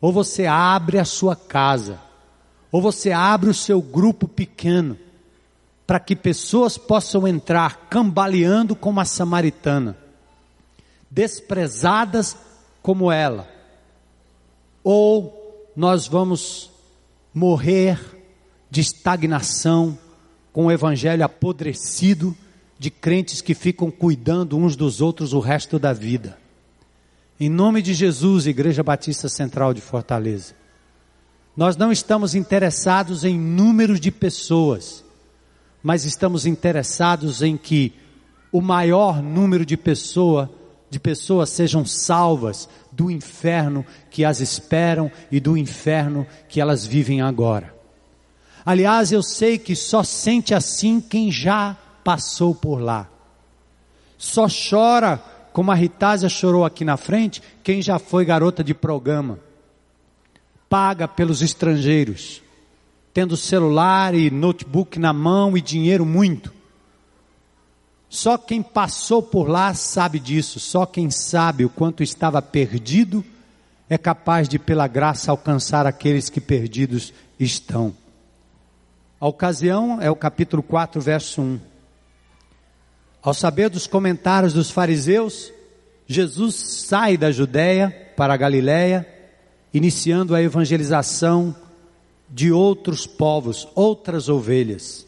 ou 0.00 0.12
você 0.12 0.46
abre 0.46 0.98
a 0.98 1.04
sua 1.04 1.36
casa, 1.36 2.00
ou 2.72 2.80
você 2.80 3.12
abre 3.12 3.50
o 3.50 3.54
seu 3.54 3.80
grupo 3.80 4.26
pequeno, 4.26 4.98
para 5.86 6.00
que 6.00 6.16
pessoas 6.16 6.78
possam 6.78 7.28
entrar 7.28 7.88
cambaleando 7.90 8.74
como 8.74 9.00
a 9.00 9.04
samaritana, 9.04 9.96
desprezadas 11.10 12.36
como 12.82 13.12
ela, 13.12 13.53
ou 14.84 15.72
nós 15.74 16.06
vamos 16.06 16.70
morrer 17.32 17.98
de 18.70 18.82
estagnação 18.82 19.98
com 20.52 20.66
o 20.66 20.70
evangelho 20.70 21.24
apodrecido 21.24 22.36
de 22.78 22.90
crentes 22.90 23.40
que 23.40 23.54
ficam 23.54 23.90
cuidando 23.90 24.58
uns 24.58 24.76
dos 24.76 25.00
outros 25.00 25.32
o 25.32 25.40
resto 25.40 25.78
da 25.78 25.92
vida. 25.92 26.38
Em 27.40 27.48
nome 27.48 27.80
de 27.82 27.94
Jesus, 27.94 28.46
Igreja 28.46 28.82
Batista 28.82 29.28
Central 29.28 29.72
de 29.72 29.80
Fortaleza, 29.80 30.54
nós 31.56 31.76
não 31.76 31.90
estamos 31.90 32.34
interessados 32.34 33.24
em 33.24 33.38
números 33.38 33.98
de 33.98 34.10
pessoas, 34.10 35.04
mas 35.82 36.04
estamos 36.04 36.46
interessados 36.46 37.42
em 37.42 37.56
que 37.56 37.92
o 38.52 38.60
maior 38.60 39.22
número 39.22 39.64
de 39.64 39.76
pessoas 39.76 40.48
de 40.94 41.00
pessoas 41.00 41.50
sejam 41.50 41.84
salvas 41.84 42.68
do 42.92 43.10
inferno 43.10 43.84
que 44.12 44.24
as 44.24 44.38
esperam 44.38 45.10
e 45.28 45.40
do 45.40 45.56
inferno 45.56 46.24
que 46.48 46.60
elas 46.60 46.86
vivem 46.86 47.20
agora. 47.20 47.74
Aliás, 48.64 49.10
eu 49.10 49.20
sei 49.20 49.58
que 49.58 49.74
só 49.74 50.04
sente 50.04 50.54
assim 50.54 51.00
quem 51.00 51.32
já 51.32 51.76
passou 52.04 52.54
por 52.54 52.80
lá. 52.80 53.10
Só 54.16 54.46
chora, 54.46 55.20
como 55.52 55.72
a 55.72 55.74
Ritásia 55.74 56.28
chorou 56.28 56.64
aqui 56.64 56.84
na 56.84 56.96
frente, 56.96 57.42
quem 57.64 57.82
já 57.82 57.98
foi 57.98 58.24
garota 58.24 58.62
de 58.62 58.72
programa. 58.72 59.40
Paga 60.68 61.08
pelos 61.08 61.42
estrangeiros, 61.42 62.40
tendo 63.12 63.36
celular 63.36 64.14
e 64.14 64.30
notebook 64.30 64.96
na 65.00 65.12
mão 65.12 65.56
e 65.56 65.60
dinheiro 65.60 66.06
muito. 66.06 66.52
Só 68.14 68.38
quem 68.38 68.62
passou 68.62 69.20
por 69.20 69.48
lá 69.48 69.74
sabe 69.74 70.20
disso, 70.20 70.60
só 70.60 70.86
quem 70.86 71.10
sabe 71.10 71.64
o 71.64 71.68
quanto 71.68 72.00
estava 72.00 72.40
perdido 72.40 73.24
é 73.90 73.98
capaz 73.98 74.48
de, 74.48 74.56
pela 74.56 74.86
graça, 74.86 75.32
alcançar 75.32 75.84
aqueles 75.84 76.30
que 76.30 76.40
perdidos 76.40 77.12
estão. 77.40 77.92
A 79.18 79.26
ocasião 79.26 80.00
é 80.00 80.08
o 80.12 80.14
capítulo 80.14 80.62
4, 80.62 81.00
verso 81.00 81.42
1. 81.42 81.60
Ao 83.20 83.34
saber 83.34 83.68
dos 83.68 83.88
comentários 83.88 84.52
dos 84.52 84.70
fariseus, 84.70 85.52
Jesus 86.06 86.54
sai 86.54 87.16
da 87.16 87.32
Judéia 87.32 88.12
para 88.16 88.32
a 88.32 88.36
Galiléia, 88.36 89.04
iniciando 89.72 90.36
a 90.36 90.40
evangelização 90.40 91.52
de 92.30 92.52
outros 92.52 93.08
povos, 93.08 93.66
outras 93.74 94.28
ovelhas. 94.28 95.04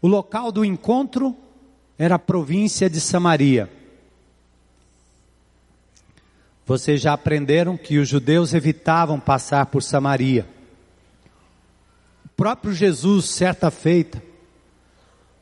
O 0.00 0.08
local 0.08 0.50
do 0.50 0.64
encontro 0.64 1.36
era 2.04 2.16
a 2.16 2.18
província 2.18 2.90
de 2.90 3.00
Samaria. 3.00 3.70
Vocês 6.66 7.00
já 7.00 7.12
aprenderam 7.12 7.76
que 7.76 7.96
os 7.96 8.08
judeus 8.08 8.54
evitavam 8.54 9.20
passar 9.20 9.66
por 9.66 9.84
Samaria. 9.84 10.44
O 12.26 12.28
próprio 12.30 12.72
Jesus, 12.72 13.26
certa 13.26 13.70
feita, 13.70 14.20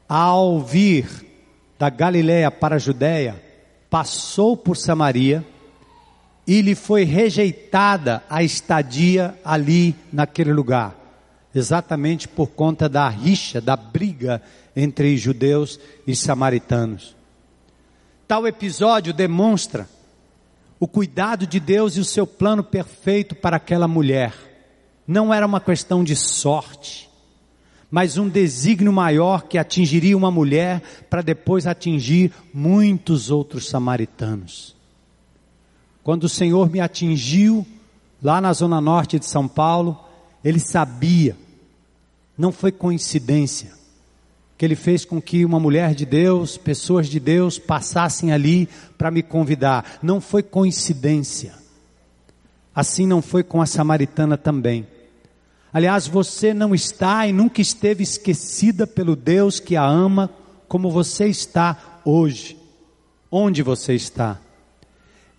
ao 0.07 0.61
vir 0.61 1.09
da 1.79 1.89
Galiléia 1.89 2.51
para 2.51 2.77
a 2.77 2.79
Judéia, 2.79 3.43
passou 3.89 4.55
por 4.55 4.77
Samaria 4.77 5.43
e 6.47 6.61
lhe 6.61 6.75
foi 6.75 7.05
rejeitada 7.05 8.23
a 8.29 8.43
estadia 8.43 9.35
ali 9.43 9.97
naquele 10.13 10.53
lugar, 10.53 10.95
exatamente 11.55 12.29
por 12.29 12.49
conta 12.49 12.87
da 12.87 13.09
rixa, 13.09 13.63
da 13.63 13.77
briga 13.77 14.43
entre 14.81 15.17
judeus 15.17 15.79
e 16.07 16.17
samaritanos. 16.17 17.15
Tal 18.27 18.47
episódio 18.47 19.13
demonstra 19.13 19.89
o 20.79 20.89
cuidado 20.89 21.47
de 21.47 21.61
Deus 21.61 21.97
e 21.97 22.01
o 22.01 22.05
seu 22.05 22.27
plano 22.27 22.65
perfeito 22.65 23.35
para 23.35 23.57
aquela 23.57 23.87
mulher. 23.87 24.33
Não 25.07 25.35
era 25.35 25.47
uma 25.47 25.61
questão 25.61 26.03
de 26.03 26.17
sorte, 26.17 27.11
mas 27.91 28.17
um 28.17 28.29
desígnio 28.29 28.93
maior 28.93 29.43
que 29.43 29.59
atingiria 29.59 30.17
uma 30.17 30.31
mulher 30.31 30.81
para 31.11 31.21
depois 31.21 31.67
atingir 31.67 32.33
muitos 32.55 33.31
outros 33.31 33.69
samaritanos. 33.69 34.75
Quando 36.03 36.25
o 36.25 36.29
Senhor 36.29 36.71
me 36.71 36.81
atingiu 36.81 37.67
lá 38.23 38.41
na 38.41 38.53
zona 38.55 38.81
norte 38.81 39.19
de 39.19 39.27
São 39.27 39.47
Paulo, 39.47 40.03
ele 40.43 40.61
sabia, 40.61 41.37
não 42.39 42.51
foi 42.51 42.73
coincidência 42.73 43.80
que 44.61 44.67
ele 44.67 44.77
fez 44.77 45.07
com 45.07 45.23
que 45.23 45.43
uma 45.43 45.59
mulher 45.59 45.95
de 45.95 46.05
Deus, 46.05 46.59
pessoas 46.59 47.09
de 47.09 47.19
Deus 47.19 47.59
passassem 47.59 48.31
ali 48.31 48.69
para 48.99 49.11
me 49.11 49.23
convidar. 49.23 49.99
Não 50.03 50.21
foi 50.21 50.43
coincidência. 50.43 51.55
Assim 52.75 53.07
não 53.07 53.23
foi 53.23 53.43
com 53.43 53.63
a 53.63 53.65
samaritana 53.65 54.37
também. 54.37 54.87
Aliás, 55.73 56.07
você 56.07 56.53
não 56.53 56.75
está 56.75 57.27
e 57.27 57.33
nunca 57.33 57.63
esteve 57.63 58.03
esquecida 58.03 58.87
pelo 58.87 59.17
Deus 59.17 59.59
que 59.61 59.77
a 59.77 59.87
ama 59.87 60.29
como 60.69 60.91
você 60.91 61.25
está 61.25 62.03
hoje. 62.05 62.55
Onde 63.33 63.63
você 63.63 63.95
está? 63.95 64.39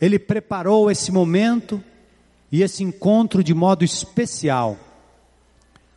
Ele 0.01 0.17
preparou 0.17 0.89
esse 0.89 1.11
momento 1.11 1.80
e 2.51 2.63
esse 2.63 2.84
encontro 2.84 3.43
de 3.43 3.53
modo 3.53 3.86
especial. 3.86 4.80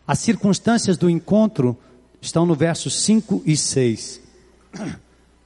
As 0.07 0.18
circunstâncias 0.18 0.99
do 0.99 1.09
encontro 1.09 1.75
estão 2.25 2.47
no 2.47 2.55
verso 2.55 2.91
5 2.91 3.43
e 3.45 3.57
6. 3.57 4.20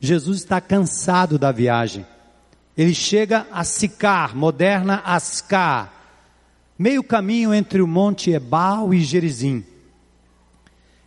Jesus 0.01 0.39
está 0.39 0.61
cansado 0.61 1.39
da 1.39 1.51
viagem. 1.51 2.07
Ele 2.77 2.95
chega 2.95 3.47
a 3.51 3.65
Sicar, 3.65 4.37
moderna 4.37 5.03
Ascar, 5.05 5.93
meio 6.79 7.03
caminho 7.03 7.53
entre 7.53 7.83
o 7.83 7.87
monte 7.87 8.31
Ebal 8.31 8.95
e 8.95 9.01
Gerizim. 9.01 9.65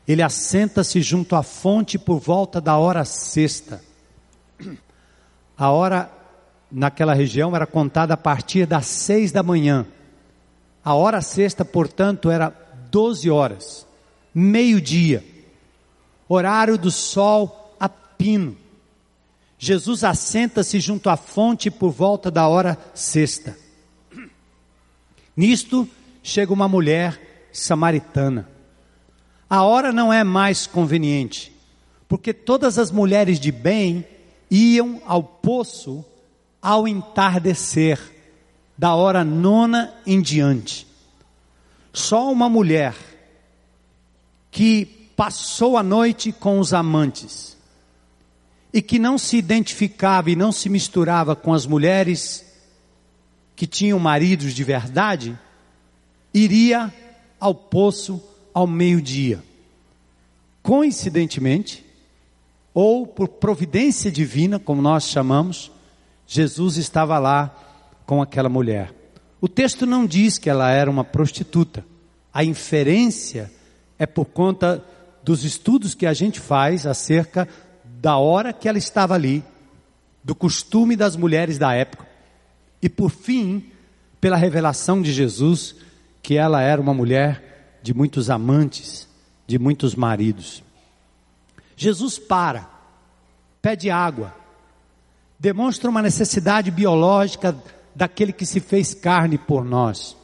Ele 0.06 0.22
assenta-se 0.22 1.02
junto 1.02 1.36
à 1.36 1.44
fonte 1.44 1.98
por 1.98 2.20
volta 2.20 2.60
da 2.60 2.78
hora 2.78 3.06
sexta. 3.06 3.82
A 5.58 5.70
hora 5.70 6.12
naquela 6.70 7.14
região 7.14 7.56
era 7.56 7.66
contada 7.66 8.16
a 8.16 8.18
partir 8.18 8.66
das 8.66 8.88
seis 8.88 9.32
da 9.32 9.42
manhã. 9.42 9.86
A 10.84 10.94
hora 10.96 11.22
sexta, 11.22 11.64
portanto, 11.64 12.30
era 12.30 12.54
doze 12.90 13.30
horas, 13.30 13.88
meio-dia 14.34 15.31
horário 16.34 16.78
do 16.78 16.92
sol 16.92 17.76
a 17.80 17.90
pino. 17.90 18.58
Jesus 19.58 20.04
assenta-se 20.04 20.80
junto 20.80 21.10
à 21.10 21.18
fonte 21.18 21.70
por 21.70 21.92
volta 21.92 22.32
da 22.32 22.48
hora 22.48 22.78
sexta. 22.94 23.58
Nisto 25.36 25.88
chega 26.24 26.52
uma 26.52 26.68
mulher 26.68 27.48
samaritana. 27.52 28.50
A 29.50 29.64
hora 29.64 29.92
não 29.92 30.12
é 30.12 30.24
mais 30.24 30.66
conveniente, 30.66 31.52
porque 32.08 32.34
todas 32.34 32.78
as 32.80 32.92
mulheres 32.92 33.40
de 33.40 33.52
bem 33.52 34.06
iam 34.50 35.02
ao 35.06 35.24
poço 35.24 36.06
ao 36.62 36.88
entardecer, 36.88 38.00
da 38.78 38.96
hora 38.96 39.24
nona 39.24 39.94
em 40.06 40.22
diante. 40.22 40.88
Só 41.94 42.32
uma 42.32 42.50
mulher 42.50 42.96
que 44.50 45.01
passou 45.22 45.78
a 45.78 45.84
noite 45.84 46.32
com 46.32 46.60
os 46.60 46.74
amantes 46.74 47.56
e 48.74 48.82
que 48.82 48.98
não 48.98 49.20
se 49.20 49.38
identificava 49.38 50.32
e 50.32 50.36
não 50.36 50.52
se 50.52 50.68
misturava 50.68 51.36
com 51.36 51.54
as 51.54 51.64
mulheres 51.68 52.44
que 53.56 53.68
tinham 53.68 54.00
maridos 54.00 54.52
de 54.52 54.64
verdade, 54.64 55.38
iria 56.34 56.92
ao 57.40 57.54
poço 57.54 58.20
ao 58.52 58.66
meio-dia. 58.66 59.44
Coincidentemente, 60.64 61.86
ou 62.74 63.06
por 63.06 63.28
providência 63.28 64.12
divina, 64.12 64.58
como 64.58 64.82
nós 64.82 65.04
chamamos, 65.04 65.72
Jesus 66.26 66.78
estava 66.78 67.20
lá 67.20 67.56
com 68.08 68.24
aquela 68.24 68.50
mulher. 68.50 68.92
O 69.40 69.48
texto 69.48 69.86
não 69.86 70.08
diz 70.08 70.40
que 70.40 70.50
ela 70.50 70.72
era 70.72 70.90
uma 70.90 71.04
prostituta. 71.04 71.86
A 72.34 72.44
inferência 72.44 73.52
é 74.00 74.08
por 74.08 74.26
conta 74.26 74.84
dos 75.24 75.44
estudos 75.44 75.94
que 75.94 76.06
a 76.06 76.14
gente 76.14 76.40
faz 76.40 76.86
acerca 76.86 77.48
da 77.84 78.18
hora 78.18 78.52
que 78.52 78.68
ela 78.68 78.78
estava 78.78 79.14
ali, 79.14 79.44
do 80.24 80.36
costume 80.36 80.96
das 80.96 81.16
mulheres 81.16 81.58
da 81.58 81.74
época, 81.74 82.08
e 82.82 82.90
por 82.90 83.10
fim, 83.10 83.72
pela 84.20 84.36
revelação 84.36 85.02
de 85.02 85.12
Jesus, 85.12 85.76
que 86.22 86.36
ela 86.36 86.62
era 86.62 86.82
uma 86.82 86.94
mulher 86.94 87.80
de 87.84 87.94
muitos 87.94 88.30
amantes, 88.30 89.08
de 89.48 89.58
muitos 89.60 89.96
maridos. 89.96 90.64
Jesus 91.76 92.20
para, 92.20 92.70
pede 93.62 93.90
água, 93.90 94.34
demonstra 95.40 95.90
uma 95.90 96.02
necessidade 96.02 96.70
biológica 96.70 97.56
daquele 97.96 98.32
que 98.32 98.46
se 98.46 98.60
fez 98.60 98.94
carne 98.94 99.38
por 99.38 99.66
nós. 99.66 100.16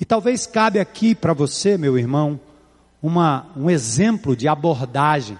E 0.00 0.04
talvez 0.04 0.46
cabe 0.46 0.78
aqui 0.78 1.14
para 1.14 1.32
você, 1.32 1.78
meu 1.78 1.96
irmão, 1.96 2.38
uma, 3.06 3.46
um 3.56 3.70
exemplo 3.70 4.34
de 4.34 4.48
abordagem. 4.48 5.38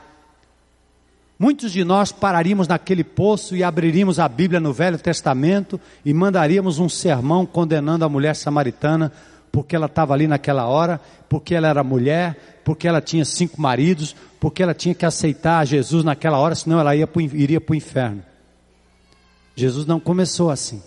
Muitos 1.38 1.72
de 1.72 1.84
nós 1.84 2.12
pararíamos 2.12 2.68
naquele 2.68 3.04
poço 3.04 3.54
e 3.56 3.62
abriríamos 3.62 4.18
a 4.18 4.28
Bíblia 4.28 4.60
no 4.60 4.72
Velho 4.72 4.96
Testamento 4.96 5.78
e 6.04 6.14
mandaríamos 6.14 6.78
um 6.78 6.88
sermão 6.88 7.44
condenando 7.44 8.04
a 8.04 8.08
mulher 8.08 8.34
samaritana 8.34 9.12
porque 9.52 9.74
ela 9.74 9.86
estava 9.86 10.12
ali 10.12 10.26
naquela 10.26 10.66
hora, 10.66 11.00
porque 11.28 11.54
ela 11.54 11.66
era 11.66 11.82
mulher, 11.82 12.60
porque 12.64 12.86
ela 12.86 13.00
tinha 13.00 13.24
cinco 13.24 13.60
maridos, 13.60 14.14
porque 14.38 14.62
ela 14.62 14.74
tinha 14.74 14.94
que 14.94 15.04
aceitar 15.04 15.66
Jesus 15.66 16.04
naquela 16.04 16.38
hora, 16.38 16.54
senão 16.54 16.78
ela 16.78 16.94
ia 16.94 17.06
pro, 17.06 17.22
iria 17.22 17.60
para 17.60 17.72
o 17.72 17.76
inferno. 17.76 18.22
Jesus 19.54 19.86
não 19.86 19.98
começou 19.98 20.50
assim. 20.50 20.82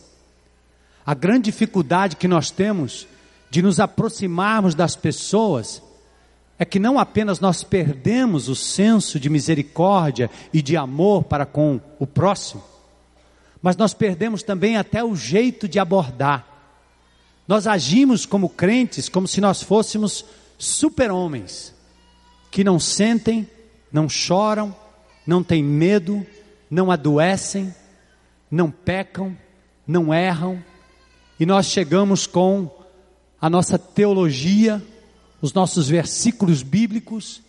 A 1.06 1.16
grande 1.16 1.46
dificuldade 1.46 2.16
que 2.16 2.28
nós 2.28 2.52
temos 2.52 3.08
de 3.50 3.62
nos 3.62 3.80
aproximarmos 3.80 4.76
das 4.76 4.96
pessoas 4.96 5.82
é 6.60 6.66
que 6.66 6.78
não 6.78 7.00
apenas 7.00 7.40
nós 7.40 7.64
perdemos 7.64 8.50
o 8.50 8.56
senso 8.56 9.18
de 9.18 9.30
misericórdia 9.30 10.30
e 10.54 10.62
de 10.62 10.76
amor 10.76 11.24
para 11.24 11.46
com 11.46 11.80
o 11.98 12.06
próximo, 12.06 12.62
mas 13.62 13.78
nós 13.78 13.94
perdemos 13.94 14.44
também 14.44 14.76
até 14.76 15.02
o 15.02 15.16
jeito 15.16 15.70
de 15.70 15.80
abordar. 15.80 16.46
Nós 17.48 17.66
agimos 17.66 18.26
como 18.26 18.50
crentes 18.50 19.08
como 19.08 19.26
se 19.26 19.40
nós 19.40 19.64
fôssemos 19.64 20.26
super-homens, 20.58 21.74
que 22.52 22.62
não 22.62 22.78
sentem, 22.78 23.50
não 23.90 24.10
choram, 24.10 24.76
não 25.26 25.42
têm 25.42 25.64
medo, 25.64 26.26
não 26.70 26.92
adoecem, 26.92 27.74
não 28.52 28.70
pecam, 28.70 29.36
não 29.88 30.14
erram, 30.14 30.62
e 31.40 31.46
nós 31.46 31.68
chegamos 31.68 32.28
com 32.28 32.70
a 33.40 33.50
nossa 33.50 33.80
teologia, 33.80 34.82
os 35.42 35.54
nossos 35.54 35.88
versículos 35.88 36.64
bíblicos, 36.64 37.42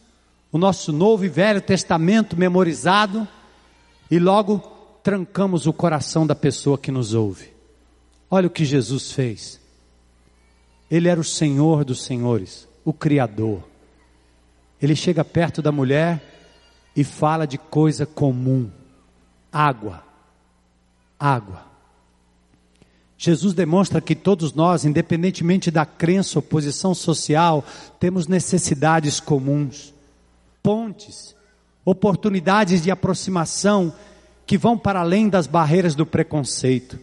o 0.53 0.59
nosso 0.59 0.93
Novo 0.93 1.25
e 1.25 1.29
Velho 1.29 1.61
Testamento 1.61 2.37
memorizado, 2.37 3.27
e 4.11 4.19
logo 4.19 4.59
trancamos 5.03 5.67
o 5.67 5.73
coração 5.73 6.27
da 6.27 6.35
pessoa 6.35 6.79
que 6.79 6.91
nos 6.91 7.15
ouve. 7.15 7.51
Olha 8.31 8.47
o 8.47 8.51
que 8.51 8.65
Jesus 8.65 9.13
fez. 9.13 9.61
Ele 10.91 11.09
era 11.09 11.21
o 11.21 11.25
Senhor 11.25 11.85
dos 11.85 12.03
senhores, 12.03 12.69
o 12.85 12.93
Criador. 12.93 13.63
Ele 14.81 14.97
chega 14.97 15.25
perto 15.25 15.63
da 15.63 15.71
mulher 15.71 16.23
e 16.97 17.05
fala 17.05 17.47
de 17.47 17.59
coisa 17.59 18.07
comum: 18.07 18.71
água. 19.53 20.03
Água. 21.19 21.70
Jesus 23.23 23.53
demonstra 23.53 24.01
que 24.01 24.15
todos 24.15 24.55
nós, 24.55 24.87
independentemente 24.87 25.71
da 25.71 25.85
crença 25.85 26.39
ou 26.39 26.43
posição 26.43 26.95
social, 26.95 27.63
temos 28.01 28.27
necessidades 28.27 29.21
comuns, 29.21 29.93
pontes, 30.63 31.37
oportunidades 31.85 32.81
de 32.81 32.91
aproximação 32.91 33.93
que 34.47 34.57
vão 34.57 34.79
para 34.79 35.01
além 35.01 35.29
das 35.29 35.47
barreiras 35.47 35.95
do 35.95 36.07
preconceito. 36.07 36.99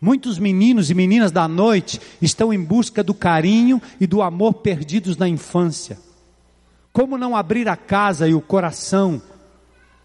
Muitos 0.00 0.38
meninos 0.38 0.88
e 0.88 0.94
meninas 0.94 1.30
da 1.30 1.46
noite 1.46 2.00
estão 2.22 2.50
em 2.50 2.64
busca 2.64 3.04
do 3.04 3.12
carinho 3.12 3.82
e 4.00 4.06
do 4.06 4.22
amor 4.22 4.54
perdidos 4.54 5.18
na 5.18 5.28
infância. 5.28 5.98
Como 6.90 7.18
não 7.18 7.36
abrir 7.36 7.68
a 7.68 7.76
casa 7.76 8.26
e 8.26 8.32
o 8.32 8.40
coração 8.40 9.20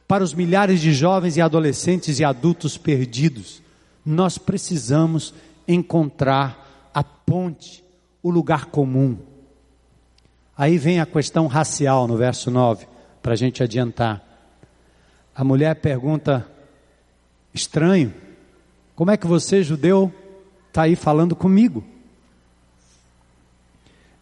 para 0.05 0.21
os 0.21 0.33
milhares 0.33 0.81
de 0.81 0.91
jovens 0.91 1.37
e 1.37 1.41
adolescentes 1.41 2.19
e 2.19 2.25
adultos 2.25 2.77
perdidos? 2.77 3.62
Nós 4.05 4.37
precisamos 4.37 5.33
encontrar 5.67 6.89
a 6.93 7.03
ponte, 7.03 7.83
o 8.21 8.29
lugar 8.29 8.65
comum. 8.65 9.17
Aí 10.57 10.77
vem 10.77 10.99
a 10.99 11.05
questão 11.05 11.47
racial 11.47 12.07
no 12.07 12.17
verso 12.17 12.51
9, 12.51 12.87
para 13.21 13.33
a 13.33 13.35
gente 13.35 13.63
adiantar. 13.63 14.21
A 15.35 15.43
mulher 15.43 15.75
pergunta: 15.75 16.47
estranho, 17.53 18.13
como 18.95 19.11
é 19.11 19.17
que 19.17 19.25
você, 19.25 19.63
judeu, 19.63 20.13
está 20.67 20.83
aí 20.83 20.95
falando 20.95 21.35
comigo? 21.35 21.83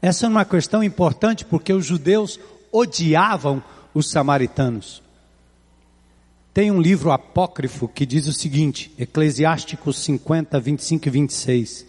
Essa 0.02 0.26
é 0.26 0.30
uma 0.30 0.46
questão 0.46 0.84
importante 0.84 1.46
porque 1.46 1.74
os 1.74 1.86
judeus 1.86 2.40
odiavam 2.72 3.62
os 3.94 4.10
samaritanos. 4.10 5.01
Tem 6.54 6.70
um 6.70 6.82
livro 6.82 7.12
apócrifo 7.12 7.88
que 7.88 8.06
diz 8.06 8.28
o 8.28 8.34
seguinte, 8.34 8.92
Eclesiásticos 8.98 9.98
50, 10.00 10.60
25 10.60 11.08
e 11.08 11.12
26. 11.12 11.86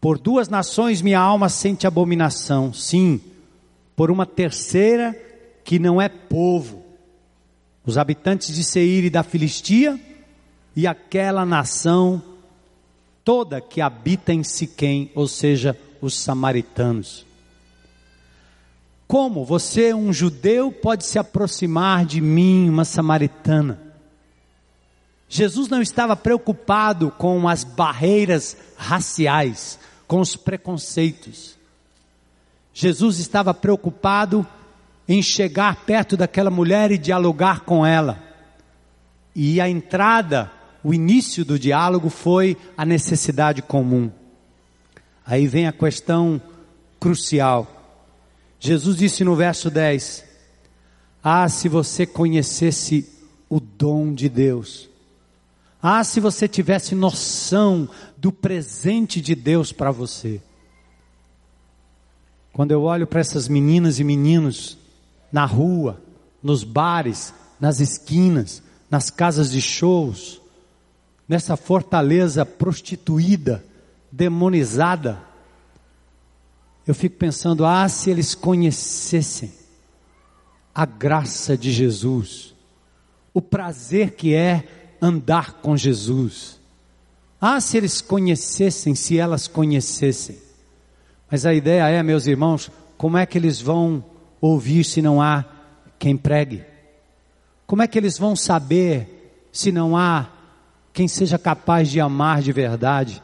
Por 0.00 0.18
duas 0.18 0.48
nações 0.48 1.00
minha 1.00 1.20
alma 1.20 1.48
sente 1.48 1.86
abominação, 1.86 2.72
sim, 2.72 3.20
por 3.94 4.10
uma 4.10 4.26
terceira 4.26 5.16
que 5.62 5.78
não 5.78 6.02
é 6.02 6.08
povo, 6.08 6.82
os 7.86 7.96
habitantes 7.96 8.54
de 8.54 8.64
Seir 8.64 9.04
e 9.04 9.10
da 9.10 9.22
Filistia, 9.22 9.98
e 10.74 10.86
aquela 10.86 11.46
nação 11.46 12.20
toda 13.24 13.60
que 13.60 13.80
habita 13.80 14.32
em 14.32 14.42
Siquém, 14.42 15.12
ou 15.14 15.28
seja, 15.28 15.78
os 16.00 16.18
samaritanos. 16.18 17.24
Como 19.06 19.44
você, 19.44 19.92
um 19.92 20.12
judeu, 20.12 20.72
pode 20.72 21.04
se 21.04 21.18
aproximar 21.18 22.04
de 22.04 22.20
mim, 22.20 22.68
uma 22.68 22.84
samaritana? 22.84 23.80
Jesus 25.28 25.68
não 25.68 25.82
estava 25.82 26.14
preocupado 26.14 27.10
com 27.10 27.48
as 27.48 27.64
barreiras 27.64 28.56
raciais, 28.76 29.78
com 30.06 30.20
os 30.20 30.36
preconceitos. 30.36 31.56
Jesus 32.72 33.18
estava 33.18 33.52
preocupado 33.52 34.46
em 35.08 35.22
chegar 35.22 35.84
perto 35.84 36.16
daquela 36.16 36.50
mulher 36.50 36.90
e 36.90 36.98
dialogar 36.98 37.60
com 37.60 37.84
ela. 37.84 38.18
E 39.34 39.60
a 39.60 39.68
entrada, 39.68 40.50
o 40.82 40.94
início 40.94 41.44
do 41.44 41.58
diálogo 41.58 42.08
foi 42.08 42.56
a 42.76 42.84
necessidade 42.84 43.60
comum. 43.60 44.10
Aí 45.26 45.46
vem 45.46 45.66
a 45.66 45.72
questão 45.72 46.40
crucial. 47.00 47.73
Jesus 48.64 48.96
disse 48.96 49.22
no 49.24 49.36
verso 49.36 49.70
10: 49.70 50.24
Ah, 51.22 51.46
se 51.50 51.68
você 51.68 52.06
conhecesse 52.06 53.06
o 53.46 53.60
dom 53.60 54.14
de 54.14 54.26
Deus. 54.26 54.88
Ah, 55.82 56.02
se 56.02 56.18
você 56.18 56.48
tivesse 56.48 56.94
noção 56.94 57.86
do 58.16 58.32
presente 58.32 59.20
de 59.20 59.34
Deus 59.34 59.70
para 59.70 59.90
você. 59.90 60.40
Quando 62.54 62.70
eu 62.70 62.84
olho 62.84 63.06
para 63.06 63.20
essas 63.20 63.48
meninas 63.48 64.00
e 64.00 64.04
meninos 64.04 64.78
na 65.30 65.44
rua, 65.44 66.00
nos 66.42 66.64
bares, 66.64 67.34
nas 67.60 67.80
esquinas, 67.80 68.62
nas 68.90 69.10
casas 69.10 69.50
de 69.50 69.60
shows, 69.60 70.40
nessa 71.28 71.54
fortaleza 71.54 72.46
prostituída, 72.46 73.62
demonizada, 74.10 75.18
eu 76.86 76.94
fico 76.94 77.16
pensando, 77.16 77.64
ah, 77.64 77.88
se 77.88 78.10
eles 78.10 78.34
conhecessem 78.34 79.52
a 80.74 80.84
graça 80.84 81.56
de 81.56 81.72
Jesus, 81.72 82.54
o 83.32 83.40
prazer 83.40 84.12
que 84.12 84.34
é 84.34 84.64
andar 85.00 85.54
com 85.54 85.76
Jesus. 85.76 86.60
Ah, 87.40 87.60
se 87.60 87.76
eles 87.76 88.00
conhecessem, 88.00 88.94
se 88.94 89.18
elas 89.18 89.46
conhecessem. 89.46 90.38
Mas 91.30 91.46
a 91.46 91.54
ideia 91.54 91.88
é, 91.88 92.02
meus 92.02 92.26
irmãos, 92.26 92.70
como 92.96 93.16
é 93.16 93.26
que 93.26 93.38
eles 93.38 93.60
vão 93.60 94.04
ouvir 94.40 94.84
se 94.84 95.00
não 95.00 95.20
há 95.20 95.44
quem 95.98 96.16
pregue? 96.16 96.64
Como 97.66 97.82
é 97.82 97.86
que 97.86 97.98
eles 97.98 98.18
vão 98.18 98.36
saber 98.36 99.48
se 99.50 99.72
não 99.72 99.96
há 99.96 100.28
quem 100.92 101.08
seja 101.08 101.38
capaz 101.38 101.90
de 101.90 102.00
amar 102.00 102.42
de 102.42 102.52
verdade? 102.52 103.22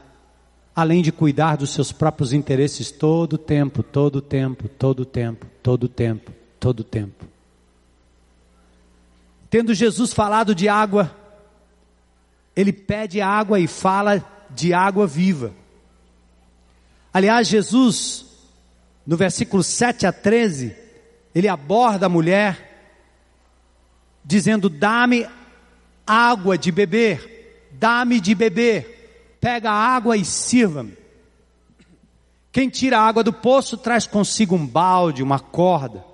Além 0.81 1.03
de 1.03 1.13
cuidar 1.13 1.57
dos 1.57 1.75
seus 1.75 1.93
próprios 1.93 2.33
interesses 2.33 2.91
todo 2.91 3.35
o 3.35 3.39
tempo, 3.39 3.83
todo 3.83 4.17
o 4.17 4.23
tempo, 4.23 4.67
todo 4.67 5.01
o 5.01 5.05
tempo, 5.05 5.47
todo 5.63 5.85
o 5.85 5.89
tempo, 5.89 6.33
todo 6.59 6.81
o 6.81 6.85
tempo. 6.85 7.27
Tendo 9.51 9.75
Jesus 9.75 10.15
falado 10.15 10.55
de 10.55 10.71
água, 10.71 11.15
ele 12.57 12.73
pede 12.73 13.21
água 13.21 13.61
e 13.61 13.67
fala 13.67 14.25
de 14.49 14.73
água 14.73 15.07
viva. 15.07 15.53
Aliás, 17.13 17.47
Jesus, 17.47 18.25
no 19.07 19.19
versículo 19.19 19.63
7 19.63 20.07
a 20.07 20.13
13, 20.13 20.75
ele 21.35 21.47
aborda 21.47 22.07
a 22.07 22.09
mulher, 22.09 22.97
dizendo: 24.25 24.71
Dá-me 24.71 25.29
água 26.07 26.57
de 26.57 26.73
beber, 26.73 27.69
dá-me 27.73 28.19
de 28.19 28.35
beber, 28.35 29.00
pega 29.41 29.71
a 29.71 29.75
água 29.75 30.17
e 30.17 30.25
sirva-me. 30.25 30.97
Quem 32.53 32.69
tira 32.69 32.99
a 32.99 33.07
água 33.07 33.23
do 33.23 33.33
poço 33.33 33.77
traz 33.77 34.07
consigo 34.07 34.57
um 34.57 34.67
balde, 34.67 35.23
uma 35.23 35.39
corda, 35.39 36.05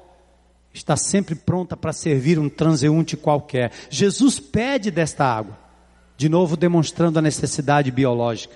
está 0.72 0.96
sempre 0.96 1.34
pronta 1.34 1.76
para 1.76 1.92
servir 1.92 2.38
um 2.38 2.48
transeunte 2.48 3.16
qualquer. 3.16 3.72
Jesus 3.88 4.38
pede 4.38 4.90
desta 4.90 5.24
água, 5.24 5.58
de 6.16 6.28
novo 6.28 6.56
demonstrando 6.56 7.18
a 7.18 7.22
necessidade 7.22 7.90
biológica. 7.90 8.54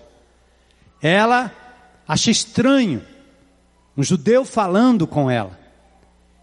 Ela 1.01 1.51
acha 2.07 2.31
estranho 2.31 3.03
um 3.97 4.03
judeu 4.03 4.45
falando 4.45 5.07
com 5.07 5.31
ela. 5.31 5.59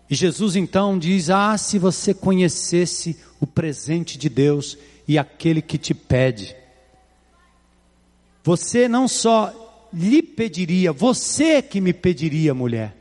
E 0.09 0.15
Jesus 0.15 0.55
então 0.55 0.97
diz: 0.97 1.29
Ah, 1.29 1.57
se 1.57 1.77
você 1.77 2.13
conhecesse 2.13 3.19
o 3.39 3.45
presente 3.45 4.17
de 4.17 4.29
Deus 4.29 4.77
e 5.07 5.19
aquele 5.19 5.61
que 5.61 5.77
te 5.77 5.93
pede, 5.93 6.55
você 8.47 8.87
não 8.87 9.09
só 9.09 9.89
lhe 9.91 10.23
pediria, 10.23 10.93
você 10.93 11.61
que 11.61 11.81
me 11.81 11.91
pediria, 11.91 12.53
mulher, 12.53 12.95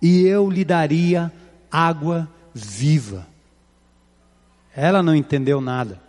e 0.00 0.22
eu 0.22 0.48
lhe 0.48 0.64
daria 0.64 1.32
água 1.68 2.28
viva. 2.54 3.26
Ela 4.72 5.02
não 5.02 5.12
entendeu 5.12 5.60
nada. 5.60 6.00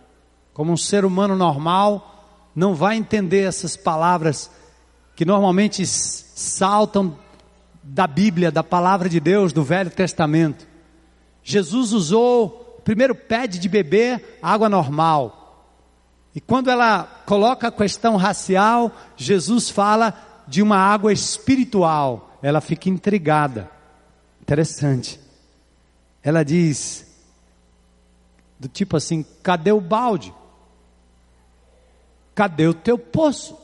Como 0.54 0.72
um 0.72 0.76
ser 0.76 1.04
humano 1.04 1.34
normal, 1.34 2.48
não 2.54 2.76
vai 2.76 2.94
entender 2.96 3.40
essas 3.40 3.76
palavras 3.76 4.52
que 5.16 5.24
normalmente 5.24 5.84
saltam 5.84 7.18
da 7.82 8.06
Bíblia, 8.06 8.52
da 8.52 8.62
palavra 8.62 9.08
de 9.08 9.18
Deus, 9.18 9.52
do 9.52 9.64
Velho 9.64 9.90
Testamento. 9.90 10.64
Jesus 11.42 11.92
usou, 11.92 12.80
primeiro 12.84 13.16
pede 13.16 13.58
de 13.58 13.68
beber 13.68 14.38
água 14.40 14.68
normal. 14.68 15.45
E 16.36 16.40
quando 16.40 16.68
ela 16.68 17.04
coloca 17.24 17.68
a 17.68 17.72
questão 17.72 18.16
racial, 18.16 18.94
Jesus 19.16 19.70
fala 19.70 20.44
de 20.46 20.60
uma 20.60 20.76
água 20.76 21.10
espiritual. 21.10 22.38
Ela 22.42 22.60
fica 22.60 22.90
intrigada. 22.90 23.70
Interessante. 24.42 25.18
Ela 26.22 26.44
diz, 26.44 27.06
do 28.60 28.68
tipo 28.68 28.98
assim: 28.98 29.24
cadê 29.42 29.72
o 29.72 29.80
balde? 29.80 30.34
Cadê 32.34 32.66
o 32.66 32.74
teu 32.74 32.98
poço? 32.98 33.56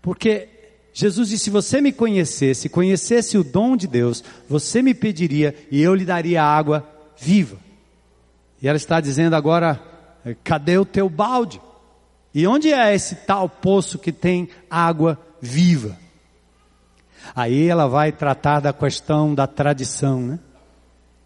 Porque 0.00 0.48
Jesus 0.94 1.28
disse: 1.28 1.44
se 1.44 1.50
você 1.50 1.82
me 1.82 1.92
conhecesse, 1.92 2.70
conhecesse 2.70 3.36
o 3.36 3.44
dom 3.44 3.76
de 3.76 3.86
Deus, 3.86 4.24
você 4.48 4.80
me 4.80 4.94
pediria 4.94 5.54
e 5.70 5.82
eu 5.82 5.94
lhe 5.94 6.06
daria 6.06 6.42
água 6.42 6.88
viva. 7.14 7.58
E 8.62 8.66
ela 8.66 8.78
está 8.78 9.02
dizendo 9.02 9.36
agora 9.36 9.92
Cadê 10.42 10.78
o 10.78 10.84
teu 10.84 11.08
balde? 11.08 11.60
E 12.34 12.46
onde 12.46 12.72
é 12.72 12.94
esse 12.94 13.14
tal 13.14 13.48
poço 13.48 13.98
que 13.98 14.10
tem 14.10 14.48
água 14.70 15.18
viva? 15.40 15.96
Aí 17.34 17.68
ela 17.68 17.86
vai 17.86 18.10
tratar 18.10 18.60
da 18.60 18.72
questão 18.72 19.34
da 19.34 19.46
tradição, 19.46 20.20
né? 20.20 20.38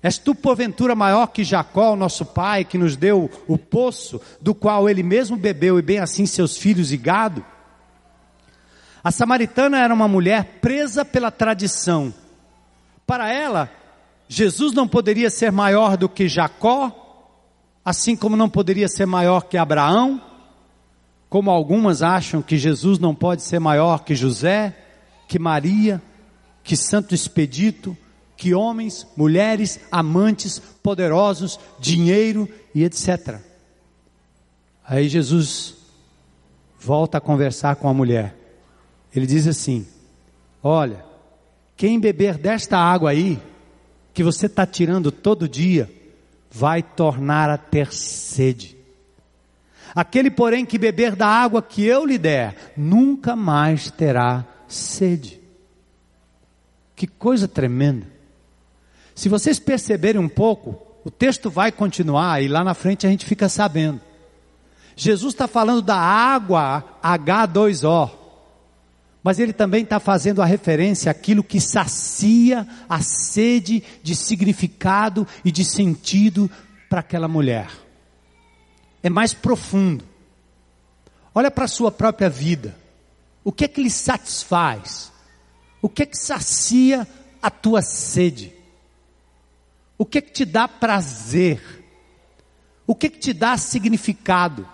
És 0.03 0.16
tu 0.16 0.34
porventura 0.34 0.94
maior 0.94 1.26
que 1.26 1.42
Jacó, 1.42 1.96
nosso 1.96 2.24
pai, 2.24 2.64
que 2.64 2.78
nos 2.78 2.96
deu 2.96 3.28
o 3.49 3.59
poço, 3.59 4.20
do 4.40 4.55
qual 4.55 4.88
ele 4.88 5.03
mesmo 5.03 5.36
bebeu, 5.36 5.78
e 5.78 5.82
bem 5.82 5.99
assim 5.99 6.24
seus 6.24 6.57
filhos 6.57 6.92
e 6.92 6.96
gado? 6.96 7.44
A 9.03 9.11
samaritana 9.11 9.80
era 9.80 9.92
uma 9.92 10.07
mulher 10.07 10.59
presa 10.61 11.05
pela 11.05 11.30
tradição. 11.30 12.14
Para 13.07 13.32
ela, 13.32 13.70
Jesus 14.28 14.72
não 14.72 14.86
poderia 14.86 15.30
ser 15.30 15.51
maior 15.51 15.96
do 15.96 16.09
que 16.09 16.28
Jacó, 16.28 17.07
assim 17.89 18.14
como 18.14 18.36
não 18.36 18.51
poderia 18.51 18.86
ser 18.86 19.07
maior 19.07 19.45
que 19.45 19.57
Abraão, 19.57 20.20
como 21.26 21.51
algumas 21.51 22.03
acham 22.03 22.43
que 22.43 22.59
Jesus 22.59 22.99
não 22.99 23.14
pode 23.14 23.41
ser 23.41 23.59
maior 23.59 24.05
que 24.05 24.14
José, 24.14 24.76
que 25.26 25.39
Maria, 25.39 26.03
que 26.62 26.76
Santo 26.76 27.14
Expedito, 27.14 27.97
que 28.36 28.53
homens, 28.53 29.07
mulheres, 29.16 29.80
amantes, 29.91 30.59
poderosos, 30.82 31.59
dinheiro 31.80 32.47
e 32.74 32.84
etc. 32.84 33.41
Aí 34.86 35.09
Jesus 35.09 35.74
volta 36.78 37.16
a 37.16 37.22
conversar 37.22 37.76
com 37.76 37.89
a 37.89 37.95
mulher. 37.95 38.36
Ele 39.16 39.24
diz 39.24 39.47
assim: 39.47 39.86
Olha, 40.62 41.03
quem 41.74 41.99
beber 41.99 42.36
desta 42.36 42.76
água 42.76 43.12
aí, 43.12 43.41
que 44.12 44.22
você 44.22 44.45
está 44.45 44.66
tirando 44.66 45.11
todo 45.11 45.49
dia, 45.49 45.97
vai 46.51 46.82
tornar 46.82 47.51
a 47.51 47.57
ter 47.59 47.92
sede. 47.92 48.76
Aquele, 49.94 50.30
porém, 50.30 50.64
que 50.64 50.78
beber 50.78 51.16
da 51.16 51.26
água 51.26 51.62
que 51.62 51.84
eu 51.84 52.05
lhe 52.05 52.18
der, 52.18 52.72
nunca 52.76 53.34
mais 53.34 53.90
terá 53.90 54.44
sede. 54.66 55.40
Que 56.94 57.07
coisa 57.07 57.49
tremenda. 57.49 58.07
Se 59.14 59.28
vocês 59.28 59.59
perceberem 59.59 60.20
um 60.20 60.28
pouco, 60.28 60.80
o 61.05 61.11
texto 61.11 61.51
vai 61.51 61.72
continuar 61.72 62.42
e 62.42 62.49
lá 62.49 62.62
na 62.62 62.74
frente 62.74 63.07
a 63.07 63.11
gente 63.11 63.24
fica 63.24 63.49
sabendo. 63.49 64.01
Jesus 64.94 65.32
está 65.32 65.46
falando 65.46 65.80
da 65.80 65.96
água 65.96 66.84
H2O, 67.03 68.11
mas 69.29 69.39
ele 69.39 69.53
também 69.53 69.83
está 69.83 70.01
fazendo 70.01 70.41
a 70.41 70.47
referência 70.47 71.12
àquilo 71.12 71.45
que 71.45 71.61
sacia 71.61 72.66
a 72.89 73.03
sede 73.03 73.85
de 74.03 74.16
significado 74.16 75.29
e 75.45 75.53
de 75.53 75.66
sentido 75.66 76.51
para 76.89 77.01
aquela 77.01 77.29
mulher. 77.29 77.70
É 79.03 79.11
mais 79.11 79.35
profundo. 79.35 80.03
Olha 81.35 81.51
para 81.51 81.66
a 81.66 81.68
sua 81.68 81.93
própria 81.93 82.31
vida. 82.31 82.74
O 83.45 83.53
que 83.53 83.66
é 83.66 83.68
que 83.68 83.83
lhe 83.83 83.91
satisfaz? 83.91 85.12
O 85.83 85.91
que 85.91 86.05
é 86.05 86.07
que 86.07 86.16
sacia 86.16 87.07
a 87.43 87.51
tua 87.51 87.83
sede? 87.83 88.55
O 89.99 90.07
que 90.07 90.16
é 90.16 90.20
que 90.22 90.33
te 90.33 90.47
dá 90.47 90.66
prazer? 90.66 91.85
O 92.87 92.95
que 92.95 93.09
é 93.09 93.11
que 93.11 93.18
te 93.18 93.35
dá 93.35 93.59
significado? 93.59 94.66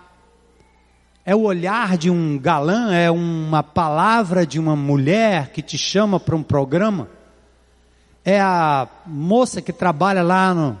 É 1.25 1.35
o 1.35 1.41
olhar 1.41 1.97
de 1.97 2.11
um 2.11 2.37
galã, 2.37 2.93
é 2.93 3.09
uma 3.09 3.63
palavra 3.63 4.45
de 4.45 4.59
uma 4.59 4.75
mulher 4.75 5.49
que 5.49 5.63
te 5.63 5.75
chama 5.75 6.19
para 6.19 6.35
um 6.35 6.43
programa. 6.43 7.09
É 8.23 8.39
a 8.39 8.87
moça 9.07 9.59
que 9.59 9.73
trabalha 9.73 10.21
lá 10.21 10.53
no, 10.53 10.79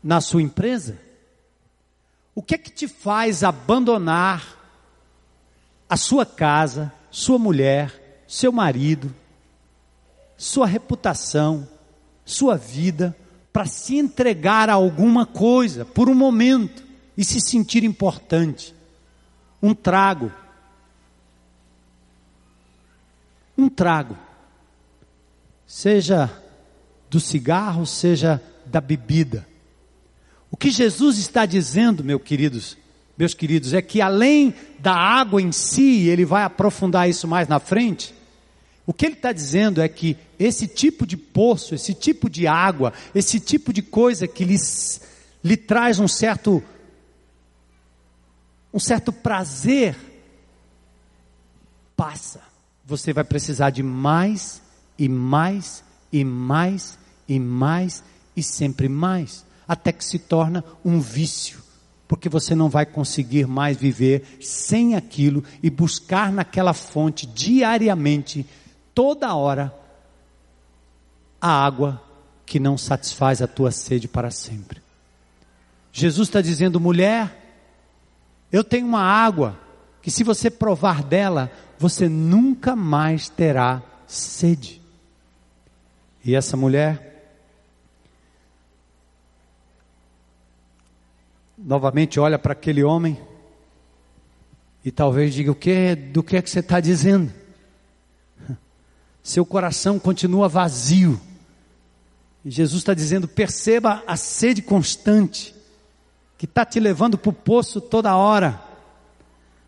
na 0.00 0.20
sua 0.20 0.40
empresa. 0.40 0.96
O 2.32 2.40
que 2.40 2.54
é 2.54 2.58
que 2.58 2.70
te 2.70 2.86
faz 2.86 3.42
abandonar 3.42 4.56
a 5.90 5.96
sua 5.96 6.24
casa, 6.24 6.92
sua 7.10 7.40
mulher, 7.40 8.22
seu 8.28 8.52
marido, 8.52 9.12
sua 10.36 10.66
reputação, 10.66 11.66
sua 12.24 12.56
vida, 12.56 13.16
para 13.52 13.66
se 13.66 13.96
entregar 13.96 14.70
a 14.70 14.74
alguma 14.74 15.26
coisa 15.26 15.84
por 15.84 16.08
um 16.08 16.14
momento 16.14 16.84
e 17.16 17.24
se 17.24 17.40
sentir 17.40 17.82
importante? 17.82 18.77
Um 19.62 19.74
trago. 19.74 20.32
Um 23.56 23.68
trago. 23.68 24.16
Seja 25.66 26.30
do 27.10 27.20
cigarro, 27.20 27.86
seja 27.86 28.42
da 28.66 28.80
bebida. 28.80 29.46
O 30.50 30.56
que 30.56 30.70
Jesus 30.70 31.18
está 31.18 31.44
dizendo, 31.44 32.02
meus 32.04 32.22
queridos, 32.22 32.76
meus 33.16 33.34
queridos, 33.34 33.74
é 33.74 33.82
que 33.82 34.00
além 34.00 34.54
da 34.78 34.94
água 34.94 35.42
em 35.42 35.52
si, 35.52 36.08
ele 36.08 36.24
vai 36.24 36.44
aprofundar 36.44 37.08
isso 37.08 37.26
mais 37.26 37.48
na 37.48 37.58
frente. 37.58 38.14
O 38.86 38.92
que 38.94 39.04
ele 39.04 39.14
está 39.14 39.32
dizendo 39.32 39.82
é 39.82 39.88
que 39.88 40.16
esse 40.38 40.66
tipo 40.66 41.06
de 41.06 41.16
poço, 41.16 41.74
esse 41.74 41.92
tipo 41.92 42.30
de 42.30 42.46
água, 42.46 42.92
esse 43.14 43.38
tipo 43.38 43.72
de 43.72 43.82
coisa 43.82 44.26
que 44.26 44.44
lhes, 44.44 45.02
lhe 45.44 45.56
traz 45.56 45.98
um 45.98 46.08
certo 46.08 46.62
um 48.72 48.78
certo 48.78 49.12
prazer, 49.12 49.96
passa. 51.96 52.40
Você 52.84 53.12
vai 53.12 53.24
precisar 53.24 53.70
de 53.70 53.82
mais 53.82 54.62
e 54.98 55.08
mais 55.08 55.84
e 56.12 56.24
mais 56.24 56.98
e 57.28 57.38
mais 57.38 58.02
e 58.34 58.42
sempre 58.42 58.88
mais, 58.88 59.44
até 59.66 59.92
que 59.92 60.04
se 60.04 60.18
torna 60.18 60.64
um 60.84 61.00
vício, 61.00 61.60
porque 62.06 62.28
você 62.28 62.54
não 62.54 62.68
vai 62.68 62.86
conseguir 62.86 63.46
mais 63.46 63.76
viver 63.76 64.38
sem 64.40 64.94
aquilo 64.94 65.44
e 65.62 65.68
buscar 65.68 66.32
naquela 66.32 66.72
fonte 66.72 67.26
diariamente, 67.26 68.46
toda 68.94 69.34
hora, 69.34 69.74
a 71.40 71.50
água 71.50 72.02
que 72.46 72.58
não 72.58 72.78
satisfaz 72.78 73.42
a 73.42 73.46
tua 73.46 73.70
sede 73.70 74.08
para 74.08 74.30
sempre. 74.30 74.80
Jesus 75.92 76.28
está 76.28 76.40
dizendo, 76.40 76.80
mulher, 76.80 77.47
eu 78.50 78.64
tenho 78.64 78.86
uma 78.86 79.02
água 79.02 79.58
que 80.00 80.10
se 80.10 80.24
você 80.24 80.50
provar 80.50 81.02
dela, 81.02 81.50
você 81.78 82.08
nunca 82.08 82.74
mais 82.74 83.28
terá 83.28 83.82
sede. 84.06 84.80
E 86.24 86.34
essa 86.34 86.56
mulher, 86.56 87.36
novamente 91.56 92.18
olha 92.18 92.38
para 92.38 92.52
aquele 92.52 92.82
homem 92.82 93.20
e 94.84 94.90
talvez 94.90 95.34
diga: 95.34 95.50
o 95.50 95.54
que, 95.54 95.94
do 95.94 96.22
que 96.22 96.36
é 96.36 96.42
que 96.42 96.48
você 96.48 96.60
está 96.60 96.80
dizendo? 96.80 97.32
Seu 99.22 99.44
coração 99.44 99.98
continua 99.98 100.48
vazio. 100.48 101.20
E 102.44 102.50
Jesus 102.50 102.80
está 102.80 102.94
dizendo: 102.94 103.28
perceba 103.28 104.02
a 104.06 104.16
sede 104.16 104.62
constante 104.62 105.54
que 106.38 106.44
está 106.44 106.64
te 106.64 106.78
levando 106.78 107.18
para 107.18 107.30
o 107.30 107.32
poço 107.32 107.80
toda 107.80 108.16
hora. 108.16 108.62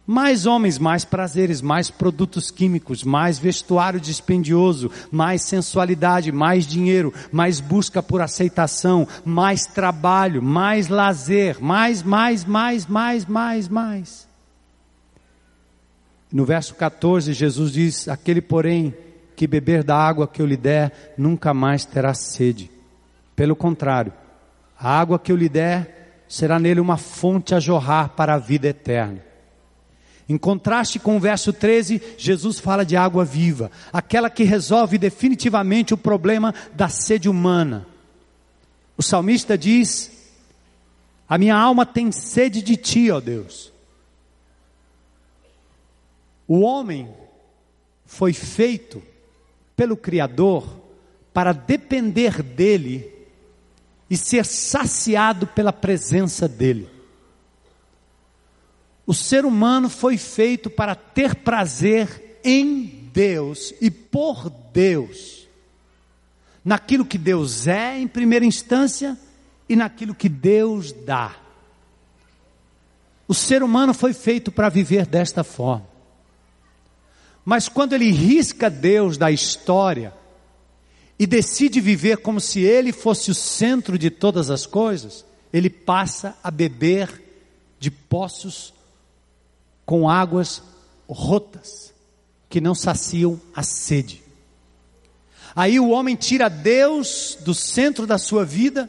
Mais 0.07 0.47
homens, 0.47 0.79
mais 0.79 1.05
prazeres, 1.05 1.61
mais 1.61 1.91
produtos 1.91 2.51
químicos, 2.51 3.05
mais 3.05 3.39
vestuário 3.39 4.01
dispendioso, 4.01 4.91
mais 5.11 5.43
sensualidade, 5.43 6.33
mais 6.33 6.67
dinheiro, 6.67 7.13
mais 7.31 7.61
busca 7.61 8.03
por 8.03 8.21
aceitação, 8.21 9.07
mais 9.25 9.67
trabalho, 9.67 10.43
mais 10.43 10.89
lazer, 10.89 11.61
mais, 11.61 12.03
mais, 12.03 12.45
mais, 12.45 12.87
mais, 12.87 13.27
mais, 13.27 13.69
mais. 13.69 14.29
No 16.33 16.45
verso 16.45 16.75
14, 16.77 17.33
Jesus 17.33 17.73
diz: 17.73 18.09
Aquele, 18.09 18.41
porém, 18.41 18.95
que 19.37 19.47
beber 19.47 19.83
da 19.85 19.97
água 19.97 20.27
que 20.27 20.41
eu 20.41 20.47
lhe 20.47 20.57
der, 20.57 21.15
nunca 21.19 21.53
mais 21.53 21.85
terá 21.85 22.15
sede. 22.15 22.71
Pelo 23.35 23.57
contrário, 23.57 24.13
a 24.79 24.99
água 24.99 25.19
que 25.19 25.31
eu 25.31 25.37
lhe 25.37 25.49
der 25.49 26.00
será 26.31 26.61
nele 26.61 26.79
uma 26.79 26.97
fonte 26.97 27.57
a 27.57 27.61
jorrar 27.61 28.11
para 28.11 28.35
a 28.35 28.39
vida 28.39 28.69
eterna. 28.69 29.21
Em 30.29 30.39
contraste 30.39 31.01
com 31.01 31.17
o 31.17 31.21
verso 31.21 31.53
13, 31.53 32.01
Jesus 32.17 32.61
fala 32.61 32.87
de 32.87 32.97
água 32.97 33.25
viva, 33.25 33.69
aquela 33.93 34.31
que 34.31 34.45
resolve 34.45 34.97
definitivamente 34.97 35.93
o 35.93 35.99
problema 35.99 36.55
da 36.73 36.89
sede 36.89 37.29
humana. 37.29 37.85
O 38.97 39.03
salmista 39.03 39.59
diz: 39.59 40.31
A 41.29 41.37
minha 41.37 41.57
alma 41.57 41.85
tem 41.85 42.13
sede 42.13 42.63
de 42.63 42.77
ti, 42.77 43.11
ó 43.11 43.19
Deus. 43.19 43.73
O 46.47 46.61
homem 46.61 47.09
foi 48.07 48.33
feito 48.33 49.03
pelo 49.75 49.97
Criador 49.97 50.81
para 51.35 51.53
depender 51.53 52.41
dele 52.41 53.20
e 54.11 54.17
ser 54.17 54.45
saciado 54.45 55.47
pela 55.47 55.73
presença 55.73 56.49
dele. 56.49 56.91
O 59.07 59.15
ser 59.15 59.45
humano 59.45 59.89
foi 59.89 60.19
feito 60.19 60.69
para 60.69 60.97
ter 60.97 61.37
prazer 61.37 62.41
em 62.45 63.09
Deus 63.13 63.73
e 63.81 63.91
por 63.91 64.51
Deus, 64.73 65.49
naquilo 66.65 67.05
que 67.05 67.19
Deus 67.19 67.69
é 67.69 67.99
em 67.99 68.09
primeira 68.09 68.45
instância 68.45 69.17
e 69.69 69.77
naquilo 69.77 70.15
que 70.15 70.29
Deus 70.29 70.93
dá. 70.93 71.37
O 73.29 73.35
ser 73.35 73.63
humano 73.63 73.95
foi 73.95 74.13
feito 74.13 74.51
para 74.51 74.69
viver 74.69 75.07
desta 75.07 75.45
forma. 75.45 75.89
Mas 77.45 77.69
quando 77.69 77.93
ele 77.93 78.11
risca 78.11 78.69
Deus 78.69 79.17
da 79.17 79.31
história 79.31 80.13
e 81.21 81.27
decide 81.27 81.83
viver 81.83 82.17
como 82.17 82.41
se 82.41 82.61
ele 82.61 82.95
fosse 82.95 83.31
o 83.31 83.35
centro 83.35 83.99
de 83.99 84.09
todas 84.09 84.49
as 84.49 84.65
coisas, 84.65 85.23
ele 85.53 85.69
passa 85.69 86.35
a 86.43 86.51
beber 86.51 87.23
de 87.79 87.91
poços 87.91 88.73
com 89.85 90.09
águas 90.09 90.63
rotas, 91.07 91.93
que 92.49 92.59
não 92.59 92.75
saciam 92.75 93.39
a 93.55 93.63
sede. 93.63 94.23
Aí 95.55 95.79
o 95.79 95.91
homem 95.91 96.17
tira 96.17 96.49
Deus 96.49 97.37
do 97.41 97.53
centro 97.53 98.07
da 98.07 98.17
sua 98.17 98.43
vida 98.43 98.89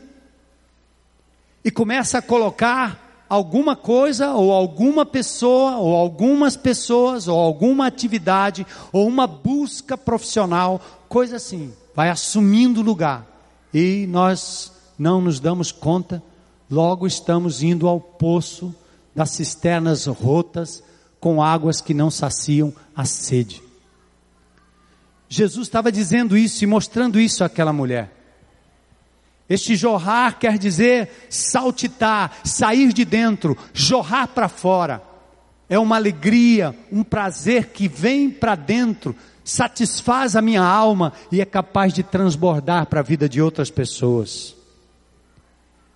e 1.66 1.70
começa 1.70 2.20
a 2.20 2.22
colocar 2.22 3.26
alguma 3.28 3.76
coisa, 3.76 4.32
ou 4.32 4.54
alguma 4.54 5.06
pessoa, 5.06 5.80
ou 5.80 5.94
algumas 5.94 6.56
pessoas, 6.56 7.28
ou 7.28 7.38
alguma 7.38 7.88
atividade, 7.88 8.66
ou 8.94 9.06
uma 9.06 9.28
busca 9.28 9.98
profissional, 9.98 10.82
coisa 11.10 11.36
assim, 11.36 11.74
vai 11.96 12.10
assumindo 12.10 12.82
lugar. 12.82 13.28
E 13.74 14.06
nós 14.08 14.72
não 14.98 15.22
nos 15.22 15.40
damos 15.40 15.72
conta, 15.72 16.22
logo 16.70 17.08
estamos 17.08 17.64
indo 17.64 17.88
ao 17.88 18.00
poço 18.00 18.76
das 19.16 19.32
cisternas 19.32 20.06
rotas, 20.06 20.84
com 21.20 21.42
águas 21.42 21.82
que 21.82 21.94
não 21.94 22.10
saciam 22.10 22.74
a 22.96 23.06
sede. 23.06 23.62
Jesus 25.30 25.68
estava 25.68 25.92
dizendo 25.92 26.38
isso 26.38 26.64
e 26.64 26.68
mostrando 26.68 27.20
isso 27.20 27.44
àquela 27.44 27.72
mulher. 27.72 28.12
Este 29.48 29.76
jorrar 29.76 30.40
quer 30.40 30.58
dizer 30.58 31.28
saltitar, 31.30 32.40
sair 32.44 32.92
de 32.92 33.06
dentro, 33.06 33.58
jorrar 33.74 34.28
para 34.28 34.50
fora. 34.50 35.02
É 35.70 35.78
uma 35.78 35.96
alegria, 35.96 36.76
um 36.92 37.04
prazer 37.04 37.68
que 37.68 37.88
vem 37.88 38.30
para 38.30 38.56
dentro, 38.56 39.16
satisfaz 39.44 40.36
a 40.36 40.42
minha 40.42 40.64
alma 40.64 41.14
e 41.32 41.42
é 41.42 41.46
capaz 41.46 41.94
de 41.94 42.04
transbordar 42.04 42.86
para 42.86 43.00
a 43.00 43.04
vida 43.04 43.28
de 43.28 43.42
outras 43.42 43.70
pessoas. 43.70 44.56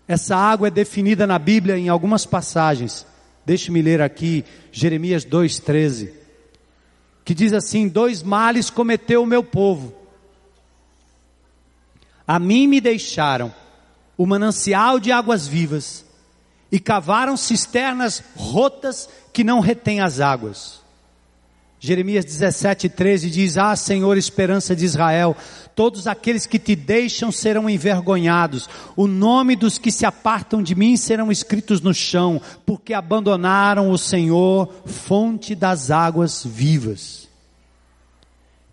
Essa 0.07 0.35
água 0.35 0.67
é 0.67 0.71
definida 0.71 1.25
na 1.25 1.39
Bíblia 1.39 1.77
em 1.77 1.89
algumas 1.89 2.25
passagens. 2.25 3.05
Deixe-me 3.45 3.81
ler 3.81 4.01
aqui 4.01 4.43
Jeremias 4.71 5.25
2,13, 5.25 6.11
que 7.23 7.33
diz 7.33 7.53
assim: 7.53 7.87
Dois 7.87 8.21
males 8.23 8.69
cometeu 8.69 9.23
o 9.23 9.27
meu 9.27 9.43
povo 9.43 10.05
a 12.27 12.39
mim 12.39 12.67
me 12.67 12.81
deixaram 12.81 13.53
o 14.17 14.25
manancial 14.25 14.99
de 14.99 15.11
águas 15.11 15.47
vivas 15.47 16.05
e 16.71 16.79
cavaram 16.79 17.37
cisternas 17.37 18.23
rotas 18.35 19.07
que 19.31 19.43
não 19.43 19.59
retêm 19.59 20.01
as 20.01 20.19
águas. 20.19 20.81
Jeremias 21.85 22.25
17, 22.25 22.89
13 22.89 23.29
diz: 23.29 23.57
Ah, 23.57 23.75
Senhor, 23.75 24.17
esperança 24.17 24.75
de 24.75 24.83
Israel, 24.83 25.37
todos 25.75 26.07
aqueles 26.07 26.47
que 26.47 26.57
te 26.57 26.75
deixam 26.75 27.31
serão 27.31 27.69
envergonhados, 27.69 28.67
o 28.95 29.05
nome 29.05 29.55
dos 29.55 29.77
que 29.77 29.91
se 29.91 30.03
apartam 30.03 30.63
de 30.63 30.73
mim 30.73 30.97
serão 30.97 31.31
escritos 31.31 31.81
no 31.81 31.93
chão, 31.93 32.41
porque 32.65 32.91
abandonaram 32.91 33.91
o 33.91 33.97
Senhor, 33.99 34.73
fonte 34.85 35.53
das 35.53 35.91
águas 35.91 36.43
vivas. 36.43 37.29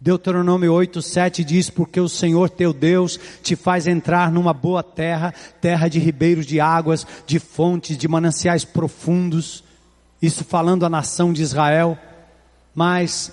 Deuteronômio 0.00 0.72
8, 0.72 1.02
7 1.02 1.44
diz: 1.44 1.68
Porque 1.68 2.00
o 2.00 2.08
Senhor 2.08 2.48
teu 2.48 2.72
Deus 2.72 3.20
te 3.42 3.54
faz 3.54 3.86
entrar 3.86 4.32
numa 4.32 4.54
boa 4.54 4.82
terra, 4.82 5.34
terra 5.60 5.86
de 5.86 5.98
ribeiros 5.98 6.46
de 6.46 6.60
águas, 6.60 7.06
de 7.26 7.38
fontes, 7.38 7.98
de 7.98 8.08
mananciais 8.08 8.64
profundos. 8.64 9.62
Isso 10.20 10.44
falando 10.44 10.86
a 10.86 10.88
nação 10.88 11.30
de 11.30 11.42
Israel. 11.42 11.98
Mas 12.74 13.32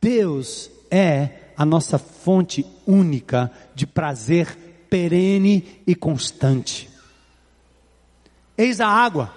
Deus 0.00 0.70
é 0.90 1.30
a 1.56 1.64
nossa 1.64 1.98
fonte 1.98 2.64
única 2.86 3.50
de 3.74 3.86
prazer 3.86 4.56
perene 4.88 5.82
e 5.86 5.94
constante. 5.94 6.88
Eis 8.56 8.80
a 8.80 8.88
água, 8.88 9.32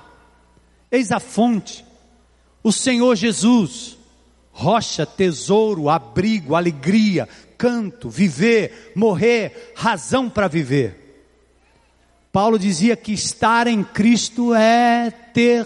eis 0.92 1.12
a 1.12 1.20
fonte, 1.20 1.86
o 2.64 2.72
Senhor 2.72 3.16
Jesus 3.16 3.98
rocha, 4.52 5.06
tesouro, 5.06 5.90
abrigo, 5.90 6.54
alegria, 6.54 7.28
canto, 7.58 8.10
viver, 8.10 8.92
morrer, 8.94 9.74
razão 9.76 10.30
para 10.30 10.48
viver. 10.48 11.26
Paulo 12.32 12.60
dizia 12.60 12.96
que 12.96 13.14
estar 13.14 13.68
em 13.68 13.84
Cristo 13.84 14.54
é 14.54 15.10
ter 15.10 15.66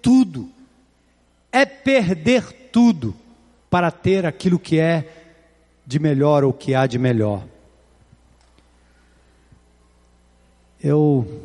tudo, 0.00 0.48
é 1.50 1.64
perder 1.64 2.52
tudo 2.70 3.14
para 3.74 3.90
ter 3.90 4.24
aquilo 4.24 4.56
que 4.56 4.78
é 4.78 5.34
de 5.84 5.98
melhor 5.98 6.44
ou 6.44 6.52
que 6.52 6.76
há 6.76 6.86
de 6.86 6.96
melhor. 6.96 7.44
Eu 10.80 11.42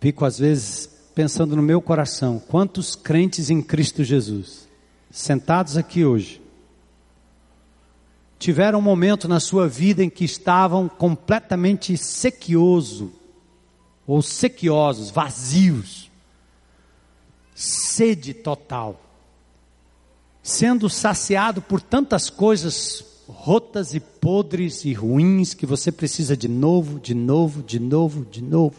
fico 0.00 0.24
às 0.24 0.36
vezes 0.36 0.88
pensando 1.14 1.54
no 1.54 1.62
meu 1.62 1.80
coração, 1.80 2.40
quantos 2.40 2.96
crentes 2.96 3.48
em 3.48 3.62
Cristo 3.62 4.02
Jesus 4.02 4.66
sentados 5.08 5.76
aqui 5.76 6.04
hoje, 6.04 6.42
tiveram 8.40 8.80
um 8.80 8.82
momento 8.82 9.28
na 9.28 9.38
sua 9.38 9.68
vida 9.68 10.02
em 10.02 10.10
que 10.10 10.24
estavam 10.24 10.88
completamente 10.88 11.96
sequioso 11.96 13.12
ou 14.04 14.20
sequiosos, 14.20 15.12
vazios, 15.12 16.10
sede 17.54 18.34
total, 18.34 19.00
sendo 20.48 20.88
saciado 20.88 21.60
por 21.60 21.78
tantas 21.78 22.30
coisas 22.30 23.04
rotas 23.28 23.92
e 23.92 24.00
podres 24.00 24.82
e 24.86 24.94
ruins 24.94 25.52
que 25.52 25.66
você 25.66 25.92
precisa 25.92 26.34
de 26.34 26.48
novo, 26.48 26.98
de 26.98 27.14
novo, 27.14 27.62
de 27.62 27.78
novo, 27.78 28.24
de 28.24 28.42
novo. 28.42 28.76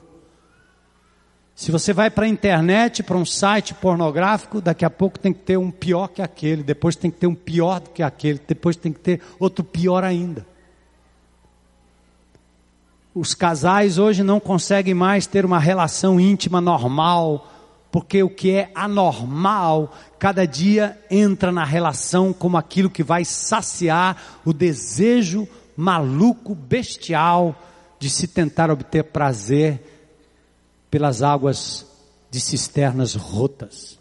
Se 1.53 1.72
você 1.72 1.93
vai 1.93 2.09
para 2.09 2.26
a 2.26 2.28
internet, 2.28 3.03
para 3.03 3.17
um 3.17 3.26
site 3.26 3.76
pornográfico, 3.76 4.59
daqui 4.59 4.84
a 4.84 4.89
pouco 4.89 5.20
tem 5.20 5.32
que 5.32 5.41
ter 5.41 5.57
um 5.57 5.70
pior 5.70 6.07
que 6.07 6.24
aquele, 6.24 6.63
depois 6.63 6.95
tem 6.95 7.11
que 7.11 7.20
ter 7.20 7.28
um 7.28 7.36
pior 7.36 7.80
do 7.80 7.91
que 7.91 8.01
aquele, 8.01 8.41
depois 8.47 8.76
tem 8.76 8.91
que 8.91 8.99
ter 8.99 9.22
outro 9.39 9.63
pior 9.63 10.03
ainda. 10.03 10.47
Os 13.13 13.36
casais 13.36 13.99
hoje 13.99 14.24
não 14.24 14.39
conseguem 14.39 14.95
mais 14.95 15.28
ter 15.28 15.45
uma 15.45 15.59
relação 15.59 16.20
íntima 16.20 16.59
normal, 16.59 17.47
porque 17.91 18.21
o 18.21 18.29
que 18.29 18.51
é 18.51 18.71
anormal, 18.75 19.93
cada 20.19 20.45
dia 20.45 20.97
entra 21.09 21.51
na 21.51 21.63
relação 21.63 22.31
como 22.31 22.57
aquilo 22.57 22.89
que 22.89 23.03
vai 23.03 23.25
saciar 23.25 24.41
o 24.45 24.53
desejo 24.53 25.47
maluco, 25.75 26.53
bestial 26.53 27.55
de 27.99 28.09
se 28.09 28.27
tentar 28.27 28.69
obter 28.69 29.03
prazer 29.05 29.81
pelas 30.91 31.21
águas 31.21 31.85
de 32.29 32.39
cisternas 32.39 33.15
rotas. 33.15 33.97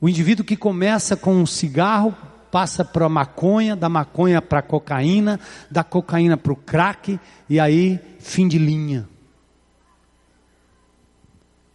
O 0.00 0.08
indivíduo 0.08 0.44
que 0.44 0.56
começa 0.56 1.16
com 1.16 1.34
um 1.34 1.46
cigarro 1.46 2.14
passa 2.50 2.84
para 2.84 3.06
a 3.06 3.08
maconha, 3.08 3.74
da 3.74 3.88
maconha 3.88 4.42
para 4.42 4.58
a 4.58 4.62
cocaína, 4.62 5.40
da 5.70 5.82
cocaína 5.82 6.36
para 6.36 6.52
o 6.52 6.56
crack 6.56 7.18
e 7.48 7.58
aí 7.58 7.98
fim 8.20 8.46
de 8.46 8.58
linha. 8.58 9.08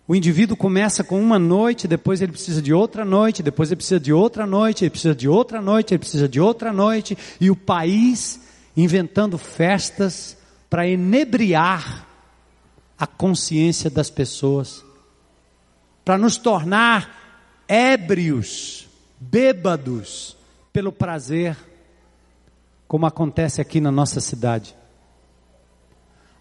O 0.10 0.16
indivíduo 0.16 0.58
começa 0.58 1.04
com 1.04 1.22
uma 1.22 1.38
noite, 1.38 1.88
depois 1.88 2.20
ele 2.20 2.32
precisa 2.32 2.64
de 2.64 2.74
outra 2.74 3.06
noite, 3.06 3.44
depois 3.44 3.70
ele 3.70 3.76
precisa 3.76 4.00
de 4.00 4.12
outra 4.12 4.48
noite, 4.48 4.84
ele 4.84 4.90
precisa 4.90 5.14
de 5.14 5.30
outra 5.30 5.62
noite, 5.62 5.94
ele 5.94 6.00
precisa 6.00 6.28
de 6.28 6.42
outra 6.42 6.74
noite, 6.74 7.16
e 7.40 7.52
o 7.52 7.56
país 7.56 8.42
inventando 8.76 9.38
festas 9.38 10.36
para 10.68 10.88
enebriar 10.88 12.08
a 12.98 13.06
consciência 13.06 13.88
das 13.88 14.10
pessoas, 14.10 14.84
para 16.04 16.18
nos 16.18 16.38
tornar 16.38 17.62
ébrios, 17.68 18.88
bêbados 19.20 20.36
pelo 20.74 20.92
prazer, 20.92 21.56
como 22.88 23.06
acontece 23.06 23.62
aqui 23.62 23.80
na 23.80 23.92
nossa 23.92 24.20
cidade. 24.20 24.76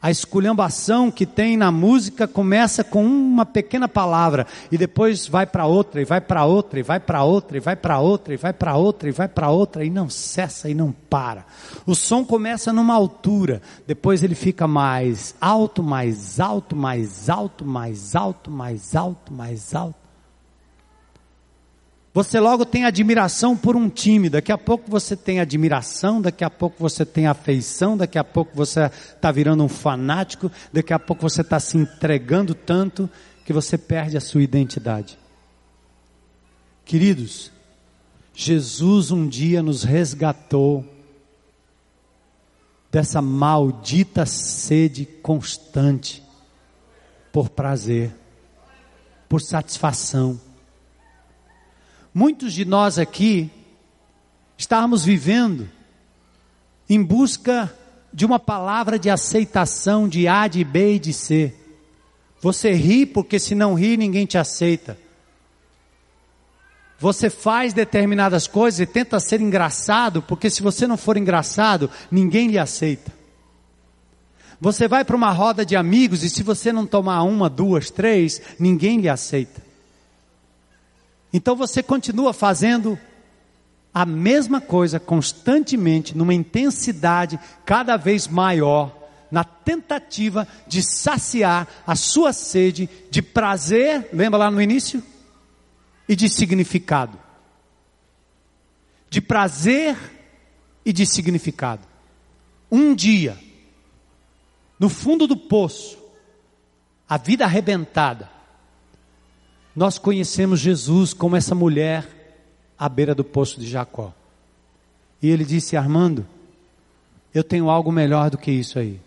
A 0.01 0.13
esculhambação 0.13 1.11
que 1.11 1.27
tem 1.27 1.57
na 1.57 1.73
música 1.73 2.29
começa 2.29 2.85
com 2.85 3.05
uma 3.05 3.45
pequena 3.45 3.89
palavra 3.89 4.47
e 4.71 4.79
depois 4.79 5.27
vai 5.27 5.45
para 5.45 5.67
outra, 5.67 6.01
e 6.01 6.05
vai 6.05 6.21
para 6.21 6.45
outra, 6.45 6.79
e 6.79 6.83
vai 6.85 7.01
para 7.01 7.25
outra, 7.25 7.59
e 7.59 7.61
vai 7.61 7.75
para 7.75 7.99
outra, 7.99 8.33
e 8.33 8.37
vai 8.37 8.53
para 8.53 8.77
outra, 8.77 9.09
e 9.09 9.13
vai 9.13 9.29
para 9.29 9.51
outra, 9.51 9.85
e 9.85 9.91
não 9.91 10.09
cessa 10.09 10.71
e 10.71 10.75
não 10.75 10.93
para. 10.93 11.45
O 11.85 11.97
som 11.97 12.25
começa 12.25 12.73
numa 12.73 12.95
altura, 12.95 13.61
depois 13.89 14.23
ele 14.23 14.37
fica 14.37 14.69
mais 14.69 15.35
alto, 15.41 15.83
mais 15.83 16.39
alto, 16.39 16.77
mais 16.77 17.29
alto, 17.29 17.65
mais 17.65 18.15
alto, 18.15 18.51
mais 18.53 18.95
alto, 18.95 19.33
mais 19.33 19.75
alto. 19.75 20.08
Você 22.19 22.41
logo 22.41 22.67
tem 22.67 22.85
admiração 22.85 23.57
por 23.57 23.77
um 23.77 23.89
time, 23.89 24.29
daqui 24.29 24.51
a 24.51 24.59
pouco 24.59 24.91
você 24.91 25.17
tem 25.17 25.39
admiração, 25.39 26.21
daqui 26.21 26.43
a 26.43 26.51
pouco 26.51 26.75
você 26.81 27.07
tem 27.07 27.29
afeição, 27.29 27.97
daqui 27.97 28.19
a 28.19 28.25
pouco 28.25 28.57
você 28.57 28.87
está 28.87 29.31
virando 29.31 29.63
um 29.63 29.69
fanático, 29.69 30.51
daqui 30.73 30.93
a 30.93 30.99
pouco 30.99 31.23
você 31.23 31.43
está 31.43 31.61
se 31.61 31.79
entregando 31.79 32.57
tanto 32.57 33.09
que 33.47 33.53
você 33.53 33.79
perde 33.79 34.17
a 34.17 34.21
sua 34.21 34.43
identidade. 34.43 35.17
Queridos, 36.85 37.53
Jesus 38.35 39.13
um 39.13 39.29
dia 39.29 39.63
nos 39.63 39.85
resgatou 39.85 40.85
dessa 42.91 43.23
maldita 43.23 44.27
sede 44.27 45.07
constante 45.07 46.21
por 47.33 47.49
prazer, 47.49 48.13
por 49.29 49.41
satisfação 49.41 50.48
Muitos 52.19 52.53
de 52.53 52.65
nós 52.65 52.99
aqui 52.99 53.49
estávamos 54.57 55.05
vivendo 55.05 55.71
em 56.91 57.01
busca 57.01 57.73
de 58.13 58.27
uma 58.27 58.41
palavra 58.41 58.99
de 58.99 59.09
aceitação 59.09 60.09
de 60.09 60.27
A, 60.27 60.49
de 60.49 60.65
B 60.65 60.95
e 60.95 60.99
de 60.99 61.13
C. 61.13 61.55
Você 62.41 62.73
ri 62.73 63.07
porque 63.07 63.39
se 63.39 63.55
não 63.55 63.75
ri 63.75 63.97
ninguém 63.97 64.27
te 64.27 64.37
aceita. 64.37 64.99
Você 66.99 67.31
faz 67.31 67.73
determinadas 67.73 68.49
coisas 68.49 68.81
e 68.81 68.87
tenta 68.87 69.21
ser 69.21 69.41
engraçado, 69.41 70.21
porque 70.21 70.51
se 70.51 70.61
você 70.61 70.89
não 70.89 70.97
for 70.97 71.17
engraçado, 71.17 71.89
ninguém 72.11 72.49
lhe 72.49 72.59
aceita. 72.59 73.13
Você 74.61 74.89
vai 74.89 75.05
para 75.05 75.15
uma 75.15 75.31
roda 75.31 75.65
de 75.65 75.77
amigos 75.77 76.25
e 76.25 76.29
se 76.29 76.43
você 76.43 76.73
não 76.73 76.85
tomar 76.85 77.23
uma, 77.23 77.49
duas, 77.49 77.91
três, 77.91 78.43
ninguém 78.59 79.01
lhe 79.01 79.09
aceita. 79.09 79.68
Então 81.33 81.55
você 81.55 81.83
continua 81.83 82.33
fazendo 82.33 82.99
a 83.93 84.07
mesma 84.07 84.61
coisa 84.61 85.01
constantemente, 85.01 86.17
numa 86.17 86.35
intensidade 86.35 87.39
cada 87.65 87.97
vez 87.97 88.29
maior, 88.29 88.97
na 89.31 89.45
tentativa 89.45 90.47
de 90.67 90.83
saciar 90.83 91.67
a 91.87 91.95
sua 91.95 92.33
sede 92.33 92.89
de 93.11 93.21
prazer, 93.21 94.09
lembra 94.13 94.39
lá 94.39 94.51
no 94.51 94.63
início? 94.63 95.03
E 96.09 96.17
de 96.17 96.29
significado. 96.29 97.19
De 99.11 99.21
prazer 99.21 99.97
e 100.85 100.93
de 100.93 101.05
significado. 101.05 101.87
Um 102.71 102.95
dia, 102.95 103.39
no 104.79 104.89
fundo 104.89 105.27
do 105.27 105.37
poço, 105.37 105.99
a 107.09 107.17
vida 107.17 107.45
arrebentada, 107.45 108.31
nós 109.79 109.97
conhecemos 109.97 110.59
Jesus 110.59 111.15
como 111.15 111.37
essa 111.37 111.55
mulher 111.55 112.05
à 112.77 112.89
beira 112.89 113.15
do 113.15 113.23
poço 113.23 113.61
de 113.61 113.67
Jacó. 113.69 114.13
E 115.23 115.31
ele 115.31 115.45
disse: 115.45 115.77
Armando, 115.77 116.27
eu 117.33 117.45
tenho 117.45 117.71
algo 117.71 117.93
melhor 117.93 118.29
do 118.29 118.37
que 118.37 118.51
isso 118.51 118.77
aí. 118.77 119.01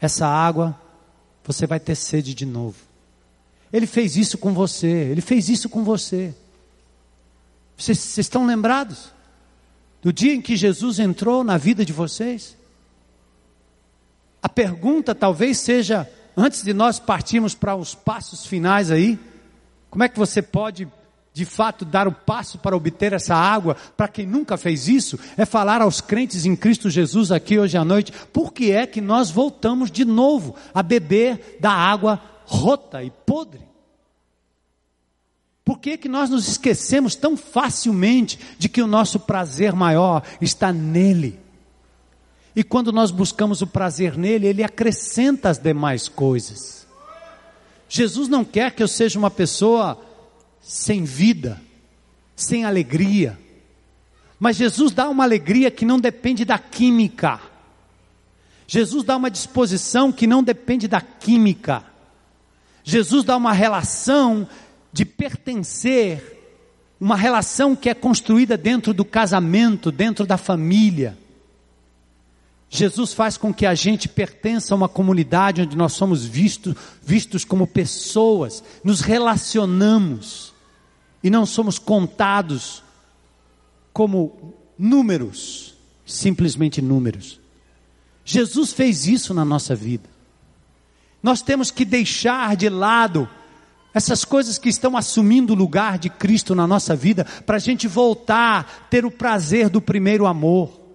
Essa 0.00 0.24
água, 0.24 0.80
você 1.42 1.66
vai 1.66 1.80
ter 1.80 1.96
sede 1.96 2.32
de 2.32 2.46
novo. 2.46 2.76
Ele 3.72 3.88
fez 3.88 4.16
isso 4.16 4.38
com 4.38 4.54
você, 4.54 4.86
ele 4.86 5.20
fez 5.20 5.48
isso 5.48 5.68
com 5.68 5.82
você. 5.82 6.32
Vocês, 7.76 7.98
vocês 7.98 8.24
estão 8.24 8.46
lembrados? 8.46 9.12
Do 10.00 10.12
dia 10.12 10.32
em 10.32 10.40
que 10.40 10.54
Jesus 10.54 11.00
entrou 11.00 11.42
na 11.42 11.58
vida 11.58 11.84
de 11.84 11.92
vocês? 11.92 12.56
A 14.40 14.48
pergunta 14.48 15.12
talvez 15.12 15.58
seja, 15.58 16.08
antes 16.36 16.62
de 16.62 16.72
nós 16.72 17.00
partirmos 17.00 17.52
para 17.52 17.74
os 17.74 17.96
passos 17.96 18.46
finais 18.46 18.92
aí, 18.92 19.18
como 19.90 20.04
é 20.04 20.08
que 20.08 20.18
você 20.18 20.42
pode, 20.42 20.88
de 21.32 21.44
fato, 21.44 21.84
dar 21.84 22.06
o 22.06 22.12
passo 22.12 22.58
para 22.58 22.76
obter 22.76 23.12
essa 23.12 23.34
água? 23.34 23.76
Para 23.96 24.08
quem 24.08 24.26
nunca 24.26 24.56
fez 24.56 24.88
isso, 24.88 25.18
é 25.36 25.44
falar 25.44 25.80
aos 25.80 26.00
crentes 26.00 26.44
em 26.44 26.56
Cristo 26.56 26.90
Jesus 26.90 27.32
aqui 27.32 27.58
hoje 27.58 27.76
à 27.76 27.84
noite, 27.84 28.12
por 28.32 28.52
que 28.52 28.72
é 28.72 28.86
que 28.86 29.00
nós 29.00 29.30
voltamos 29.30 29.90
de 29.90 30.04
novo 30.04 30.54
a 30.74 30.82
beber 30.82 31.58
da 31.60 31.72
água 31.72 32.20
rota 32.44 33.02
e 33.02 33.10
podre? 33.10 33.66
Por 35.66 35.80
que, 35.80 35.98
que 35.98 36.08
nós 36.08 36.30
nos 36.30 36.46
esquecemos 36.46 37.16
tão 37.16 37.36
facilmente 37.36 38.38
de 38.56 38.68
que 38.68 38.80
o 38.80 38.86
nosso 38.86 39.18
prazer 39.18 39.72
maior 39.72 40.22
está 40.40 40.72
nele? 40.72 41.40
E 42.54 42.62
quando 42.62 42.92
nós 42.92 43.10
buscamos 43.10 43.62
o 43.62 43.66
prazer 43.66 44.16
nele, 44.16 44.46
ele 44.46 44.62
acrescenta 44.62 45.50
as 45.50 45.58
demais 45.58 46.06
coisas. 46.06 46.85
Jesus 47.88 48.28
não 48.28 48.44
quer 48.44 48.72
que 48.72 48.82
eu 48.82 48.88
seja 48.88 49.18
uma 49.18 49.30
pessoa 49.30 50.00
sem 50.60 51.04
vida, 51.04 51.60
sem 52.34 52.64
alegria. 52.64 53.38
Mas 54.38 54.56
Jesus 54.56 54.92
dá 54.92 55.08
uma 55.08 55.24
alegria 55.24 55.70
que 55.70 55.84
não 55.84 55.98
depende 55.98 56.44
da 56.44 56.58
química. 56.58 57.40
Jesus 58.66 59.04
dá 59.04 59.16
uma 59.16 59.30
disposição 59.30 60.10
que 60.10 60.26
não 60.26 60.42
depende 60.42 60.88
da 60.88 61.00
química. 61.00 61.84
Jesus 62.82 63.24
dá 63.24 63.36
uma 63.36 63.52
relação 63.52 64.48
de 64.92 65.04
pertencer, 65.04 66.36
uma 67.00 67.16
relação 67.16 67.76
que 67.76 67.88
é 67.88 67.94
construída 67.94 68.56
dentro 68.56 68.92
do 68.92 69.04
casamento, 69.04 69.92
dentro 69.92 70.26
da 70.26 70.36
família. 70.36 71.16
Jesus 72.68 73.12
faz 73.12 73.36
com 73.36 73.54
que 73.54 73.64
a 73.64 73.74
gente 73.74 74.08
pertença 74.08 74.74
a 74.74 74.76
uma 74.76 74.88
comunidade 74.88 75.62
onde 75.62 75.76
nós 75.76 75.92
somos 75.92 76.24
vistos, 76.24 76.74
vistos 77.02 77.44
como 77.44 77.66
pessoas, 77.66 78.62
nos 78.82 79.00
relacionamos 79.00 80.52
e 81.22 81.30
não 81.30 81.46
somos 81.46 81.78
contados 81.78 82.82
como 83.92 84.54
números, 84.78 85.74
simplesmente 86.04 86.82
números. 86.82 87.40
Jesus 88.24 88.72
fez 88.72 89.06
isso 89.06 89.32
na 89.32 89.44
nossa 89.44 89.74
vida. 89.74 90.08
Nós 91.22 91.42
temos 91.42 91.70
que 91.70 91.84
deixar 91.84 92.56
de 92.56 92.68
lado 92.68 93.28
essas 93.94 94.24
coisas 94.24 94.58
que 94.58 94.68
estão 94.68 94.96
assumindo 94.96 95.54
o 95.54 95.56
lugar 95.56 95.98
de 95.98 96.10
Cristo 96.10 96.54
na 96.54 96.66
nossa 96.66 96.94
vida, 96.94 97.24
para 97.46 97.56
a 97.56 97.60
gente 97.60 97.88
voltar 97.88 98.60
a 98.60 98.64
ter 98.90 99.06
o 99.06 99.10
prazer 99.10 99.70
do 99.70 99.80
primeiro 99.80 100.26
amor. 100.26 100.85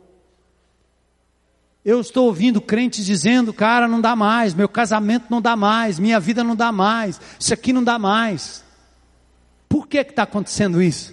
Eu 1.83 1.99
estou 1.99 2.27
ouvindo 2.27 2.61
crentes 2.61 3.05
dizendo, 3.05 3.51
cara, 3.51 3.87
não 3.87 3.99
dá 3.99 4.15
mais, 4.15 4.53
meu 4.53 4.69
casamento 4.69 5.25
não 5.29 5.41
dá 5.41 5.55
mais, 5.55 5.97
minha 5.97 6.19
vida 6.19 6.43
não 6.43 6.55
dá 6.55 6.71
mais, 6.71 7.19
isso 7.39 7.53
aqui 7.53 7.73
não 7.73 7.83
dá 7.83 7.97
mais. 7.97 8.63
Por 9.67 9.87
que 9.87 9.97
está 9.97 10.23
acontecendo 10.23 10.81
isso? 10.81 11.11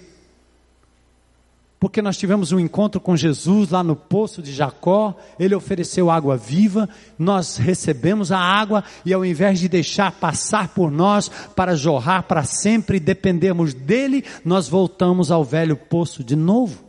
Porque 1.81 2.03
nós 2.03 2.19
tivemos 2.19 2.51
um 2.51 2.59
encontro 2.59 3.01
com 3.01 3.17
Jesus 3.17 3.71
lá 3.71 3.83
no 3.85 3.95
poço 3.95 4.43
de 4.43 4.53
Jacó, 4.53 5.17
ele 5.39 5.55
ofereceu 5.55 6.11
água 6.11 6.37
viva, 6.37 6.89
nós 7.19 7.57
recebemos 7.57 8.33
a 8.33 8.39
água 8.39 8.83
e 9.07 9.15
ao 9.15 9.25
invés 9.25 9.61
de 9.61 9.69
deixar 9.69 10.13
passar 10.13 10.69
por 10.69 10.91
nós 10.91 11.29
para 11.55 11.77
jorrar 11.77 12.25
para 12.25 12.43
sempre 12.43 12.97
e 12.97 13.01
dependermos 13.01 13.73
dele, 13.73 14.25
nós 14.45 14.69
voltamos 14.69 15.31
ao 15.31 15.45
velho 15.45 15.77
poço 15.77 16.25
de 16.25 16.35
novo. 16.35 16.85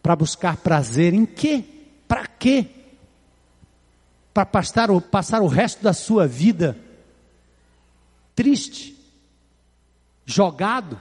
Para 0.00 0.14
buscar 0.14 0.56
prazer 0.58 1.12
em 1.12 1.26
quê? 1.26 1.73
Para 2.14 2.28
quê? 2.28 2.68
Para 4.32 4.46
passar 4.46 4.88
passar 5.00 5.42
o 5.42 5.48
resto 5.48 5.82
da 5.82 5.92
sua 5.92 6.28
vida 6.28 6.78
triste, 8.36 8.96
jogado, 10.24 11.00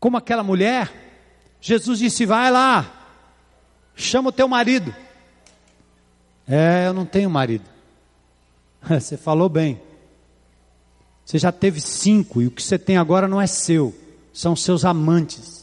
como 0.00 0.16
aquela 0.16 0.42
mulher. 0.42 0.90
Jesus 1.60 2.00
disse: 2.00 2.26
Vai 2.26 2.50
lá, 2.50 2.92
chama 3.94 4.30
o 4.30 4.32
teu 4.32 4.48
marido. 4.48 4.92
É, 6.48 6.88
eu 6.88 6.92
não 6.92 7.06
tenho 7.06 7.30
marido. 7.30 7.70
Você 8.82 9.16
falou 9.16 9.48
bem. 9.48 9.80
Você 11.24 11.38
já 11.38 11.52
teve 11.52 11.80
cinco 11.80 12.42
e 12.42 12.48
o 12.48 12.50
que 12.50 12.60
você 12.60 12.76
tem 12.76 12.96
agora 12.96 13.28
não 13.28 13.40
é 13.40 13.46
seu, 13.46 13.96
são 14.32 14.56
seus 14.56 14.84
amantes. 14.84 15.59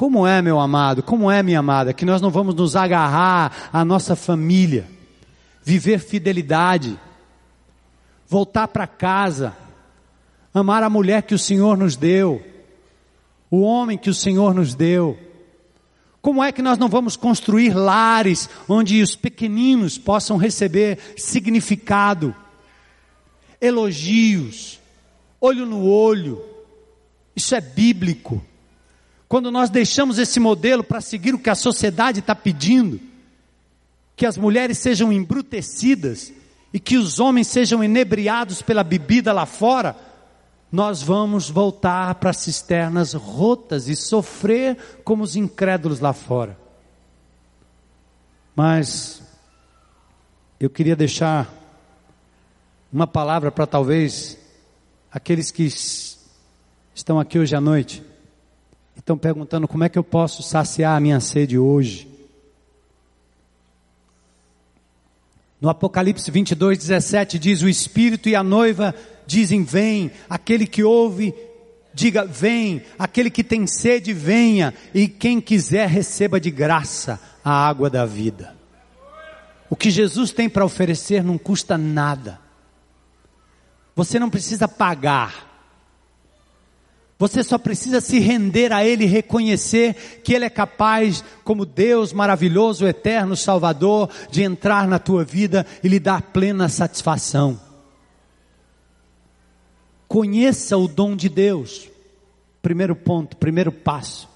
Como 0.00 0.26
é, 0.26 0.40
meu 0.40 0.58
amado, 0.58 1.02
como 1.02 1.30
é, 1.30 1.42
minha 1.42 1.58
amada, 1.58 1.92
que 1.92 2.06
nós 2.06 2.22
não 2.22 2.30
vamos 2.30 2.54
nos 2.54 2.74
agarrar 2.74 3.68
à 3.70 3.84
nossa 3.84 4.16
família, 4.16 4.88
viver 5.62 5.98
fidelidade, 5.98 6.98
voltar 8.26 8.66
para 8.68 8.86
casa, 8.86 9.54
amar 10.54 10.82
a 10.82 10.88
mulher 10.88 11.24
que 11.24 11.34
o 11.34 11.38
Senhor 11.38 11.76
nos 11.76 11.96
deu, 11.96 12.42
o 13.50 13.60
homem 13.60 13.98
que 13.98 14.08
o 14.08 14.14
Senhor 14.14 14.54
nos 14.54 14.74
deu. 14.74 15.18
Como 16.22 16.42
é 16.42 16.50
que 16.50 16.62
nós 16.62 16.78
não 16.78 16.88
vamos 16.88 17.14
construir 17.14 17.74
lares 17.74 18.48
onde 18.66 19.02
os 19.02 19.14
pequeninos 19.14 19.98
possam 19.98 20.38
receber 20.38 20.98
significado, 21.14 22.34
elogios, 23.60 24.80
olho 25.38 25.66
no 25.66 25.84
olho? 25.84 26.42
Isso 27.36 27.54
é 27.54 27.60
bíblico. 27.60 28.42
Quando 29.30 29.52
nós 29.52 29.70
deixamos 29.70 30.18
esse 30.18 30.40
modelo 30.40 30.82
para 30.82 31.00
seguir 31.00 31.36
o 31.36 31.38
que 31.38 31.48
a 31.48 31.54
sociedade 31.54 32.18
está 32.18 32.34
pedindo, 32.34 33.00
que 34.16 34.26
as 34.26 34.36
mulheres 34.36 34.76
sejam 34.78 35.12
embrutecidas 35.12 36.32
e 36.72 36.80
que 36.80 36.96
os 36.96 37.20
homens 37.20 37.46
sejam 37.46 37.84
inebriados 37.84 38.60
pela 38.60 38.82
bebida 38.82 39.32
lá 39.32 39.46
fora, 39.46 39.96
nós 40.72 41.00
vamos 41.00 41.48
voltar 41.48 42.16
para 42.16 42.32
cisternas 42.32 43.14
rotas 43.14 43.86
e 43.86 43.94
sofrer 43.94 44.76
como 45.04 45.22
os 45.22 45.36
incrédulos 45.36 46.00
lá 46.00 46.12
fora. 46.12 46.58
Mas 48.56 49.22
eu 50.58 50.68
queria 50.68 50.96
deixar 50.96 51.48
uma 52.92 53.06
palavra 53.06 53.52
para 53.52 53.64
talvez 53.64 54.36
aqueles 55.08 55.52
que 55.52 55.72
estão 56.92 57.20
aqui 57.20 57.38
hoje 57.38 57.54
à 57.54 57.60
noite 57.60 58.09
estão 58.96 59.16
perguntando 59.16 59.68
como 59.68 59.84
é 59.84 59.88
que 59.88 59.98
eu 59.98 60.04
posso 60.04 60.42
saciar 60.42 60.96
a 60.96 61.00
minha 61.00 61.20
sede 61.20 61.58
hoje. 61.58 62.08
No 65.60 65.68
Apocalipse 65.68 66.30
22, 66.30 66.78
17 66.78 67.38
diz: 67.38 67.62
O 67.62 67.68
Espírito 67.68 68.28
e 68.28 68.34
a 68.34 68.42
noiva 68.42 68.94
dizem: 69.26 69.62
Vem. 69.62 70.10
Aquele 70.28 70.66
que 70.66 70.82
ouve, 70.82 71.34
diga: 71.92 72.24
Vem. 72.24 72.82
Aquele 72.98 73.30
que 73.30 73.44
tem 73.44 73.66
sede, 73.66 74.12
venha. 74.14 74.72
E 74.94 75.06
quem 75.06 75.40
quiser, 75.40 75.88
receba 75.88 76.40
de 76.40 76.50
graça 76.50 77.20
a 77.44 77.52
água 77.52 77.90
da 77.90 78.06
vida. 78.06 78.56
O 79.68 79.76
que 79.76 79.90
Jesus 79.90 80.32
tem 80.32 80.48
para 80.48 80.64
oferecer 80.64 81.22
não 81.22 81.36
custa 81.36 81.76
nada. 81.76 82.40
Você 83.94 84.18
não 84.18 84.30
precisa 84.30 84.66
pagar. 84.66 85.49
Você 87.20 87.44
só 87.44 87.58
precisa 87.58 88.00
se 88.00 88.18
render 88.18 88.72
a 88.72 88.82
Ele 88.82 89.04
e 89.04 89.06
reconhecer 89.06 90.22
que 90.24 90.32
Ele 90.32 90.46
é 90.46 90.48
capaz, 90.48 91.22
como 91.44 91.66
Deus 91.66 92.14
maravilhoso, 92.14 92.86
eterno, 92.86 93.36
Salvador, 93.36 94.08
de 94.30 94.42
entrar 94.42 94.88
na 94.88 94.98
tua 94.98 95.22
vida 95.22 95.66
e 95.84 95.88
lhe 95.88 96.00
dar 96.00 96.22
plena 96.22 96.66
satisfação. 96.66 97.60
Conheça 100.08 100.78
o 100.78 100.88
dom 100.88 101.14
de 101.14 101.28
Deus. 101.28 101.90
Primeiro 102.62 102.96
ponto, 102.96 103.36
primeiro 103.36 103.70
passo. 103.70 104.26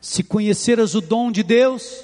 Se 0.00 0.22
conheceras 0.22 0.94
o 0.94 1.02
dom 1.02 1.30
de 1.30 1.42
Deus, 1.42 2.02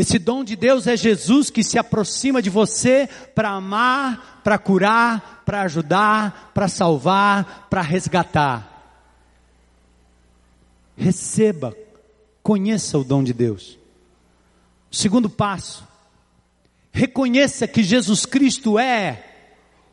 esse 0.00 0.18
dom 0.18 0.42
de 0.42 0.56
Deus 0.56 0.86
é 0.86 0.96
Jesus 0.96 1.50
que 1.50 1.62
se 1.62 1.78
aproxima 1.78 2.40
de 2.40 2.48
você 2.48 3.06
para 3.34 3.50
amar, 3.50 4.40
para 4.42 4.58
curar, 4.58 5.42
para 5.44 5.60
ajudar, 5.62 6.52
para 6.54 6.68
salvar, 6.68 7.66
para 7.68 7.82
resgatar. 7.82 8.66
Receba, 10.96 11.76
conheça 12.42 12.98
o 12.98 13.04
dom 13.04 13.22
de 13.22 13.34
Deus. 13.34 13.78
Segundo 14.90 15.28
passo, 15.28 15.86
reconheça 16.90 17.68
que 17.68 17.82
Jesus 17.82 18.24
Cristo 18.24 18.78
é 18.78 19.26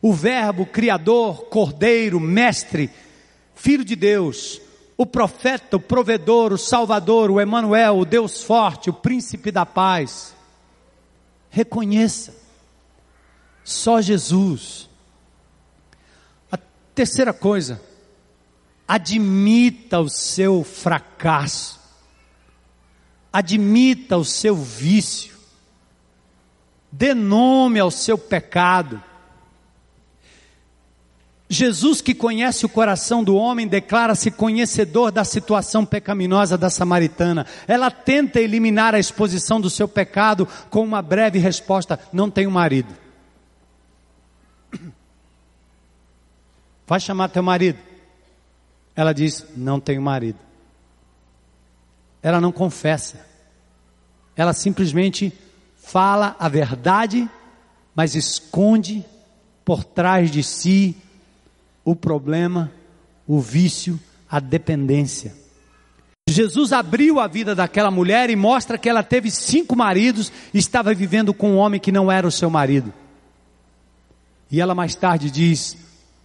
o 0.02 0.14
Verbo 0.14 0.66
Criador, 0.66 1.46
Cordeiro, 1.46 2.18
Mestre, 2.18 2.90
Filho 3.54 3.84
de 3.84 3.96
Deus, 3.96 4.62
o 4.98 5.06
profeta, 5.06 5.78
o 5.78 5.80
provedor, 5.80 6.52
o 6.52 6.58
Salvador, 6.58 7.30
o 7.30 7.40
Emanuel, 7.40 8.00
o 8.00 8.06
Deus 8.06 8.44
forte, 8.44 8.90
o 8.90 8.94
Príncipe 8.94 9.52
da 9.52 9.66
paz. 9.66 10.36
Reconheça. 11.50 12.36
Só 13.64 14.02
Jesus 14.02 14.88
Terceira 16.98 17.32
coisa, 17.32 17.80
admita 18.88 20.00
o 20.00 20.10
seu 20.10 20.64
fracasso, 20.64 21.80
admita 23.32 24.18
o 24.18 24.26
seu 24.26 24.56
vício, 24.56 25.38
dê 26.92 27.14
nome 27.14 27.80
ao 27.80 27.92
seu 27.92 28.18
pecado. 28.18 29.00
Jesus, 31.50 32.02
que 32.02 32.14
conhece 32.14 32.66
o 32.66 32.70
coração 32.70 33.24
do 33.24 33.36
homem, 33.36 33.68
declara-se 33.68 34.30
conhecedor 34.30 35.12
da 35.12 35.24
situação 35.24 35.86
pecaminosa 35.86 36.58
da 36.58 36.70
samaritana. 36.70 37.46
Ela 37.68 37.90
tenta 37.90 38.42
eliminar 38.42 38.94
a 38.94 39.00
exposição 39.00 39.62
do 39.62 39.70
seu 39.70 39.88
pecado 39.88 40.46
com 40.70 40.84
uma 40.84 41.02
breve 41.02 41.40
resposta: 41.40 41.98
não 42.12 42.30
tenho 42.30 42.52
marido. 42.52 42.94
Vai 46.86 47.00
chamar 47.00 47.30
teu 47.30 47.44
marido. 47.44 47.80
Ela 48.94 49.14
diz: 49.14 49.46
Não 49.56 49.80
tenho 49.80 50.02
marido. 50.02 50.40
Ela 52.22 52.42
não 52.42 52.52
confessa. 52.52 53.26
Ela 54.36 54.52
simplesmente 54.52 55.32
fala 55.78 56.36
a 56.38 56.50
verdade, 56.50 57.30
mas 57.96 58.16
esconde 58.16 59.06
por 59.64 59.84
trás 59.84 60.30
de 60.30 60.44
si 60.44 60.96
o 61.88 61.96
problema, 61.96 62.70
o 63.26 63.40
vício, 63.40 63.98
a 64.30 64.42
dependência. 64.42 65.34
Jesus 66.30 66.74
abriu 66.74 67.18
a 67.18 67.28
vida 67.28 67.56
daquela 67.56 67.90
mulher 67.90 68.30
e 68.30 68.36
mostra 68.36 68.78
que 68.78 68.90
ela 68.90 69.02
teve 69.02 69.32
cinco 69.32 69.74
maridos 69.74 70.30
e 70.54 70.58
estava 70.58 70.94
vivendo 70.94 71.34
com 71.34 71.52
um 71.52 71.58
homem 71.58 71.80
que 71.80 71.90
não 71.90 72.12
era 72.12 72.28
o 72.28 72.32
seu 72.32 72.50
marido. 72.50 72.94
E 74.52 74.60
ela 74.60 74.76
mais 74.76 74.96
tarde 74.96 75.32
diz: 75.32 75.78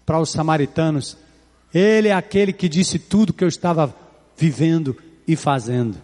para 0.04 0.18
os 0.18 0.32
samaritanos: 0.32 1.16
Ele 1.72 2.08
é 2.08 2.12
aquele 2.12 2.52
que 2.52 2.68
disse 2.68 2.98
tudo 2.98 3.32
que 3.32 3.44
eu 3.44 3.48
estava 3.48 3.94
vivendo 4.36 4.96
e 5.28 5.36
fazendo. 5.36 5.96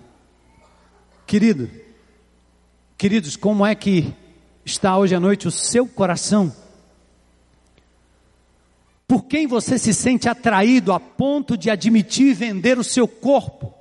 Querido, 1.26 1.68
queridos, 2.96 3.34
como 3.34 3.66
é 3.66 3.74
que 3.74 4.14
está 4.64 4.96
hoje 4.96 5.16
à 5.16 5.20
noite 5.20 5.48
o 5.48 5.50
seu 5.50 5.84
coração? 5.84 6.54
Por 9.08 9.24
quem 9.24 9.46
você 9.46 9.78
se 9.78 9.94
sente 9.94 10.28
atraído 10.28 10.92
a 10.92 11.00
ponto 11.00 11.56
de 11.56 11.70
admitir 11.70 12.34
vender 12.34 12.78
o 12.78 12.84
seu 12.84 13.08
corpo, 13.08 13.72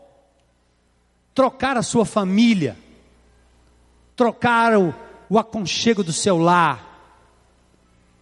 trocar 1.35 1.75
a 1.75 1.83
sua 1.83 2.05
família, 2.05 2.77
trocar 4.15 4.77
o, 4.77 4.95
o 5.29 5.37
aconchego 5.37 6.01
do 6.01 6.13
seu 6.13 6.37
lar, 6.37 6.81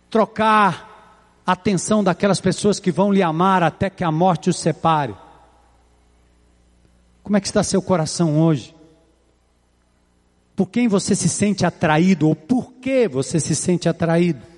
trocar 0.10 1.40
atenção 1.46 2.04
daquelas 2.04 2.42
pessoas 2.42 2.80
que 2.80 2.92
vão 2.92 3.14
lhe 3.14 3.22
amar 3.22 3.62
até 3.62 3.88
que 3.88 4.04
a 4.04 4.12
morte 4.12 4.50
os 4.50 4.58
separe. 4.58 5.16
Como 7.22 7.38
é 7.38 7.40
que 7.40 7.46
está 7.46 7.62
seu 7.62 7.84
coração 7.84 8.42
hoje? 8.42 8.76
Por 10.56 10.70
quem 10.70 10.88
você 10.88 11.16
se 11.16 11.30
sente 11.30 11.68
atraído 11.68 12.28
ou 12.28 12.36
por 12.36 12.74
que 12.74 13.08
você 13.08 13.40
se 13.40 13.56
sente 13.56 13.88
atraído? 13.88 14.55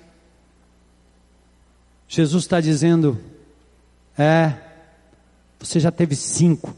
Jesus 2.08 2.44
está 2.44 2.60
dizendo: 2.60 3.20
é, 4.16 4.54
você 5.60 5.78
já 5.78 5.92
teve 5.92 6.16
cinco, 6.16 6.74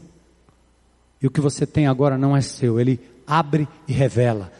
e 1.21 1.25
o 1.25 1.31
que 1.31 1.39
você 1.39 1.65
tem 1.65 1.87
agora 1.87 2.17
não 2.17 2.35
é 2.35 2.41
seu. 2.41 2.79
Ele 2.79 2.99
abre 3.25 3.67
e 3.87 3.93
revela. 3.93 4.51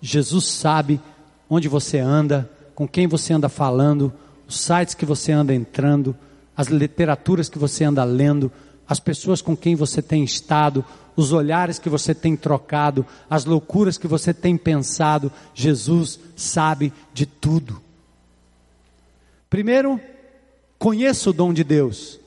Jesus 0.00 0.46
sabe 0.46 1.00
onde 1.48 1.68
você 1.68 1.98
anda, 1.98 2.50
com 2.74 2.88
quem 2.88 3.06
você 3.06 3.32
anda 3.32 3.48
falando, 3.48 4.12
os 4.48 4.58
sites 4.58 4.94
que 4.94 5.06
você 5.06 5.32
anda 5.32 5.54
entrando, 5.54 6.16
as 6.56 6.68
literaturas 6.68 7.48
que 7.48 7.58
você 7.58 7.84
anda 7.84 8.02
lendo, 8.02 8.50
as 8.88 8.98
pessoas 8.98 9.40
com 9.40 9.56
quem 9.56 9.74
você 9.74 10.02
tem 10.02 10.24
estado, 10.24 10.84
os 11.14 11.32
olhares 11.32 11.78
que 11.78 11.88
você 11.88 12.14
tem 12.14 12.36
trocado, 12.36 13.06
as 13.28 13.44
loucuras 13.44 13.96
que 13.96 14.06
você 14.06 14.34
tem 14.34 14.56
pensado. 14.56 15.30
Jesus 15.54 16.18
sabe 16.34 16.92
de 17.14 17.26
tudo. 17.26 17.80
Primeiro, 19.48 20.00
conheça 20.78 21.30
o 21.30 21.32
dom 21.32 21.52
de 21.52 21.64
Deus. 21.64 22.20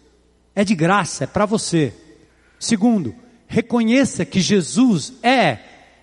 É 0.55 0.63
de 0.63 0.75
graça, 0.75 1.23
é 1.23 1.27
para 1.27 1.45
você. 1.45 1.93
Segundo, 2.59 3.15
reconheça 3.47 4.25
que 4.25 4.41
Jesus 4.41 5.13
é 5.23 5.59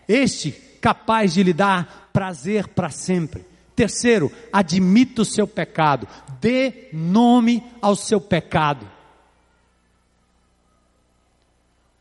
este 0.09 0.53
capaz 0.81 1.35
de 1.35 1.43
lhe 1.43 1.53
dar 1.53 2.11
prazer 2.13 2.69
para 2.69 2.91
sempre. 2.91 3.45
Terceiro, 3.75 4.33
admita 4.53 5.23
o 5.23 5.25
seu 5.25 5.47
pecado, 5.47 6.09
dê 6.41 6.89
nome 6.93 7.63
ao 7.83 7.95
seu 7.95 8.21
pecado. 8.21 8.96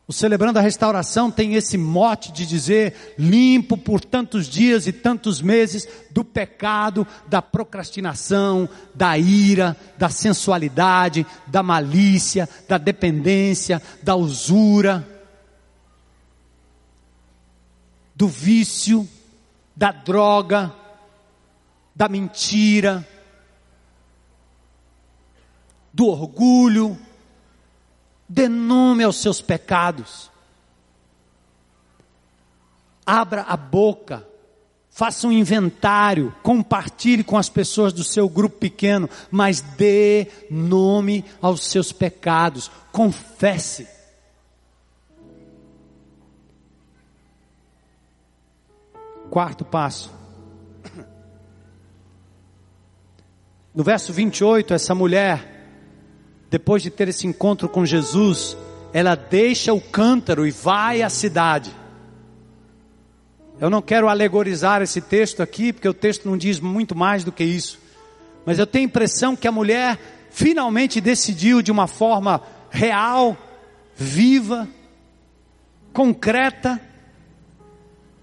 O 0.08 0.14
Celebrando 0.14 0.60
a 0.60 0.62
Restauração 0.62 1.32
tem 1.32 1.56
esse 1.56 1.78
mote 1.78 2.32
de 2.32 2.46
dizer: 2.46 3.16
limpo 3.18 3.76
por 3.76 4.00
tantos 4.00 4.48
dias 4.48 4.86
e 4.86 4.94
tantos 4.94 5.42
meses 5.42 5.88
do 6.12 6.24
pecado, 6.24 7.08
da 7.28 7.42
procrastinação, 7.42 8.70
da 8.94 9.18
ira, 9.18 9.76
da 9.98 10.10
sensualidade, 10.10 11.26
da 11.48 11.64
malícia, 11.64 12.48
da 12.68 12.78
dependência, 12.78 13.82
da 14.04 14.16
usura, 14.16 15.08
do 18.16 18.28
vício, 18.28 19.10
da 19.76 19.92
droga, 19.92 20.72
da 21.96 22.08
mentira, 22.08 23.08
do 25.92 26.06
orgulho, 26.06 26.96
dê 28.28 28.48
nome 28.48 29.04
aos 29.04 29.22
seus 29.22 29.42
pecados. 29.42 30.32
Abra 33.06 33.44
a 33.44 33.56
boca, 33.56 34.28
faça 34.90 35.28
um 35.28 35.32
inventário, 35.32 36.34
compartilhe 36.42 37.24
com 37.24 37.38
as 37.38 37.50
pessoas 37.50 37.94
do 37.94 38.04
seu 38.04 38.28
grupo 38.28 38.58
pequeno, 38.58 39.10
mas 39.30 39.62
dê 39.62 40.28
nome 40.50 41.24
aos 41.42 41.68
seus 41.68 41.92
pecados, 41.92 42.72
confesse. 42.92 43.88
Quarto 49.30 49.64
passo. 49.64 50.12
No 53.74 53.84
verso 53.84 54.14
28, 54.14 54.74
essa 54.74 54.96
mulher 54.96 55.55
depois 56.50 56.82
de 56.82 56.90
ter 56.90 57.08
esse 57.08 57.28
encontro 57.28 57.68
com 57.68 57.86
Jesus, 57.86 58.56
ela 58.94 59.16
deixa 59.16 59.74
o 59.74 59.82
cântaro 59.82 60.48
e 60.48 60.52
vai 60.52 61.02
à 61.02 61.10
cidade. 61.10 61.72
Eu 63.60 63.70
não 63.70 63.82
quero 63.82 64.08
alegorizar 64.08 64.82
esse 64.82 65.02
texto 65.02 65.42
aqui, 65.42 65.74
porque 65.74 65.88
o 65.88 65.94
texto 65.94 66.30
não 66.30 66.38
diz 66.38 66.60
muito 66.60 66.96
mais 66.96 67.24
do 67.24 67.32
que 67.32 67.44
isso. 67.44 67.80
Mas 68.46 68.60
eu 68.60 68.68
tenho 68.68 68.86
a 68.86 68.90
impressão 68.90 69.36
que 69.36 69.48
a 69.48 69.52
mulher 69.52 70.00
finalmente 70.30 71.02
decidiu 71.02 71.62
de 71.62 71.72
uma 71.72 71.88
forma 71.88 72.42
real, 72.70 73.38
viva, 73.96 74.68
concreta, 75.94 76.80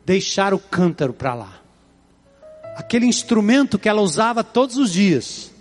deixar 0.05 0.53
o 0.53 0.59
cântaro 0.59 1.13
para 1.13 1.35
lá. 1.35 1.61
Aquele 2.77 3.07
instrumento 3.07 3.79
que 3.79 3.89
ela 3.89 4.01
usava 4.01 4.43
todos 4.43 4.77
os 4.77 4.93
dias 4.93 5.52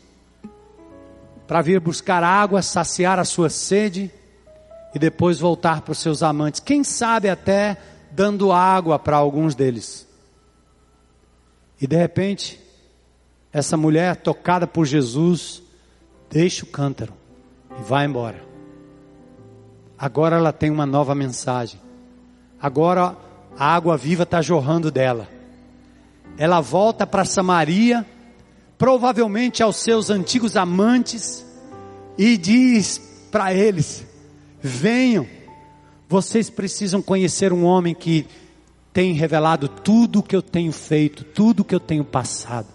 para 1.52 1.62
vir 1.62 1.82
buscar 1.82 2.24
água, 2.24 2.62
saciar 2.62 3.20
a 3.20 3.26
sua 3.26 3.49
sede 3.49 4.10
e 4.95 4.97
depois 4.97 5.38
voltar 5.38 5.82
para 5.82 5.91
os 5.91 5.97
seus 5.97 6.24
amantes. 6.24 6.62
Quem 6.62 6.82
sabe 6.82 7.30
até 7.30 7.76
dando 8.10 8.54
água 8.54 8.97
para 8.97 9.18
alguns 9.18 9.54
deles. 9.54 10.08
E 11.82 11.86
de 11.86 11.97
repente, 11.97 12.58
essa 13.52 13.76
mulher 13.76 14.16
tocada 14.16 14.66
por 14.66 14.86
Jesus, 14.86 15.62
deixa 16.30 16.64
o 16.64 16.70
cântaro 16.70 17.12
e 17.78 17.84
vai 17.84 18.06
embora. 18.06 18.41
Agora 19.99 20.38
ela 20.38 20.54
tem 20.54 20.70
uma 20.72 20.86
nova 20.86 21.14
mensagem. 21.14 21.82
Agora 22.62 23.18
a 23.60 23.76
água 23.76 23.97
viva 23.97 24.24
está 24.24 24.41
jorrando 24.41 24.89
dela. 24.89 25.28
Ela 26.38 26.62
volta 26.62 27.06
para 27.06 27.26
Samaria 27.26 28.06
provavelmente 28.82 29.61
aos 29.61 29.75
seus 29.75 30.09
antigos 30.09 30.57
amantes, 30.57 31.45
e 32.17 32.36
diz 32.36 32.99
para 33.32 33.53
eles: 33.53 34.03
venham, 34.59 35.27
vocês 36.09 36.49
precisam 36.49 36.99
conhecer 36.99 37.53
um 37.53 37.63
homem 37.63 37.93
que 37.93 38.25
tem 38.91 39.13
revelado 39.13 39.67
tudo 39.67 40.17
o 40.17 40.23
que 40.23 40.36
eu 40.36 40.41
tenho 40.41 40.71
feito, 40.71 41.23
tudo 41.23 41.59
o 41.59 41.63
que 41.63 41.75
eu 41.75 41.79
tenho 41.79 42.03
passado. 42.03 42.65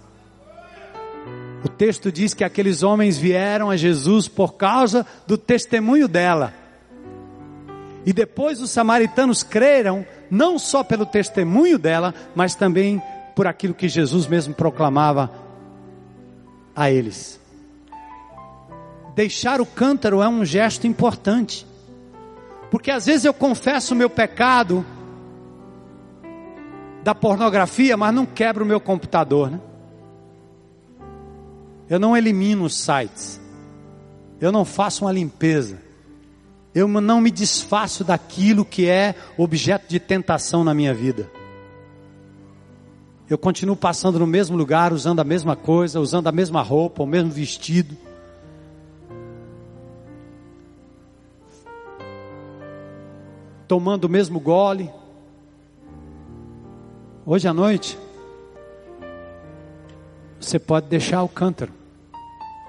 O 1.65 1.69
texto 1.69 2.13
diz 2.13 2.33
que 2.33 2.45
aqueles 2.45 2.85
homens 2.85 3.19
vieram 3.19 3.69
a 3.69 3.77
Jesus 3.77 4.29
por 4.29 4.55
causa 4.55 5.05
do 5.27 5.37
testemunho 5.37 6.07
dela. 6.07 6.55
E 8.07 8.13
depois 8.13 8.61
os 8.61 8.71
samaritanos 8.71 9.43
creram, 9.43 10.07
não 10.31 10.57
só 10.57 10.85
pelo 10.85 11.05
testemunho 11.05 11.81
dela, 11.81 12.15
mas 12.33 12.55
também 12.55 13.03
por 13.35 13.49
aquilo 13.49 13.75
que 13.75 13.89
Jesus 13.89 14.29
mesmo 14.29 14.55
proclamava 14.55 15.46
a 16.77 16.91
eles. 16.91 17.41
Deixar 19.15 19.61
o 19.63 19.67
cântaro 19.67 20.21
é 20.21 20.29
um 20.29 20.45
gesto 20.45 20.87
importante, 20.87 21.67
porque 22.71 22.91
às 22.91 23.07
vezes 23.07 23.25
eu 23.25 23.33
confesso 23.33 23.95
o 23.95 23.97
meu 23.97 24.11
pecado 24.11 24.85
da 27.03 27.15
pornografia, 27.15 27.97
mas 27.97 28.15
não 28.15 28.27
quebro 28.27 28.65
o 28.65 28.67
meu 28.69 28.79
computador, 28.79 29.51
né? 29.51 29.61
Eu 31.89 31.99
não 31.99 32.17
elimino 32.17 32.65
os 32.65 32.77
sites, 32.77 33.41
eu 34.41 34.53
não 34.53 34.65
faço 34.65 35.05
uma 35.05 35.13
limpeza, 35.13 35.81
eu 36.75 36.87
não 36.87 37.21
me 37.21 37.31
desfaço 37.31 38.05
daquilo 38.05 38.65
que 38.65 38.87
é 38.87 39.15
objeto 39.39 39.89
de 39.89 39.99
tentação 39.99 40.63
na 40.63 40.75
minha 40.75 40.93
vida 40.93 41.31
eu 43.29 43.37
continuo 43.37 43.75
passando 43.75 44.21
no 44.21 44.27
mesmo 44.27 44.57
lugar, 44.57 44.93
usando 44.93 45.19
a 45.19 45.25
mesma 45.25 45.57
coisa, 45.57 46.01
usando 46.01 46.29
a 46.29 46.33
mesma 46.33 46.63
roupa, 46.63 47.03
o 47.03 47.07
mesmo 47.07 47.31
vestido. 47.31 47.97
Tomando 53.67 54.05
o 54.05 54.09
mesmo 54.09 54.39
gole. 54.39 54.89
Hoje 57.25 57.49
à 57.49 57.53
noite, 57.53 57.99
você 60.41 60.61
pode 60.61 60.87
deixar 60.87 61.25
o 61.25 61.29
cântaro, 61.29 61.73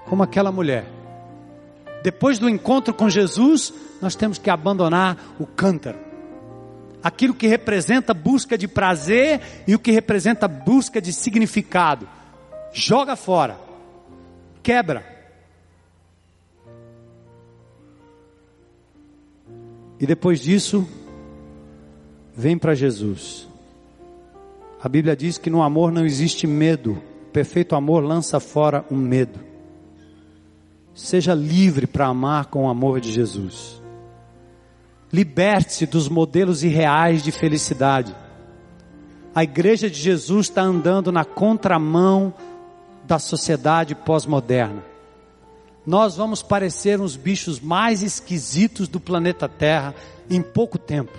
como 0.10 0.24
aquela 0.24 0.52
mulher. 0.52 0.92
Depois 2.02 2.40
do 2.40 2.50
encontro 2.50 2.96
com 2.96 3.08
Jesus, 3.08 3.72
nós 4.02 4.16
temos 4.16 4.40
que 4.40 4.50
abandonar 4.50 5.36
o 5.40 5.46
cântaro 5.46 6.07
aquilo 7.02 7.34
que 7.34 7.48
representa 7.48 8.14
busca 8.14 8.58
de 8.58 8.68
prazer 8.68 9.42
e 9.68 9.76
o 9.76 9.80
que 9.80 9.92
representa 9.92 10.48
busca 10.48 11.02
de 11.02 11.14
significado. 11.14 12.08
Joga 12.74 13.16
fora, 13.16 13.60
quebra. 14.62 15.18
E 20.00 20.06
depois 20.06 20.40
disso, 20.40 20.88
vem 22.36 22.58
para 22.58 22.76
Jesus. 22.76 23.48
A 24.82 24.88
Bíblia 24.88 25.16
diz 25.16 25.38
que 25.38 25.50
no 25.50 25.64
amor 25.64 25.92
não 25.92 26.06
existe 26.06 26.46
medo, 26.46 27.02
o 27.28 27.32
perfeito 27.32 27.76
amor 27.76 28.04
lança 28.04 28.40
fora 28.40 28.86
o 28.92 28.96
medo. 28.96 29.40
Seja 30.94 31.34
livre 31.34 31.88
para 31.88 32.08
amar 32.08 32.46
com 32.46 32.66
o 32.66 32.70
amor 32.70 33.00
de 33.00 33.12
Jesus. 33.12 33.82
Liberte-se 35.12 35.86
dos 35.86 36.10
modelos 36.10 36.64
irreais 36.64 37.24
de 37.24 37.32
felicidade. 37.32 38.16
A 39.34 39.44
igreja 39.44 39.90
de 39.90 40.00
Jesus 40.00 40.48
está 40.48 40.62
andando 40.62 41.12
na 41.12 41.24
contramão 41.24 42.34
da 43.06 43.20
sociedade 43.20 43.96
pós-moderna. 43.96 44.84
Nós 45.86 46.18
vamos 46.18 46.44
parecer 46.44 47.00
uns 47.00 47.16
bichos 47.16 47.62
mais 47.62 48.04
esquisitos 48.04 48.90
do 48.90 49.00
planeta 49.00 49.48
Terra 49.48 49.96
em 50.30 50.42
pouco 50.42 50.78
tempo. 50.78 51.14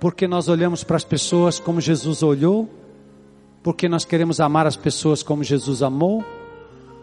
Porque 0.00 0.26
nós 0.26 0.48
olhamos 0.48 0.82
para 0.82 0.96
as 0.96 1.04
pessoas 1.04 1.60
como 1.60 1.80
Jesus 1.80 2.22
olhou, 2.22 2.70
porque 3.62 3.88
nós 3.88 4.04
queremos 4.04 4.40
amar 4.40 4.66
as 4.66 4.76
pessoas 4.76 5.22
como 5.22 5.44
Jesus 5.44 5.82
amou, 5.82 6.24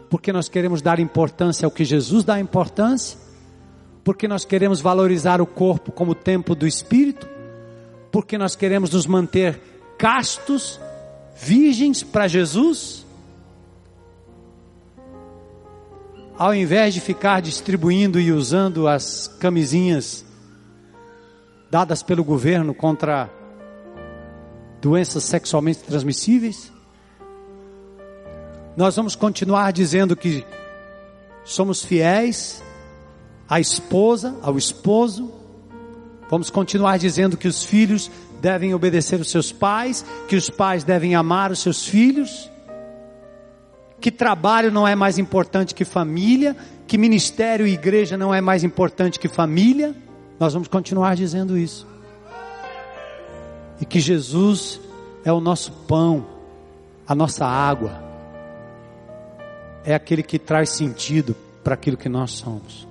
porque 0.09 0.33
nós 0.33 0.49
queremos 0.49 0.81
dar 0.81 0.99
importância 0.99 1.65
ao 1.65 1.71
que 1.71 1.85
Jesus 1.85 2.23
dá 2.23 2.39
importância, 2.39 3.19
porque 4.03 4.27
nós 4.27 4.45
queremos 4.45 4.81
valorizar 4.81 5.41
o 5.41 5.45
corpo 5.45 5.91
como 5.91 6.15
templo 6.15 6.55
do 6.55 6.65
Espírito, 6.65 7.27
porque 8.11 8.37
nós 8.37 8.55
queremos 8.55 8.91
nos 8.91 9.05
manter 9.05 9.59
castos, 9.97 10.79
virgens 11.35 12.03
para 12.03 12.27
Jesus. 12.27 13.05
Ao 16.37 16.55
invés 16.55 16.93
de 16.93 17.01
ficar 17.01 17.41
distribuindo 17.41 18.19
e 18.19 18.31
usando 18.31 18.87
as 18.87 19.27
camisinhas 19.39 20.25
dadas 21.69 22.01
pelo 22.01 22.23
governo 22.23 22.73
contra 22.73 23.29
doenças 24.81 25.23
sexualmente 25.25 25.79
transmissíveis, 25.79 26.71
nós 28.77 28.95
vamos 28.95 29.15
continuar 29.15 29.71
dizendo 29.73 30.15
que 30.15 30.45
somos 31.43 31.83
fiéis 31.83 32.63
à 33.49 33.59
esposa, 33.59 34.37
ao 34.43 34.57
esposo, 34.57 35.31
vamos 36.29 36.51
continuar 36.51 36.97
dizendo 36.97 37.35
que 37.35 37.47
os 37.47 37.63
filhos 37.63 38.11
devem 38.39 38.73
obedecer 38.73 39.19
os 39.19 39.31
seus 39.31 39.51
pais, 39.51 40.05
que 40.27 40.35
os 40.35 40.49
pais 40.49 40.83
devem 40.83 41.15
amar 41.15 41.51
os 41.51 41.59
seus 41.59 41.85
filhos, 41.85 42.49
que 43.99 44.11
trabalho 44.11 44.71
não 44.71 44.87
é 44.87 44.95
mais 44.95 45.17
importante 45.17 45.73
que 45.73 45.83
família, 45.83 46.55
que 46.87 46.97
ministério 46.97 47.67
e 47.67 47.73
igreja 47.73 48.15
não 48.15 48.33
é 48.33 48.39
mais 48.39 48.63
importante 48.63 49.19
que 49.19 49.27
família. 49.27 49.95
Nós 50.39 50.53
vamos 50.53 50.69
continuar 50.69 51.15
dizendo 51.15 51.57
isso. 51.57 51.85
E 53.81 53.85
que 53.85 53.99
Jesus 53.99 54.79
é 55.25 55.33
o 55.33 55.41
nosso 55.41 55.71
pão, 55.87 56.25
a 57.05 57.13
nossa 57.13 57.45
água, 57.45 58.01
é 59.83 59.93
aquele 59.93 60.23
que 60.23 60.39
traz 60.39 60.69
sentido 60.69 61.35
para 61.63 61.73
aquilo 61.73 61.97
que 61.97 62.07
nós 62.07 62.31
somos. 62.31 62.88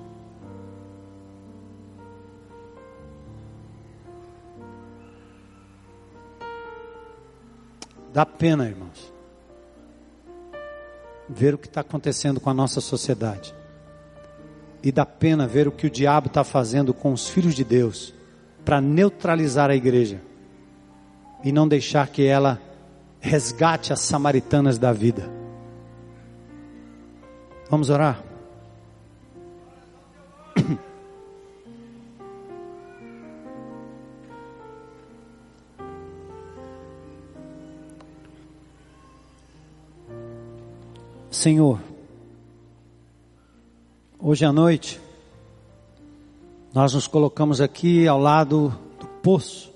Dá 8.18 8.26
pena, 8.26 8.66
irmãos, 8.66 9.12
ver 11.28 11.54
o 11.54 11.58
que 11.58 11.68
está 11.68 11.82
acontecendo 11.82 12.40
com 12.40 12.50
a 12.50 12.52
nossa 12.52 12.80
sociedade. 12.80 13.54
E 14.82 14.90
dá 14.90 15.06
pena 15.06 15.46
ver 15.46 15.68
o 15.68 15.70
que 15.70 15.86
o 15.86 15.90
diabo 15.90 16.26
está 16.26 16.42
fazendo 16.42 16.92
com 16.92 17.12
os 17.12 17.28
filhos 17.28 17.54
de 17.54 17.62
Deus 17.62 18.12
para 18.64 18.80
neutralizar 18.80 19.70
a 19.70 19.76
igreja 19.76 20.20
e 21.44 21.52
não 21.52 21.68
deixar 21.68 22.08
que 22.08 22.26
ela 22.26 22.60
resgate 23.20 23.92
as 23.92 24.00
samaritanas 24.00 24.78
da 24.78 24.92
vida. 24.92 25.30
Vamos 27.70 27.88
orar? 27.88 28.27
Senhor, 41.30 41.78
hoje 44.18 44.46
à 44.46 44.52
noite, 44.52 44.98
nós 46.72 46.94
nos 46.94 47.06
colocamos 47.06 47.60
aqui 47.60 48.08
ao 48.08 48.18
lado 48.18 48.74
do 48.98 49.06
poço, 49.22 49.70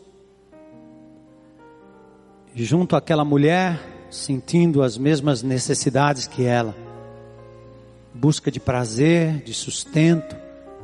junto 2.55 2.97
àquela 2.97 3.23
mulher, 3.23 3.79
sentindo 4.11 4.83
as 4.83 4.97
mesmas 4.97 5.43
necessidades 5.43 6.27
que 6.27 6.43
ela, 6.43 6.75
busca 8.15 8.51
de 8.51 8.59
prazer, 8.59 9.43
de 9.43 9.53
sustento, 9.53 10.35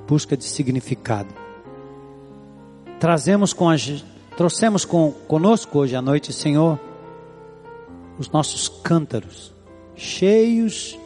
busca 0.07 0.37
de 0.37 0.45
significado. 0.45 1.33
Trazemos 3.01 3.55
com 3.55 3.71
a, 3.71 3.77
trouxemos 4.37 4.85
com, 4.85 5.13
conosco 5.27 5.79
hoje 5.79 5.97
à 5.97 6.03
noite, 6.03 6.31
Senhor, 6.31 6.79
os 8.19 8.29
nossos 8.29 8.69
cântaros, 8.69 9.57
cheios 9.99 10.99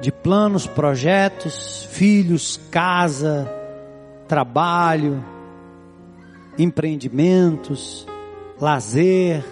de 0.00 0.10
planos, 0.10 0.66
projetos, 0.66 1.84
filhos, 1.90 2.58
casa, 2.70 3.50
trabalho, 4.26 5.22
empreendimentos, 6.56 8.06
lazer, 8.58 9.44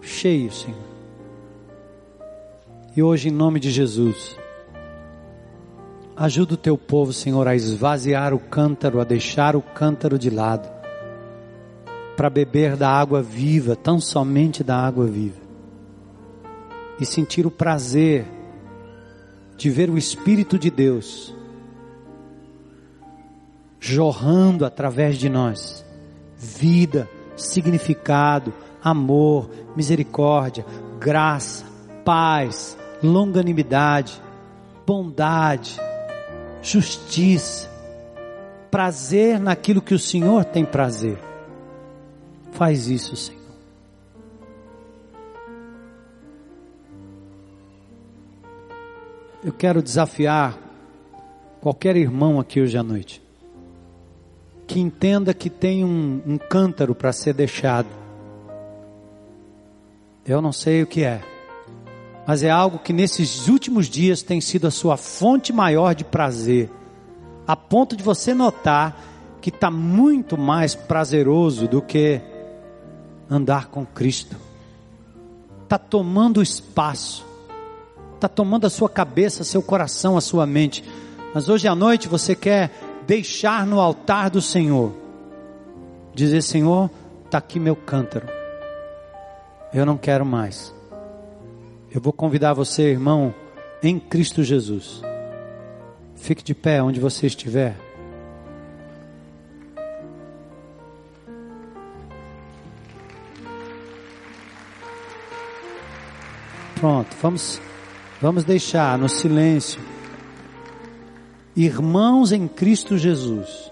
cheios, 0.00 0.62
Senhor. 0.62 0.86
E 2.96 3.02
hoje, 3.02 3.28
em 3.28 3.32
nome 3.32 3.60
de 3.60 3.70
Jesus, 3.70 4.36
ajuda 6.16 6.54
o 6.54 6.56
teu 6.56 6.78
povo, 6.78 7.12
Senhor, 7.12 7.46
a 7.46 7.54
esvaziar 7.54 8.32
o 8.32 8.38
cântaro, 8.38 9.00
a 9.00 9.04
deixar 9.04 9.54
o 9.54 9.62
cântaro 9.62 10.18
de 10.18 10.30
lado, 10.30 10.68
para 12.16 12.30
beber 12.30 12.76
da 12.76 12.90
água 12.90 13.22
viva, 13.22 13.76
tão 13.76 14.00
somente 14.00 14.64
da 14.64 14.76
água 14.78 15.06
viva 15.06 15.45
e 17.00 17.06
sentir 17.06 17.46
o 17.46 17.50
prazer 17.50 18.26
de 19.56 19.70
ver 19.70 19.90
o 19.90 19.98
Espírito 19.98 20.58
de 20.58 20.70
Deus 20.70 21.34
jorrando 23.80 24.64
através 24.64 25.16
de 25.16 25.28
nós 25.28 25.84
vida, 26.36 27.08
significado, 27.36 28.52
amor, 28.82 29.50
misericórdia, 29.74 30.64
graça, 30.98 31.64
paz, 32.04 32.76
longanimidade, 33.02 34.20
bondade, 34.86 35.76
justiça, 36.62 37.70
prazer 38.70 39.40
naquilo 39.40 39.80
que 39.80 39.94
o 39.94 39.98
Senhor 39.98 40.44
tem 40.44 40.64
prazer. 40.64 41.18
Faz 42.52 42.88
isso, 42.88 43.16
Senhor. 43.16 43.35
Eu 49.46 49.52
quero 49.52 49.80
desafiar 49.80 50.58
qualquer 51.60 51.94
irmão 51.96 52.40
aqui 52.40 52.60
hoje 52.60 52.76
à 52.76 52.82
noite 52.82 53.22
que 54.66 54.80
entenda 54.80 55.32
que 55.32 55.48
tem 55.48 55.84
um, 55.84 56.20
um 56.26 56.36
cântaro 56.36 56.96
para 56.96 57.12
ser 57.12 57.32
deixado. 57.32 57.86
Eu 60.26 60.42
não 60.42 60.50
sei 60.50 60.82
o 60.82 60.86
que 60.88 61.04
é, 61.04 61.22
mas 62.26 62.42
é 62.42 62.50
algo 62.50 62.80
que 62.80 62.92
nesses 62.92 63.46
últimos 63.46 63.86
dias 63.88 64.20
tem 64.20 64.40
sido 64.40 64.66
a 64.66 64.70
sua 64.72 64.96
fonte 64.96 65.52
maior 65.52 65.94
de 65.94 66.02
prazer, 66.02 66.68
a 67.46 67.54
ponto 67.54 67.94
de 67.94 68.02
você 68.02 68.34
notar 68.34 69.00
que 69.40 69.50
está 69.50 69.70
muito 69.70 70.36
mais 70.36 70.74
prazeroso 70.74 71.68
do 71.68 71.80
que 71.80 72.20
andar 73.30 73.68
com 73.68 73.86
Cristo. 73.86 74.36
Está 75.62 75.78
tomando 75.78 76.42
espaço 76.42 77.35
está 78.16 78.28
tomando 78.28 78.66
a 78.66 78.70
sua 78.70 78.88
cabeça, 78.88 79.44
seu 79.44 79.62
coração, 79.62 80.16
a 80.16 80.20
sua 80.20 80.46
mente. 80.46 80.82
Mas 81.32 81.48
hoje 81.48 81.68
à 81.68 81.74
noite 81.74 82.08
você 82.08 82.34
quer 82.34 82.70
deixar 83.06 83.66
no 83.66 83.80
altar 83.80 84.30
do 84.30 84.42
Senhor, 84.42 84.92
dizer: 86.14 86.42
Senhor, 86.42 86.90
está 87.24 87.38
aqui 87.38 87.60
meu 87.60 87.76
cântaro, 87.76 88.26
eu 89.72 89.86
não 89.86 89.96
quero 89.96 90.26
mais. 90.26 90.74
Eu 91.94 92.00
vou 92.00 92.12
convidar 92.12 92.52
você, 92.52 92.90
irmão, 92.90 93.34
em 93.82 93.98
Cristo 93.98 94.42
Jesus. 94.42 95.02
Fique 96.16 96.42
de 96.42 96.54
pé 96.54 96.82
onde 96.82 96.98
você 96.98 97.26
estiver. 97.26 97.76
Pronto, 106.80 107.16
vamos 107.22 107.60
Vamos 108.26 108.42
deixar 108.42 108.98
no 108.98 109.08
silêncio. 109.08 109.80
Irmãos 111.54 112.32
em 112.32 112.48
Cristo 112.48 112.98
Jesus. 112.98 113.70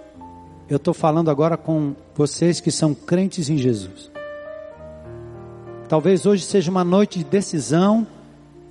Eu 0.68 0.76
estou 0.76 0.94
falando 0.94 1.28
agora 1.28 1.56
com 1.56 1.97
vocês 2.14 2.60
que 2.60 2.70
são 2.70 2.94
crentes 2.94 3.51
em 3.51 3.59
Jesus. 3.59 4.12
Talvez 5.89 6.24
hoje 6.24 6.44
seja 6.44 6.70
uma 6.70 6.85
noite 6.85 7.18
de 7.18 7.24
decisão 7.24 8.06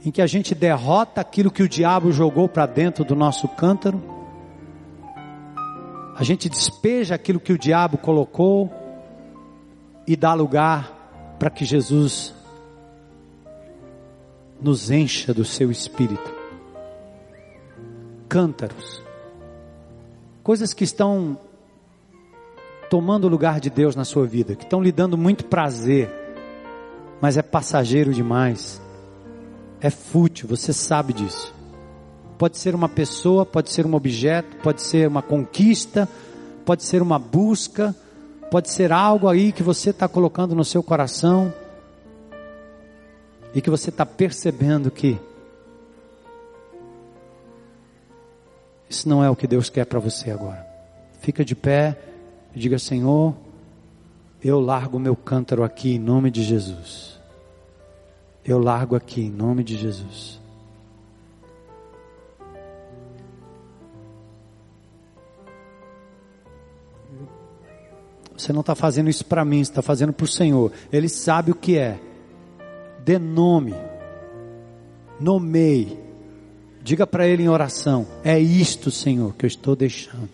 em 0.05 0.10
que 0.10 0.22
a 0.22 0.26
gente 0.26 0.55
derrota 0.55 1.19
aquilo 1.19 1.51
que 1.51 1.64
o 1.64 1.68
diabo 1.68 2.14
jogou 2.14 2.47
para 2.47 2.65
dentro 2.65 3.03
do 3.03 3.14
nosso 3.14 3.49
cântaro. 3.49 4.01
A 6.15 6.23
gente 6.23 6.47
despeja 6.47 7.15
aquilo 7.15 7.41
que 7.41 7.51
o 7.51 7.60
diabo 7.60 7.97
colocou 7.97 8.72
e 10.07 10.15
dá 10.15 10.34
lugar 10.34 11.35
para 11.38 11.49
que 11.49 11.65
Jesus 11.65 12.34
nos 14.62 14.90
encha 14.92 15.34
do 15.34 15.44
seu 15.44 15.72
espírito. 15.72 16.34
Cântaros, 18.28 19.04
coisas 20.44 20.74
que 20.74 20.84
estão 20.84 21.38
tomando 22.90 23.26
o 23.26 23.30
lugar 23.30 23.60
de 23.60 23.70
Deus 23.70 23.96
na 23.96 24.06
sua 24.06 24.26
vida, 24.26 24.56
que 24.56 24.64
estão 24.64 24.82
lhe 24.82 24.92
dando 24.92 25.18
muito 25.18 25.46
prazer, 25.46 26.12
mas 27.22 27.38
é 27.38 27.42
passageiro 27.42 28.14
demais, 28.14 28.82
é 29.80 29.90
fútil, 29.90 30.48
você 30.48 30.74
sabe 30.74 31.14
disso. 31.14 31.54
Pode 32.38 32.58
ser 32.58 32.76
uma 32.76 32.90
pessoa, 32.90 33.46
pode 33.46 33.72
ser 33.72 33.86
um 33.86 33.94
objeto, 33.94 34.58
pode 34.58 34.82
ser 34.82 35.08
uma 35.08 35.22
conquista, 35.22 36.10
pode 36.66 36.84
ser 36.84 37.02
uma 37.02 37.20
busca, 37.20 37.96
pode 38.50 38.70
ser 38.70 38.92
algo 38.92 39.28
aí 39.28 39.52
que 39.52 39.64
você 39.64 39.92
está 39.92 40.08
colocando 40.08 40.56
no 40.56 40.66
seu 40.66 40.84
coração 40.84 41.54
e 43.54 43.62
que 43.62 43.70
você 43.70 43.90
está 43.90 44.06
percebendo 44.06 44.90
que 44.90 45.20
isso 48.90 49.08
não 49.08 49.24
é 49.24 49.30
o 49.30 49.36
que 49.36 49.48
Deus 49.48 49.70
quer 49.70 49.86
para 49.86 50.00
você 50.00 50.32
agora. 50.32 50.66
Fica 51.20 51.44
de 51.44 51.56
pé 51.56 51.98
e 52.56 52.60
diga: 52.60 52.78
Senhor, 52.78 53.36
eu 54.44 54.60
largo 54.60 55.00
meu 55.00 55.16
cântaro 55.16 55.64
aqui 55.64 55.96
em 55.96 56.00
nome 56.00 56.30
de 56.30 56.44
Jesus. 56.44 57.20
Eu 58.46 58.60
largo 58.60 58.96
aqui 58.96 59.22
em 59.22 59.32
nome 59.32 59.64
de 59.64 59.78
Jesus. 59.78 60.40
Você 68.38 68.52
não 68.52 68.60
está 68.62 68.76
fazendo 68.76 69.10
isso 69.10 69.26
para 69.26 69.46
mim, 69.46 69.64
você 69.64 69.72
está 69.72 69.82
fazendo 69.82 70.12
para 70.12 70.26
o 70.26 70.28
Senhor. 70.28 70.72
Ele 70.92 71.08
sabe 71.08 71.52
o 71.52 71.56
que 71.56 71.78
é. 71.78 72.00
Dê 73.04 73.20
nome. 73.20 73.76
Nomeie. 75.20 76.00
Diga 76.82 77.08
para 77.08 77.28
Ele 77.28 77.44
em 77.44 77.50
oração: 77.50 78.06
É 78.24 78.40
isto, 78.40 78.92
Senhor, 78.92 79.34
que 79.36 79.46
eu 79.46 79.48
estou 79.48 79.76
deixando. 79.76 80.30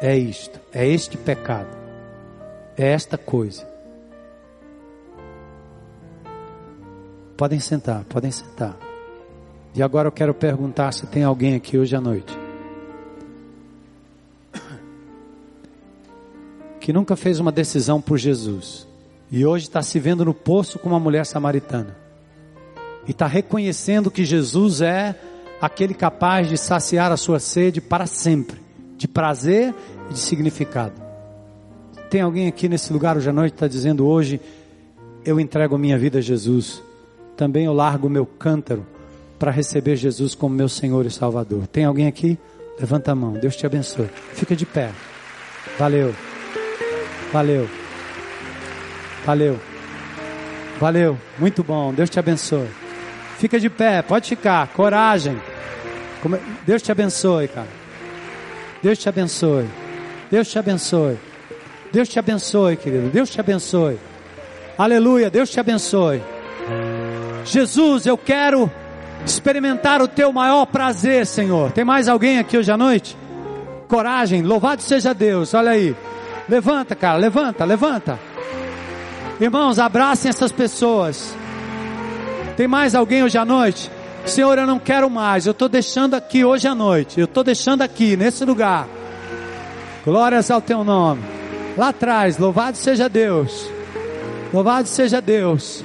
É 0.00 0.16
isto. 0.16 0.58
É 0.72 0.86
este 0.86 1.16
pecado. 1.16 1.76
É 2.76 2.92
esta 2.92 3.18
coisa. 3.18 3.66
Podem 7.36 7.60
sentar, 7.60 8.04
podem 8.04 8.30
sentar. 8.30 8.76
E 9.74 9.82
agora 9.82 10.08
eu 10.08 10.12
quero 10.12 10.34
perguntar 10.34 10.92
se 10.92 11.06
tem 11.06 11.22
alguém 11.22 11.54
aqui 11.54 11.78
hoje 11.78 11.94
à 11.94 12.00
noite 12.00 12.36
que 16.88 16.92
nunca 16.94 17.14
fez 17.16 17.38
uma 17.38 17.52
decisão 17.52 18.00
por 18.00 18.16
Jesus 18.16 18.87
e 19.30 19.44
hoje 19.44 19.64
está 19.64 19.82
se 19.82 19.98
vendo 19.98 20.24
no 20.24 20.34
poço 20.34 20.78
com 20.78 20.88
uma 20.88 21.00
mulher 21.00 21.24
samaritana 21.26 21.96
e 23.06 23.10
está 23.10 23.26
reconhecendo 23.26 24.10
que 24.10 24.24
Jesus 24.24 24.80
é 24.80 25.18
aquele 25.60 25.94
capaz 25.94 26.48
de 26.48 26.56
saciar 26.56 27.10
a 27.10 27.16
sua 27.16 27.40
sede 27.40 27.80
para 27.80 28.06
sempre, 28.06 28.60
de 28.96 29.08
prazer 29.08 29.74
e 30.10 30.12
de 30.12 30.18
significado. 30.18 30.92
Tem 32.10 32.20
alguém 32.20 32.48
aqui 32.48 32.68
nesse 32.68 32.92
lugar 32.92 33.16
hoje 33.16 33.28
à 33.28 33.32
noite 33.32 33.52
que 33.52 33.56
está 33.56 33.68
dizendo 33.68 34.06
hoje 34.06 34.40
eu 35.24 35.38
entrego 35.38 35.76
minha 35.76 35.98
vida 35.98 36.18
a 36.18 36.22
Jesus, 36.22 36.82
também 37.36 37.64
eu 37.66 37.72
largo 37.72 38.08
meu 38.08 38.24
cântaro 38.24 38.86
para 39.38 39.50
receber 39.50 39.96
Jesus 39.96 40.34
como 40.34 40.54
meu 40.54 40.68
Senhor 40.68 41.04
e 41.06 41.10
Salvador. 41.10 41.66
Tem 41.66 41.84
alguém 41.84 42.06
aqui? 42.06 42.38
Levanta 42.78 43.12
a 43.12 43.14
mão, 43.14 43.32
Deus 43.32 43.56
te 43.56 43.66
abençoe. 43.66 44.08
Fica 44.32 44.54
de 44.54 44.64
pé. 44.64 44.90
Valeu. 45.78 46.14
Valeu. 47.32 47.77
Valeu. 49.28 49.60
Valeu. 50.80 51.18
Muito 51.38 51.62
bom. 51.62 51.92
Deus 51.92 52.08
te 52.08 52.18
abençoe. 52.18 52.66
Fica 53.36 53.60
de 53.60 53.68
pé, 53.68 54.00
pode 54.00 54.26
ficar. 54.26 54.66
Coragem. 54.68 55.38
Deus 56.64 56.80
te 56.80 56.90
abençoe, 56.90 57.46
cara. 57.46 57.68
Deus 58.82 58.96
te 58.96 59.06
abençoe. 59.06 59.66
Deus 60.30 60.48
te 60.48 60.58
abençoe. 60.58 61.18
Deus 61.92 62.08
te 62.08 62.18
abençoe, 62.18 62.74
querido. 62.78 63.10
Deus 63.10 63.28
te 63.28 63.38
abençoe. 63.38 63.98
Aleluia. 64.78 65.28
Deus 65.28 65.50
te 65.50 65.60
abençoe. 65.60 66.22
Jesus, 67.44 68.06
eu 68.06 68.16
quero 68.16 68.72
experimentar 69.26 70.00
o 70.00 70.08
teu 70.08 70.32
maior 70.32 70.64
prazer, 70.64 71.26
Senhor. 71.26 71.70
Tem 71.72 71.84
mais 71.84 72.08
alguém 72.08 72.38
aqui 72.38 72.56
hoje 72.56 72.72
à 72.72 72.78
noite? 72.78 73.14
Coragem. 73.88 74.40
Louvado 74.40 74.80
seja 74.80 75.12
Deus. 75.12 75.52
Olha 75.52 75.72
aí. 75.72 75.94
Levanta, 76.48 76.96
cara, 76.96 77.18
levanta, 77.18 77.66
levanta. 77.66 78.27
Irmãos, 79.40 79.78
abracem 79.78 80.28
essas 80.28 80.50
pessoas. 80.50 81.36
Tem 82.56 82.66
mais 82.66 82.94
alguém 82.94 83.22
hoje 83.22 83.38
à 83.38 83.44
noite? 83.44 83.90
Senhor, 84.26 84.58
eu 84.58 84.66
não 84.66 84.78
quero 84.78 85.08
mais. 85.08 85.46
Eu 85.46 85.52
estou 85.52 85.68
deixando 85.68 86.14
aqui 86.14 86.44
hoje 86.44 86.66
à 86.66 86.74
noite. 86.74 87.20
Eu 87.20 87.24
estou 87.24 87.44
deixando 87.44 87.82
aqui, 87.82 88.16
nesse 88.16 88.44
lugar. 88.44 88.88
Glórias 90.04 90.50
ao 90.50 90.60
teu 90.60 90.82
nome. 90.82 91.22
Lá 91.76 91.90
atrás, 91.90 92.36
louvado 92.36 92.76
seja 92.76 93.08
Deus. 93.08 93.70
Louvado 94.52 94.88
seja 94.88 95.20
Deus. 95.20 95.84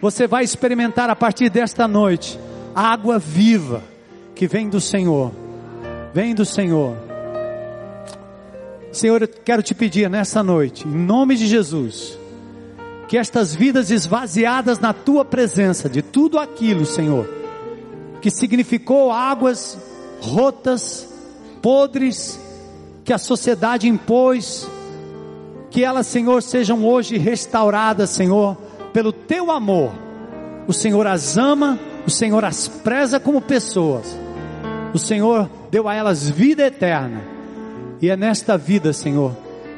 Você 0.00 0.26
vai 0.26 0.44
experimentar 0.44 1.10
a 1.10 1.16
partir 1.16 1.50
desta 1.50 1.88
noite 1.88 2.38
água 2.74 3.18
viva 3.18 3.82
que 4.34 4.46
vem 4.46 4.68
do 4.68 4.80
Senhor. 4.80 5.32
Vem 6.14 6.34
do 6.34 6.44
Senhor. 6.44 6.96
Senhor, 8.92 9.22
eu 9.22 9.28
quero 9.28 9.62
te 9.62 9.74
pedir 9.74 10.08
nessa 10.10 10.42
noite, 10.42 10.86
em 10.86 10.90
nome 10.90 11.34
de 11.34 11.46
Jesus, 11.46 12.18
que 13.08 13.18
estas 13.18 13.54
vidas 13.54 13.90
esvaziadas 13.90 14.78
na 14.78 14.92
tua 14.92 15.24
presença, 15.24 15.88
de 15.88 16.02
tudo 16.02 16.38
aquilo, 16.38 16.86
Senhor, 16.86 17.28
que 18.20 18.30
significou 18.30 19.12
águas 19.12 19.78
rotas, 20.20 21.08
podres, 21.60 22.40
que 23.04 23.12
a 23.12 23.18
sociedade 23.18 23.88
impôs, 23.88 24.68
que 25.70 25.84
elas, 25.84 26.06
Senhor, 26.06 26.42
sejam 26.42 26.84
hoje 26.84 27.18
restauradas, 27.18 28.10
Senhor, 28.10 28.56
pelo 28.92 29.12
teu 29.12 29.50
amor. 29.50 29.92
O 30.68 30.72
Senhor 30.72 31.06
as 31.06 31.36
ama, 31.36 31.78
o 32.06 32.10
Senhor 32.10 32.44
as 32.44 32.68
preza 32.68 33.18
como 33.18 33.40
pessoas. 33.40 34.16
O 34.94 34.98
Senhor 34.98 35.50
deu 35.70 35.88
a 35.88 35.94
elas 35.94 36.28
vida 36.28 36.66
eterna. 36.66 37.22
E 38.00 38.10
é 38.10 38.16
nesta 38.16 38.58
vida, 38.58 38.92
Senhor, 38.92 39.34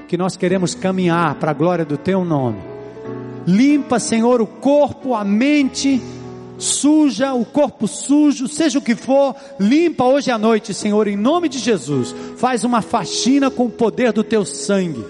que 0.09 0.17
nós 0.17 0.37
queremos 0.37 0.75
caminhar 0.75 1.37
para 1.37 1.53
a 1.53 1.55
glória 1.55 1.85
do 1.85 1.97
Teu 1.97 2.25
nome. 2.25 2.74
Limpa, 3.47 3.99
Senhor, 3.99 4.41
o 4.41 4.47
corpo, 4.47 5.15
a 5.15 5.25
mente, 5.25 6.01
suja, 6.59 7.35
o 7.35 7.45
corpo 7.45 7.87
sujo, 7.87 8.49
seja 8.49 8.79
o 8.79 8.83
que 8.83 8.95
for, 8.95 9.35
limpa 9.59 10.05
hoje 10.05 10.31
à 10.31 10.39
noite, 10.39 10.73
Senhor, 10.73 11.07
em 11.07 11.17
nome 11.17 11.49
de 11.49 11.59
Jesus. 11.59 12.15
Faz 12.37 12.65
uma 12.65 12.81
faxina 12.81 13.51
com 13.51 13.67
o 13.67 13.71
poder 13.71 14.13
do 14.13 14.25
Teu 14.25 14.45
sangue 14.45 15.05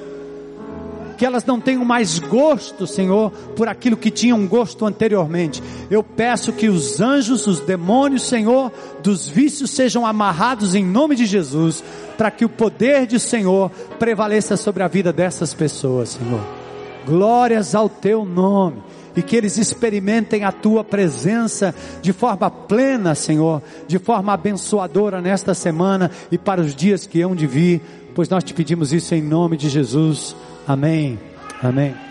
que 1.17 1.25
elas 1.25 1.45
não 1.45 1.61
tenham 1.61 1.85
mais 1.85 2.19
gosto, 2.19 2.87
Senhor, 2.87 3.31
por 3.57 3.69
aquilo 3.69 3.97
que 3.97 4.11
tinham 4.11 4.47
gosto 4.47 4.85
anteriormente. 4.85 5.63
Eu 5.91 6.03
peço 6.03 6.53
que 6.53 6.69
os 6.69 7.01
anjos, 7.01 7.47
os 7.47 7.61
demônios, 7.61 8.27
Senhor, 8.27 8.71
dos 9.03 9.29
vícios 9.29 9.71
sejam 9.71 10.05
amarrados 10.05 10.75
em 10.75 10.85
nome 10.85 11.15
de 11.15 11.27
Jesus, 11.27 11.83
para 12.19 12.31
que 12.31 12.45
o 12.45 12.49
poder 12.49 13.07
de 13.07 13.19
Senhor 13.19 13.71
prevaleça 13.99 14.57
sobre 14.57 14.83
a 14.83 14.89
vida 14.89 15.13
dessas 15.13 15.55
pessoas, 15.55 16.11
Senhor. 16.11 16.64
Glórias 17.07 17.75
ao 17.75 17.89
teu 17.89 18.25
nome 18.25 18.83
e 19.17 19.23
que 19.23 19.37
eles 19.37 19.59
experimentem 19.59 20.45
a 20.45 20.53
tua 20.53 20.83
presença 20.83 21.75
de 22.03 22.13
forma 22.13 22.51
plena, 22.51 23.15
Senhor, 23.15 23.63
de 23.87 23.99
forma 23.99 24.33
abençoadora 24.33 25.21
nesta 25.21 25.55
semana 25.55 26.11
e 26.31 26.39
para 26.39 26.61
os 26.61 26.75
dias 26.75 27.07
que 27.07 27.21
hão 27.21 27.35
de 27.35 27.47
vir, 27.47 27.81
pois 28.15 28.29
nós 28.29 28.43
te 28.43 28.53
pedimos 28.53 28.93
isso 28.93 29.15
em 29.15 29.23
nome 29.23 29.57
de 29.57 29.69
Jesus. 29.69 30.35
Amém. 30.67 31.19
Amém. 31.63 32.04